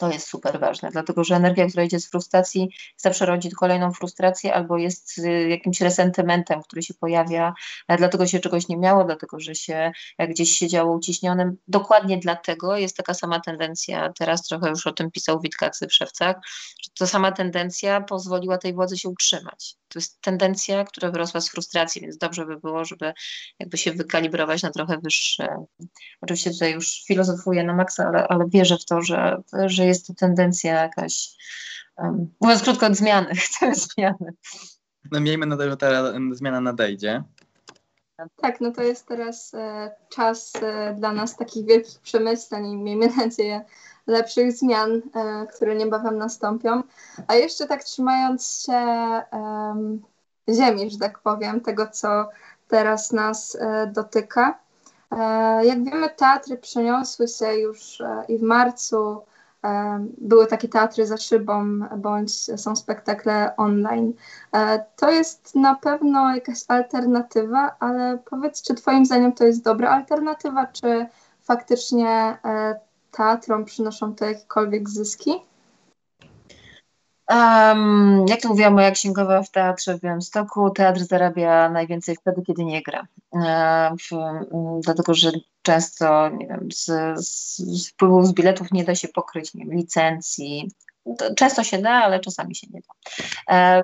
To 0.02 0.10
jest 0.10 0.28
super 0.28 0.60
ważne, 0.60 0.90
dlatego 0.90 1.24
że 1.24 1.36
energia, 1.36 1.66
która 1.66 1.82
idzie 1.84 2.00
z 2.00 2.10
frustracji, 2.10 2.68
zawsze 2.96 3.26
rodzi 3.26 3.50
kolejną 3.50 3.92
frustrację 3.92 4.54
albo 4.54 4.78
jest 4.78 5.18
y, 5.18 5.48
jakimś 5.48 5.80
resentymentem, 5.80 6.62
który 6.62 6.82
się 6.82 6.94
pojawia, 6.94 7.54
dlatego 7.88 8.26
się 8.26 8.40
czegoś 8.40 8.68
nie 8.68 8.76
miało, 8.76 9.04
dlatego 9.04 9.40
że 9.40 9.54
się 9.54 9.92
gdzieś 10.28 10.50
siedziało 10.50 10.96
uciśnionym. 10.96 11.56
Dokładnie 11.68 12.18
dlatego 12.18 12.76
jest 12.76 12.96
taka 12.96 13.14
sama 13.14 13.40
tendencja, 13.40 14.12
teraz 14.18 14.42
trochę 14.42 14.68
już 14.68 14.86
o 14.86 14.92
tym 14.92 15.10
pisał 15.10 15.40
Witkak 15.40 15.72
w 15.88 15.94
Szewcach, 15.94 16.36
że 16.82 16.90
ta 16.98 17.06
sama 17.06 17.32
tendencja 17.32 18.00
pozwoliła 18.00 18.58
tej 18.58 18.74
władzy 18.74 18.98
się 18.98 19.08
utrzymać. 19.08 19.76
To 19.88 19.98
jest 19.98 20.20
tendencja, 20.20 20.84
która 20.84 21.10
wyrosła 21.10 21.40
z 21.40 21.48
frustracji, 21.48 22.00
więc 22.00 22.16
dobrze 22.18 22.46
by 22.46 22.56
było, 22.60 22.84
żeby 22.84 23.12
jakby 23.58 23.78
się 23.78 23.92
wykalibrować 23.92 24.62
na 24.62 24.70
trochę 24.70 24.98
wyższe. 24.98 25.56
Oczywiście 26.20 26.50
tutaj 26.50 26.72
już 26.72 27.04
filozofuję 27.06 27.64
na 27.64 27.74
maksa, 27.74 28.06
ale, 28.08 28.28
ale 28.28 28.44
wierzę 28.48 28.76
w 28.76 28.84
to, 28.84 29.02
że, 29.02 29.36
że 29.66 29.86
jest 29.92 30.06
to 30.06 30.14
tendencja 30.14 30.82
jakaś, 30.82 31.36
um, 31.98 32.34
mówiąc 32.40 32.62
krótko, 32.62 32.86
od 32.86 32.96
zmiany, 32.96 33.34
chcemy 33.46 33.74
zmiany. 33.74 34.32
No 35.10 35.20
miejmy 35.20 35.46
nadzieję, 35.46 35.70
że 35.70 35.76
ta 35.76 36.12
zmiana 36.32 36.60
nadejdzie. 36.60 37.22
Tak, 38.36 38.60
no 38.60 38.72
to 38.72 38.82
jest 38.82 39.06
teraz 39.06 39.54
e, 39.54 39.90
czas 40.08 40.52
e, 40.62 40.94
dla 40.94 41.12
nas 41.12 41.36
takich 41.36 41.66
wielkich 41.66 42.00
przemyśleń 42.00 42.66
i 42.66 42.76
miejmy 42.76 43.08
nadzieję 43.16 43.64
lepszych 44.06 44.52
zmian, 44.52 45.02
e, 45.14 45.46
które 45.46 45.74
niebawem 45.74 46.18
nastąpią. 46.18 46.82
A 47.26 47.34
jeszcze 47.34 47.66
tak 47.66 47.84
trzymając 47.84 48.62
się 48.66 49.22
ziemi, 50.48 50.90
że 50.90 50.98
tak 50.98 51.18
powiem, 51.18 51.60
tego 51.60 51.86
co 51.86 52.28
teraz 52.68 53.12
nas 53.12 53.56
e, 53.60 53.86
dotyka. 53.86 54.58
E, 55.10 55.16
jak 55.66 55.84
wiemy, 55.84 56.10
teatry 56.10 56.56
przeniosły 56.56 57.28
się 57.28 57.54
już 57.54 58.02
i 58.28 58.38
w 58.38 58.42
marcu 58.42 59.22
były 60.18 60.46
takie 60.46 60.68
teatry 60.68 61.06
za 61.06 61.16
szybą, 61.16 61.80
bądź 61.96 62.60
są 62.60 62.76
spektakle 62.76 63.56
online. 63.56 64.12
To 64.96 65.10
jest 65.10 65.54
na 65.54 65.74
pewno 65.74 66.34
jakaś 66.34 66.58
alternatywa, 66.68 67.76
ale 67.80 68.18
powiedz, 68.30 68.62
czy 68.62 68.74
Twoim 68.74 69.06
zdaniem 69.06 69.32
to 69.32 69.44
jest 69.44 69.64
dobra 69.64 69.90
alternatywa, 69.90 70.66
czy 70.66 71.06
faktycznie 71.40 72.38
teatrom 73.10 73.64
przynoszą 73.64 74.14
to 74.14 74.24
jakiekolwiek 74.24 74.90
zyski? 74.90 75.32
Um, 77.32 78.24
jak 78.28 78.40
to 78.40 78.48
mówiła 78.48 78.70
moja 78.70 78.90
księgowa 78.90 79.42
w 79.42 79.50
teatrze 79.50 79.98
w 79.98 80.00
Białymstoku, 80.00 80.70
teatr 80.70 81.00
zarabia 81.00 81.68
najwięcej 81.68 82.16
wtedy, 82.16 82.42
kiedy 82.42 82.64
nie 82.64 82.82
gra. 82.82 83.06
W, 83.90 84.16
dlatego, 84.84 85.14
że 85.14 85.30
często 85.62 86.28
nie 86.28 86.46
wiem, 86.46 86.68
z, 86.72 86.86
z, 87.26 87.88
wpływów 87.88 88.26
z 88.26 88.32
biletów 88.32 88.72
nie 88.72 88.84
da 88.84 88.94
się 88.94 89.08
pokryć 89.08 89.54
nie 89.54 89.64
wiem, 89.64 89.74
licencji. 89.74 90.70
To 91.18 91.34
często 91.34 91.64
się 91.64 91.78
da, 91.78 91.90
ale 91.90 92.20
czasami 92.20 92.54
się 92.54 92.66
nie 92.70 92.80
da. 92.80 93.82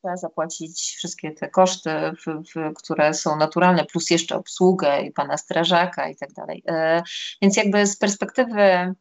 Trzeba 0.00 0.16
zapłacić 0.16 0.94
wszystkie 0.96 1.30
te 1.30 1.48
koszty, 1.48 1.90
w, 1.90 2.42
w, 2.54 2.74
które 2.74 3.14
są 3.14 3.36
naturalne, 3.36 3.84
plus 3.84 4.10
jeszcze 4.10 4.36
obsługę 4.36 5.02
i 5.02 5.12
pana 5.12 5.36
strażaka 5.36 6.08
i 6.08 6.16
tak 6.16 6.32
dalej. 6.32 6.62
E, 6.68 7.02
więc 7.42 7.56
jakby 7.56 7.86
z 7.86 7.96
perspektywy 7.96 8.94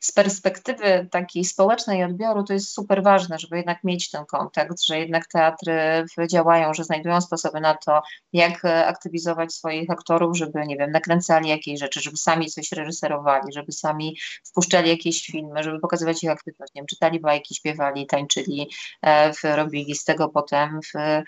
z 0.00 0.12
perspektywy 0.12 1.08
takiej 1.10 1.44
społecznej 1.44 2.04
odbioru 2.04 2.44
to 2.44 2.52
jest 2.52 2.72
super 2.72 3.02
ważne, 3.02 3.38
żeby 3.38 3.56
jednak 3.56 3.84
mieć 3.84 4.10
ten 4.10 4.26
kontakt, 4.26 4.82
że 4.82 4.98
jednak 4.98 5.26
teatry 5.26 6.04
działają, 6.30 6.74
że 6.74 6.84
znajdują 6.84 7.20
sposoby 7.20 7.60
na 7.60 7.74
to, 7.74 8.00
jak 8.32 8.64
aktywizować 8.64 9.52
swoich 9.52 9.90
aktorów, 9.90 10.36
żeby, 10.36 10.66
nie 10.66 10.76
wiem, 10.76 10.90
nakręcali 10.90 11.48
jakieś 11.48 11.80
rzeczy, 11.80 12.00
żeby 12.00 12.16
sami 12.16 12.46
coś 12.46 12.72
reżyserowali, 12.72 13.52
żeby 13.52 13.72
sami 13.72 14.16
wpuszczali 14.50 14.90
jakieś 14.90 15.26
filmy, 15.26 15.62
żeby 15.62 15.80
pokazywać 15.80 16.24
ich 16.24 16.30
aktywność, 16.30 16.74
nie 16.74 16.80
wiem, 16.80 16.86
czytali 16.86 17.20
bajki, 17.20 17.54
śpiewali, 17.54 18.06
tańczyli, 18.06 18.70
e, 19.06 19.32
robili 19.56 19.94
z 19.94 20.04
tego 20.04 20.28
potem 20.28 20.80
w 20.82 21.22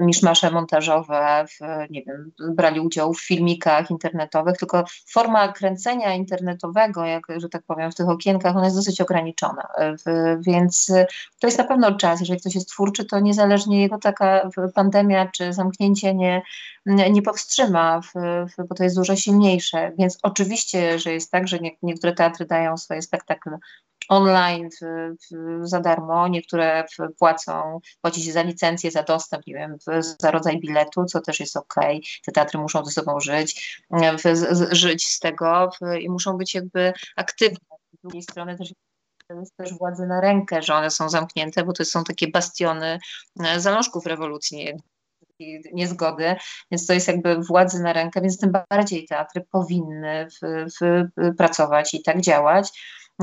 miszmasze 0.00 0.50
montażowe, 0.50 1.44
w, 1.48 1.90
nie 1.90 2.02
wiem, 2.02 2.32
brali 2.54 2.80
udział 2.80 3.14
w 3.14 3.20
filmikach 3.20 3.90
internetowych, 3.90 4.56
tylko 4.56 4.84
forma 5.12 5.52
kręcenia 5.52 6.14
internetowego, 6.60 7.04
jak, 7.04 7.22
że 7.36 7.48
tak 7.48 7.62
powiem, 7.62 7.92
w 7.92 7.94
tych 7.94 8.08
okienkach, 8.08 8.56
ona 8.56 8.64
jest 8.64 8.76
dosyć 8.76 9.00
ograniczona, 9.00 9.68
więc 10.40 10.92
to 11.38 11.46
jest 11.46 11.58
na 11.58 11.64
pewno 11.64 11.96
czas, 11.96 12.20
jeżeli 12.20 12.40
ktoś 12.40 12.54
jest 12.54 12.68
twórczy, 12.68 13.04
to 13.04 13.20
niezależnie 13.20 13.82
jego 13.82 13.98
taka 13.98 14.50
pandemia 14.74 15.26
czy 15.26 15.52
zamknięcie 15.52 16.14
nie, 16.14 16.42
nie 16.86 17.22
powstrzyma, 17.22 18.00
bo 18.68 18.74
to 18.74 18.84
jest 18.84 18.96
dużo 18.96 19.16
silniejsze, 19.16 19.92
więc 19.98 20.18
oczywiście, 20.22 20.98
że 20.98 21.12
jest 21.12 21.30
tak, 21.30 21.48
że 21.48 21.58
nie, 21.58 21.70
niektóre 21.82 22.12
teatry 22.12 22.46
dają 22.46 22.76
swoje 22.76 23.02
spektakle 23.02 23.58
online 24.10 24.68
w, 24.70 24.84
w, 25.30 25.68
za 25.68 25.80
darmo, 25.80 26.28
niektóre 26.28 26.84
płacą, 27.18 27.80
płaci 28.00 28.22
się 28.22 28.32
za 28.32 28.42
licencję, 28.42 28.90
za 28.90 29.02
dostęp, 29.02 29.46
nie 29.46 29.54
wiem, 29.54 29.76
za 30.20 30.30
rodzaj 30.30 30.60
biletu, 30.60 31.04
co 31.04 31.20
też 31.20 31.40
jest 31.40 31.56
ok. 31.56 31.74
Te 32.26 32.32
teatry 32.32 32.58
muszą 32.58 32.84
ze 32.84 32.90
sobą 32.90 33.20
żyć, 33.20 33.82
żyć 34.70 35.06
z 35.06 35.18
tego 35.18 35.70
i 36.00 36.10
muszą 36.10 36.36
być 36.36 36.54
jakby 36.54 36.92
aktywne. 37.16 37.76
Z 37.98 38.02
drugiej 38.02 38.22
strony 38.22 38.58
też 38.58 38.72
jest 39.30 39.56
też 39.56 39.78
władzy 39.78 40.06
na 40.06 40.20
rękę, 40.20 40.62
że 40.62 40.74
one 40.74 40.90
są 40.90 41.08
zamknięte, 41.08 41.64
bo 41.64 41.72
to 41.72 41.84
są 41.84 42.04
takie 42.04 42.28
bastiony 42.28 42.98
e, 43.40 43.60
zalążków 43.60 44.06
rewolucji 44.06 44.72
niezgody, 45.72 46.36
więc 46.70 46.86
to 46.86 46.92
jest 46.92 47.08
jakby 47.08 47.36
władzy 47.36 47.82
na 47.82 47.92
rękę, 47.92 48.20
więc 48.20 48.38
tym 48.38 48.52
bardziej 48.70 49.06
teatry 49.06 49.46
powinny 49.50 50.26
w, 50.30 50.66
w, 50.80 51.08
pracować 51.36 51.94
i 51.94 52.02
tak 52.02 52.20
działać. 52.20 52.68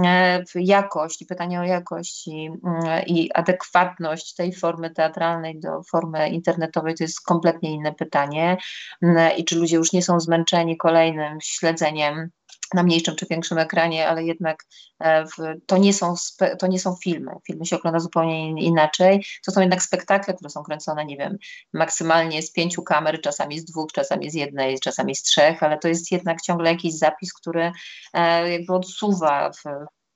E, 0.05 0.43
jakość 0.55 1.21
i 1.21 1.25
pytanie 1.25 1.59
o 1.59 1.63
jakość 1.63 2.27
i, 2.27 2.51
mm, 2.63 3.05
i 3.05 3.31
adekwatność 3.33 4.35
tej 4.35 4.53
formy 4.53 4.89
teatralnej 4.89 5.59
do 5.59 5.83
formy 5.83 6.29
internetowej 6.29 6.95
to 6.95 7.03
jest 7.03 7.21
kompletnie 7.21 7.71
inne 7.71 7.93
pytanie. 7.93 8.57
Mm, 9.01 9.37
I 9.37 9.45
czy 9.45 9.55
ludzie 9.55 9.75
już 9.75 9.93
nie 9.93 10.03
są 10.03 10.19
zmęczeni 10.19 10.77
kolejnym 10.77 11.37
śledzeniem 11.41 12.29
na 12.73 12.83
mniejszym 12.83 13.15
czy 13.15 13.25
większym 13.29 13.57
ekranie, 13.57 14.07
ale 14.09 14.23
jednak 14.23 14.63
e, 15.03 15.25
to 15.65 15.77
nie, 15.77 15.93
są, 15.93 16.13
to 16.59 16.67
nie 16.67 16.79
są 16.79 16.95
filmy. 17.03 17.31
Filmy 17.47 17.65
się 17.65 17.75
ogląda 17.75 17.99
zupełnie 17.99 18.63
inaczej. 18.63 19.25
To 19.45 19.51
są 19.51 19.61
jednak 19.61 19.83
spektakle, 19.83 20.33
które 20.33 20.49
są 20.49 20.63
kręcone, 20.63 21.05
nie 21.05 21.17
wiem, 21.17 21.37
maksymalnie 21.73 22.41
z 22.41 22.51
pięciu 22.51 22.83
kamer, 22.83 23.21
czasami 23.21 23.59
z 23.59 23.65
dwóch, 23.65 23.91
czasami 23.91 24.31
z 24.31 24.33
jednej, 24.33 24.79
czasami 24.79 25.15
z 25.15 25.23
trzech, 25.23 25.63
ale 25.63 25.77
to 25.77 25.87
jest 25.87 26.11
jednak 26.11 26.41
ciągle 26.41 26.71
jakiś 26.71 26.93
zapis, 26.93 27.33
który 27.33 27.71
e, 28.13 28.51
jakby 28.51 28.73
odsuwa 28.73 29.51
w, 29.51 29.63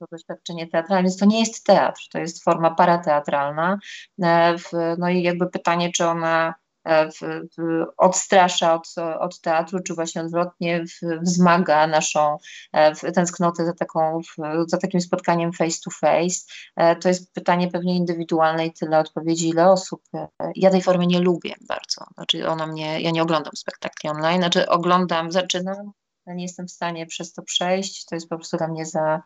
to 0.02 0.06
doświadczenie 0.12 0.68
teatralne, 0.68 1.04
więc 1.04 1.18
to 1.18 1.26
nie 1.26 1.40
jest 1.40 1.66
teatr, 1.66 2.02
to 2.12 2.20
jest 2.20 2.44
forma 2.44 2.76
parateatralna. 2.76 3.78
E, 4.24 4.56
no 4.98 5.10
i 5.10 5.22
jakby 5.22 5.50
pytanie, 5.50 5.92
czy 5.92 6.06
ona 6.06 6.54
w, 6.86 7.20
w, 7.58 7.86
odstrasza 7.98 8.74
od, 8.74 8.88
od 9.20 9.42
teatru, 9.42 9.80
czy 9.84 9.94
właśnie 9.94 10.22
odwrotnie 10.22 10.84
wzmaga 11.22 11.88
naszą 11.88 12.38
w, 12.74 13.12
tęsknotę 13.12 13.66
za, 13.66 13.74
taką, 13.74 14.22
za 14.68 14.78
takim 14.78 15.02
spotkaniem 15.02 15.54
face 15.54 15.78
to 15.86 15.92
face. 15.92 16.46
E, 16.76 16.96
to 16.96 17.08
jest 17.08 17.34
pytanie 17.34 17.68
pewnie 17.68 17.96
indywidualne 17.96 18.66
i 18.66 18.74
tyle 18.74 19.00
odpowiedzi, 19.00 19.50
ile 19.50 19.72
osób. 19.72 20.02
E, 20.14 20.28
ja 20.56 20.70
tej 20.70 20.82
formy 20.82 21.08
nie 21.08 21.20
lubię 21.20 21.56
bardzo. 21.68 22.06
Znaczy 22.14 22.48
ona 22.48 22.68
mnie, 22.68 23.02
ja 23.02 23.12
nie 23.12 23.24
oglądam 23.24 23.54
spektakli 23.56 24.10
online, 24.10 24.42
znaczy 24.42 24.70
oglądam, 24.70 25.32
zaczynam, 25.32 25.92
nie 26.28 26.44
jestem 26.44 26.68
w 26.68 26.72
stanie 26.72 27.06
przez 27.06 27.34
to 27.34 27.42
przejść. 27.42 28.06
To 28.06 28.16
jest 28.16 28.30
po 28.30 28.36
prostu 28.36 28.58
dla 28.58 28.68
mnie 28.68 28.86
za 28.86 29.22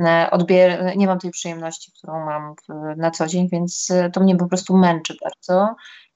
e, 0.00 0.28
odbier, 0.30 0.96
nie 0.96 1.06
mam 1.06 1.18
tej 1.18 1.30
przyjemności, 1.30 1.92
którą 1.98 2.24
mam 2.24 2.54
na 2.96 3.10
co 3.10 3.26
dzień, 3.26 3.48
więc 3.48 3.92
to 4.12 4.20
mnie 4.20 4.36
po 4.36 4.46
prostu 4.46 4.76
męczy 4.76 5.16
bardzo. 5.22 5.74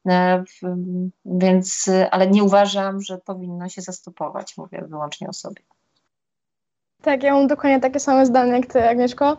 E, 0.08 0.44
więc, 1.24 1.90
ale 2.10 2.26
nie 2.26 2.44
uważam, 2.44 3.00
że 3.02 3.18
powinno 3.18 3.68
się 3.68 3.82
zastopować, 3.82 4.56
mówię 4.56 4.84
wyłącznie 4.88 5.28
o 5.28 5.32
sobie. 5.32 5.62
Tak, 7.02 7.22
ja 7.22 7.34
mam 7.34 7.46
dokładnie 7.46 7.80
takie 7.80 8.00
same 8.00 8.26
zdanie 8.26 8.52
jak 8.52 8.66
ty, 8.66 8.88
Agnieszko. 8.88 9.36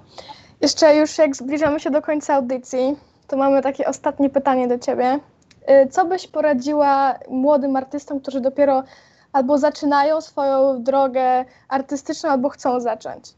Jeszcze 0.62 0.96
już 0.96 1.18
jak 1.18 1.36
zbliżamy 1.36 1.80
się 1.80 1.92
do 1.92 2.02
końca 2.02 2.36
audycji, 2.36 2.96
to 3.28 3.38
mamy 3.38 3.62
takie 3.62 3.88
ostatnie 3.88 4.30
pytanie 4.30 4.68
do 4.68 4.80
ciebie. 4.80 5.20
E, 5.62 5.88
co 5.88 6.06
byś 6.06 6.28
poradziła 6.28 7.20
młodym 7.30 7.76
artystom, 7.76 8.22
którzy 8.22 8.42
dopiero 8.42 8.84
albo 9.34 9.58
zaczynają 9.58 10.22
swoją 10.22 10.84
drogę 10.84 11.46
artystyczną, 11.68 12.30
albo 12.30 12.50
chcą 12.50 12.80
zacząć? 12.80 13.34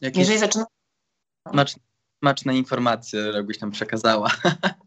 Jakieś 0.00 0.18
Jeżeli 0.18 0.38
zaczynają... 0.38 0.66
Smaczne 2.22 2.56
informacje, 2.56 3.20
jakbyś 3.20 3.58
tam 3.58 3.70
przekazała. 3.70 4.30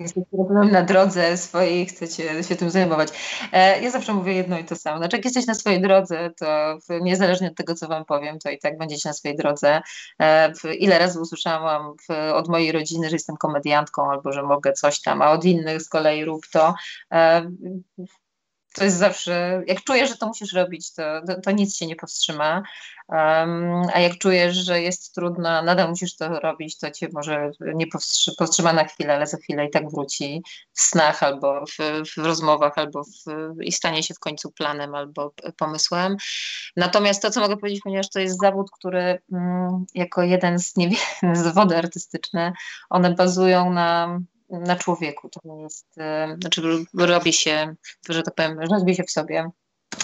jesteście 0.00 0.36
na 0.72 0.82
drodze 0.82 1.36
swojej, 1.36 1.86
chcecie 1.86 2.44
się 2.44 2.56
tym 2.56 2.70
zajmować. 2.70 3.08
E, 3.52 3.82
ja 3.82 3.90
zawsze 3.90 4.14
mówię 4.14 4.32
jedno 4.32 4.58
i 4.58 4.64
to 4.64 4.76
samo. 4.76 4.98
Znaczy, 4.98 5.16
jak 5.16 5.24
jesteś 5.24 5.46
na 5.46 5.54
swojej 5.54 5.80
drodze, 5.80 6.30
to 6.40 6.78
niezależnie 7.00 7.48
od 7.48 7.56
tego, 7.56 7.74
co 7.74 7.88
wam 7.88 8.04
powiem, 8.04 8.38
to 8.38 8.50
i 8.50 8.58
tak 8.58 8.78
będziecie 8.78 9.08
na 9.08 9.12
swojej 9.12 9.36
drodze. 9.36 9.80
E, 10.18 10.52
ile 10.78 10.98
razy 10.98 11.20
usłyszałam 11.20 11.94
od 12.34 12.48
mojej 12.48 12.72
rodziny, 12.72 13.08
że 13.10 13.16
jestem 13.16 13.36
komediantką 13.36 14.10
albo 14.10 14.32
że 14.32 14.42
mogę 14.42 14.72
coś 14.72 15.00
tam, 15.00 15.22
a 15.22 15.30
od 15.30 15.44
innych 15.44 15.82
z 15.82 15.88
kolei 15.88 16.24
rób 16.24 16.42
to 16.52 16.74
to 18.74 18.84
jest 18.84 18.96
zawsze, 18.96 19.62
jak 19.66 19.84
czujesz, 19.84 20.10
że 20.10 20.16
to 20.16 20.26
musisz 20.26 20.52
robić, 20.52 20.92
to, 20.92 21.02
to, 21.26 21.40
to 21.40 21.50
nic 21.50 21.76
się 21.76 21.86
nie 21.86 21.96
powstrzyma. 21.96 22.62
Um, 23.08 23.82
a 23.94 24.00
jak 24.00 24.18
czujesz, 24.18 24.56
że 24.56 24.82
jest 24.82 25.14
trudno, 25.14 25.62
nadal 25.62 25.88
musisz 25.88 26.16
to 26.16 26.40
robić, 26.40 26.78
to 26.78 26.90
cię 26.90 27.08
może 27.12 27.50
nie 27.60 27.86
powstrzy, 27.86 28.32
powstrzyma 28.38 28.72
na 28.72 28.84
chwilę, 28.84 29.14
ale 29.14 29.26
za 29.26 29.36
chwilę 29.36 29.66
i 29.66 29.70
tak 29.70 29.90
wróci 29.90 30.42
w 30.72 30.80
snach 30.80 31.22
albo 31.22 31.64
w, 31.66 32.02
w 32.16 32.24
rozmowach, 32.24 32.78
albo 32.78 33.04
w, 33.04 33.24
i 33.62 33.72
stanie 33.72 34.02
się 34.02 34.14
w 34.14 34.18
końcu 34.18 34.50
planem 34.50 34.94
albo 34.94 35.34
pomysłem. 35.56 36.16
Natomiast 36.76 37.22
to, 37.22 37.30
co 37.30 37.40
mogę 37.40 37.56
powiedzieć, 37.56 37.80
ponieważ 37.84 38.10
to 38.10 38.20
jest 38.20 38.40
zawód, 38.40 38.70
który 38.78 39.18
mm, 39.32 39.84
jako 39.94 40.22
jeden 40.22 40.58
z 40.58 40.76
niewielu 40.76 41.34
zawody 41.34 41.76
artystyczne, 41.76 42.52
one 42.90 43.14
bazują 43.14 43.72
na 43.72 44.20
na 44.50 44.76
człowieku. 44.76 45.28
To 45.28 45.56
jest, 45.62 45.98
e, 45.98 46.36
znaczy 46.40 46.62
robi 46.98 47.32
się, 47.32 47.74
że 48.08 48.22
tak 48.22 48.34
powiem, 48.34 48.60
rozbije 48.60 48.96
się 48.96 49.04
w 49.04 49.10
sobie. 49.10 49.50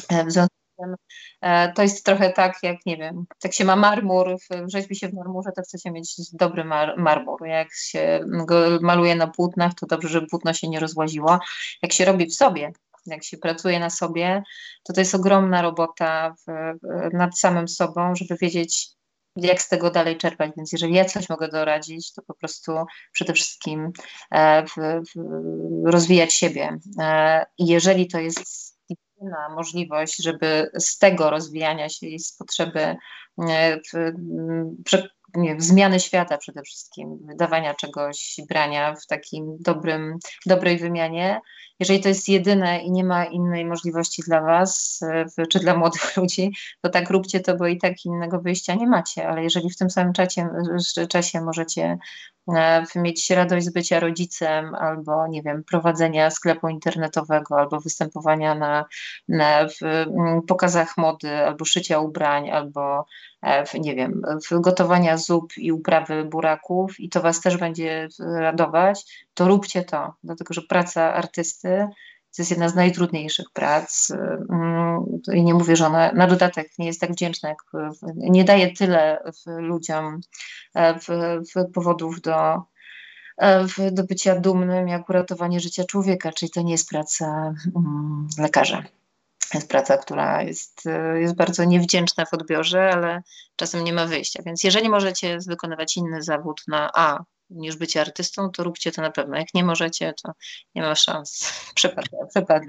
E, 0.09 0.25
w 0.25 0.33
związku 0.33 0.55
z 0.73 0.83
tym 0.83 0.95
e, 1.41 1.73
to 1.73 1.83
jest 1.83 2.05
trochę 2.05 2.33
tak, 2.33 2.59
jak 2.63 2.77
nie 2.87 2.97
wiem, 2.97 3.25
jak 3.45 3.55
się 3.55 3.65
ma 3.65 3.77
marmur, 3.77 4.37
rzeźbi 4.67 4.97
się 4.97 5.09
w 5.09 5.15
marmurze, 5.15 5.51
to 5.57 5.63
chce 5.63 5.79
się 5.79 5.91
mieć 5.91 6.15
dobry 6.33 6.65
mar 6.65 6.95
marmur. 6.99 7.47
Jak 7.47 7.69
się 7.75 8.21
go 8.47 8.79
maluje 8.81 9.15
na 9.15 9.27
płótnach, 9.27 9.75
to 9.75 9.87
dobrze, 9.87 10.09
żeby 10.09 10.27
płótno 10.27 10.53
się 10.53 10.69
nie 10.69 10.81
rozłaziło. 10.81 11.39
Jak 11.83 11.93
się 11.93 12.05
robi 12.05 12.27
w 12.27 12.35
sobie, 12.35 12.73
jak 13.07 13.25
się 13.25 13.39
pracuje 13.39 13.81
na 13.81 13.91
sobie, 13.91 14.43
to 14.83 14.93
to 14.93 15.01
jest 15.01 15.15
ogromna 15.15 15.63
robota 15.63 16.35
w, 16.47 16.75
nad 17.13 17.39
samym 17.39 17.69
sobą, 17.69 18.15
żeby 18.15 18.37
wiedzieć, 18.37 18.89
jak 19.37 19.63
z 19.63 19.69
tego 19.69 19.91
dalej 19.91 20.17
czerpać. 20.17 20.51
Więc 20.57 20.73
jeżeli 20.73 20.95
ja 20.95 21.05
coś 21.05 21.29
mogę 21.29 21.49
doradzić, 21.49 22.13
to 22.13 22.23
po 22.23 22.35
prostu 22.35 22.73
przede 23.13 23.33
wszystkim 23.33 23.93
e, 24.31 24.67
w, 24.67 24.75
w, 24.77 25.21
rozwijać 25.85 26.33
siebie. 26.33 26.79
E, 27.01 27.47
I 27.59 27.67
jeżeli 27.67 28.07
to 28.09 28.19
jest 28.19 28.79
jedyna 28.89 29.49
możliwość, 29.49 30.23
żeby 30.23 30.71
z 30.79 30.99
tego 30.99 31.31
rozwijania 31.31 31.89
się 31.89 32.07
i 32.07 32.19
z 32.19 32.37
potrzeby 32.37 32.97
e, 33.49 33.77
w, 33.77 34.13
nie, 35.35 35.61
zmiany 35.61 36.01
świata 36.01 36.39
przede 36.39 36.63
wszystkim, 36.63 37.19
wydawania 37.27 37.75
czegoś, 37.75 38.41
brania 38.49 38.95
w 38.95 39.07
takim 39.07 39.57
dobrym, 39.61 40.19
dobrej 40.47 40.79
wymianie, 40.79 41.41
jeżeli 41.81 42.01
to 42.01 42.09
jest 42.09 42.29
jedyne 42.29 42.79
i 42.79 42.91
nie 42.91 43.05
ma 43.05 43.25
innej 43.25 43.65
możliwości 43.65 44.23
dla 44.27 44.41
Was, 44.41 45.01
czy 45.51 45.59
dla 45.59 45.77
młodych 45.77 46.03
ludzi, 46.17 46.53
to 46.81 46.91
tak 46.91 47.11
róbcie 47.11 47.41
to, 47.41 47.57
bo 47.57 47.67
i 47.67 47.79
tak 47.79 48.05
innego 48.05 48.41
wyjścia 48.41 48.75
nie 48.75 48.87
macie, 48.87 49.29
ale 49.29 49.43
jeżeli 49.43 49.71
w 49.71 49.77
tym 49.77 49.91
samym 49.91 50.13
czasie, 50.13 50.49
czasie 51.09 51.41
możecie 51.41 51.99
e, 52.55 52.85
mieć 52.97 53.31
radość 53.31 53.67
z 53.67 53.73
bycia 53.73 54.01
rodzicem, 54.01 54.75
albo 54.75 55.27
nie 55.27 55.43
wiem, 55.43 55.65
prowadzenia 55.65 56.31
sklepu 56.31 56.69
internetowego, 56.69 57.59
albo 57.59 57.81
występowania 57.81 58.55
na, 58.55 58.85
na 59.29 59.67
pokazach 60.49 60.97
mody, 60.97 61.37
albo 61.37 61.65
szycia 61.65 61.99
ubrań, 61.99 62.51
albo 62.51 63.07
e, 63.43 63.67
w, 63.67 63.75
nie 63.75 63.95
wiem, 63.95 64.23
gotowania 64.51 65.17
zup 65.21 65.57
i 65.57 65.73
uprawy 65.73 66.25
buraków 66.25 67.01
i 67.01 67.09
to 67.09 67.21
Was 67.21 67.41
też 67.41 67.57
będzie 67.57 68.09
radować, 68.19 69.27
to 69.35 69.49
róbcie 69.49 69.85
to, 69.85 70.15
dlatego 70.25 70.55
że 70.55 70.63
praca 70.63 71.15
artysty 71.15 71.89
to 72.37 72.43
jest 72.43 72.51
jedna 72.51 72.69
z 72.69 72.75
najtrudniejszych 72.75 73.51
prac 73.53 74.11
mm, 74.51 75.05
i 75.33 75.43
nie 75.43 75.55
mówię, 75.55 75.77
że 75.77 75.87
ona 75.87 76.13
na 76.13 76.27
dodatek 76.27 76.69
nie 76.79 76.87
jest 76.87 77.01
tak 77.01 77.13
wdzięczna, 77.13 77.49
jak 77.49 77.59
nie 78.17 78.45
daje 78.45 78.73
tyle 78.73 79.23
ludziom 79.47 80.21
e, 80.75 80.99
powodów 81.75 82.21
do, 82.21 82.63
e, 83.39 83.67
do 83.93 84.05
bycia 84.05 84.41
dumnym, 84.41 84.89
jak 84.89 85.09
uratowanie 85.09 85.61
życia 85.61 85.85
człowieka, 85.85 86.33
czyli 86.33 86.51
to 86.51 86.63
nie 86.63 86.73
jest 86.73 86.89
praca 86.89 87.55
mm, 87.77 88.29
lekarza. 88.39 88.83
Jest 89.55 89.69
praca, 89.69 89.99
która 89.99 90.43
jest, 90.43 90.87
e, 90.87 91.21
jest 91.21 91.35
bardzo 91.35 91.65
niewdzięczna 91.65 92.25
w 92.25 92.35
odbiorze, 92.35 92.91
ale 92.93 93.23
czasem 93.57 93.85
nie 93.85 93.93
ma 93.93 94.07
wyjścia. 94.07 94.43
Więc 94.47 94.65
jeżeli 94.65 94.89
możecie 94.89 95.39
wykonywać 95.47 95.97
inny 95.97 96.23
zawód 96.23 96.63
na 96.69 96.91
A, 96.95 97.25
niż 97.51 97.77
bycie 97.77 98.01
artystą, 98.01 98.51
to 98.51 98.65
róbcie 98.65 98.93
to 98.93 99.03
na 99.03 99.11
pewno. 99.11 99.37
Jak 99.37 99.55
nie 99.55 99.65
możecie, 99.65 100.15
to 100.23 100.33
nie 100.75 100.83
ma 100.83 100.95
szans. 100.95 101.53
Przepadł. 101.75 102.69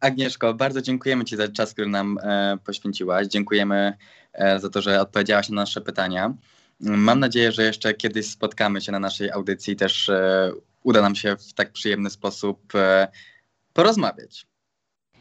Agnieszko, 0.00 0.54
bardzo 0.54 0.82
dziękujemy 0.82 1.24
Ci 1.24 1.36
za 1.36 1.48
czas, 1.48 1.72
który 1.72 1.88
nam 1.88 2.18
e, 2.22 2.58
poświęciłaś. 2.64 3.26
Dziękujemy 3.26 3.96
e, 4.32 4.60
za 4.60 4.70
to, 4.70 4.82
że 4.82 5.00
odpowiedziałaś 5.00 5.48
na 5.48 5.54
nasze 5.54 5.80
pytania. 5.80 6.34
Mam 6.80 7.20
nadzieję, 7.20 7.52
że 7.52 7.62
jeszcze 7.62 7.94
kiedyś 7.94 8.30
spotkamy 8.30 8.80
się 8.80 8.92
na 8.92 8.98
naszej 8.98 9.30
audycji 9.30 9.76
też 9.76 10.08
e, 10.08 10.52
uda 10.82 11.02
nam 11.02 11.14
się 11.14 11.36
w 11.36 11.52
tak 11.52 11.72
przyjemny 11.72 12.10
sposób 12.10 12.74
e, 12.74 13.08
porozmawiać. 13.72 14.46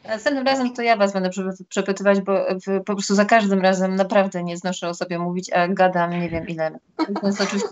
Następnym 0.07 0.45
razem 0.45 0.73
to 0.73 0.81
ja 0.81 0.97
Was 0.97 1.13
będę 1.13 1.29
przepytywać, 1.69 2.21
bo 2.21 2.45
po 2.85 2.93
prostu 2.93 3.15
za 3.15 3.25
każdym 3.25 3.61
razem 3.61 3.95
naprawdę 3.95 4.43
nie 4.43 4.57
znoszę 4.57 4.89
o 4.89 4.93
sobie 4.93 5.19
mówić, 5.19 5.53
a 5.53 5.67
gadam 5.67 6.11
nie 6.11 6.29
wiem 6.29 6.47
ile. 6.47 6.79
Jest 7.23 7.41
oczywiście 7.41 7.69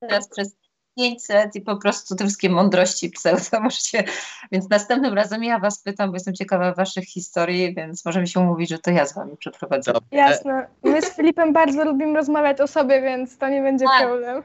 teraz 0.00 0.28
przez 0.28 0.56
500 0.96 1.56
i 1.56 1.60
po 1.60 1.76
prostu 1.76 2.16
te 2.16 2.24
wszystkie 2.24 2.50
mądrości 2.50 3.10
pseudo 3.10 3.60
możecie, 3.60 4.04
więc 4.52 4.70
następnym 4.70 5.14
razem 5.14 5.44
ja 5.44 5.58
was 5.58 5.82
pytam, 5.82 6.10
bo 6.10 6.16
jestem 6.16 6.34
ciekawa 6.34 6.74
waszych 6.74 7.04
historii, 7.04 7.74
więc 7.74 8.04
możemy 8.04 8.26
się 8.26 8.40
umówić, 8.40 8.70
że 8.70 8.78
to 8.78 8.90
ja 8.90 9.06
z 9.06 9.14
wami 9.14 9.36
przeprowadzę. 9.36 9.92
Jasne. 10.10 10.66
My 10.82 11.02
z 11.02 11.16
Filipem 11.16 11.52
bardzo 11.52 11.84
lubimy 11.84 12.14
rozmawiać 12.14 12.60
o 12.60 12.66
sobie, 12.66 13.02
więc 13.02 13.38
to 13.38 13.48
nie 13.48 13.62
będzie 13.62 13.86
a, 13.92 14.00
problem. 14.00 14.42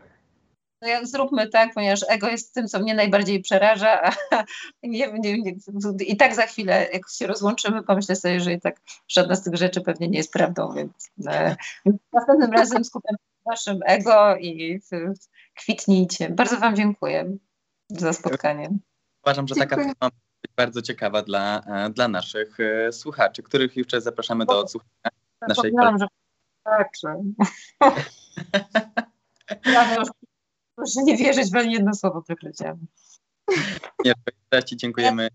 No 0.81 0.87
ja, 0.87 1.05
zróbmy 1.05 1.47
tak, 1.47 1.73
ponieważ 1.73 2.05
ego 2.09 2.27
jest 2.27 2.53
tym, 2.53 2.67
co 2.67 2.79
mnie 2.79 2.93
najbardziej 2.93 3.41
przeraża, 3.41 4.01
a 4.01 4.11
nie, 4.83 5.13
nie, 5.13 5.41
nie, 5.41 5.55
i 5.99 6.17
tak 6.17 6.35
za 6.35 6.45
chwilę, 6.45 6.87
jak 6.93 7.09
się 7.09 7.27
rozłączymy, 7.27 7.83
pomyślę 7.83 8.15
sobie, 8.15 8.39
że 8.39 8.53
i 8.53 8.61
tak 8.61 8.81
żadna 9.07 9.35
z 9.35 9.43
tych 9.43 9.55
rzeczy 9.55 9.81
pewnie 9.81 10.07
nie 10.07 10.17
jest 10.17 10.33
prawdą, 10.33 10.73
więc 10.73 11.11
e, 11.27 11.55
następnym 12.13 12.51
razem 12.51 12.83
skupiam 12.83 13.15
się 13.15 13.23
na 13.45 13.51
waszym 13.51 13.79
ego 13.85 14.37
i 14.37 14.81
kwitnijcie. 15.55 16.29
Bardzo 16.29 16.57
Wam 16.57 16.75
dziękuję 16.75 17.37
za 17.89 18.13
spotkanie. 18.13 18.69
Uważam, 19.23 19.47
że 19.47 19.55
taka 19.55 19.75
forma 19.75 20.09
być 20.41 20.51
bardzo 20.55 20.81
ciekawa 20.81 21.21
dla, 21.21 21.59
e, 21.59 21.89
dla 21.89 22.07
naszych 22.07 22.59
e, 22.59 22.91
słuchaczy, 22.91 23.43
których 23.43 23.77
jeszcze 23.77 24.01
zapraszamy 24.01 24.45
do 24.45 24.59
odsłuchania 24.59 25.11
naszej 25.47 25.71
że 25.99 26.07
tak. 26.63 26.89
ja 29.65 30.03
proszę 30.79 31.03
nie 31.03 31.17
wierzyć 31.17 31.51
w 31.51 31.55
ani 31.55 31.73
jedno 31.73 31.93
słowo 31.93 32.21
przekleciałem. 32.21 32.87
Nie, 34.05 34.13
Ci 34.65 34.77
dziękujemy. 34.77 35.27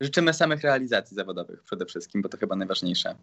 Życzymy 0.00 0.34
samych 0.34 0.60
realizacji 0.60 1.16
zawodowych 1.16 1.62
przede 1.62 1.86
wszystkim, 1.86 2.22
bo 2.22 2.28
to 2.28 2.38
chyba 2.38 2.56
najważniejsze 2.56 3.14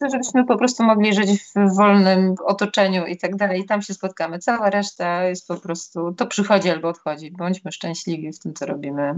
to 0.00 0.10
żebyśmy 0.10 0.44
po 0.44 0.58
prostu 0.58 0.84
mogli 0.84 1.14
żyć 1.14 1.30
w 1.56 1.76
wolnym 1.76 2.34
otoczeniu 2.44 3.06
i 3.06 3.16
tak 3.16 3.36
dalej. 3.36 3.60
I 3.60 3.64
tam 3.64 3.82
się 3.82 3.94
spotkamy. 3.94 4.38
Cała 4.38 4.70
reszta 4.70 5.24
jest 5.24 5.48
po 5.48 5.56
prostu, 5.56 6.12
to 6.12 6.26
przychodzi 6.26 6.70
albo 6.70 6.88
odchodzi. 6.88 7.30
Bądźmy 7.30 7.72
szczęśliwi 7.72 8.32
w 8.32 8.38
tym, 8.38 8.54
co 8.54 8.66
robimy. 8.66 9.14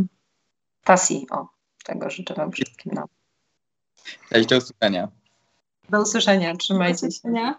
Pasji, 0.84 1.26
o, 1.30 1.48
tego 1.84 2.10
życzę 2.10 2.34
Wam 2.34 2.52
wszystkim. 2.52 2.92
No. 2.94 3.04
Cześć, 4.30 4.48
do 4.48 4.56
usłyszenia. 4.56 5.08
Do 5.88 6.02
usłyszenia, 6.02 6.56
trzymajcie 6.56 7.10
się. 7.10 7.54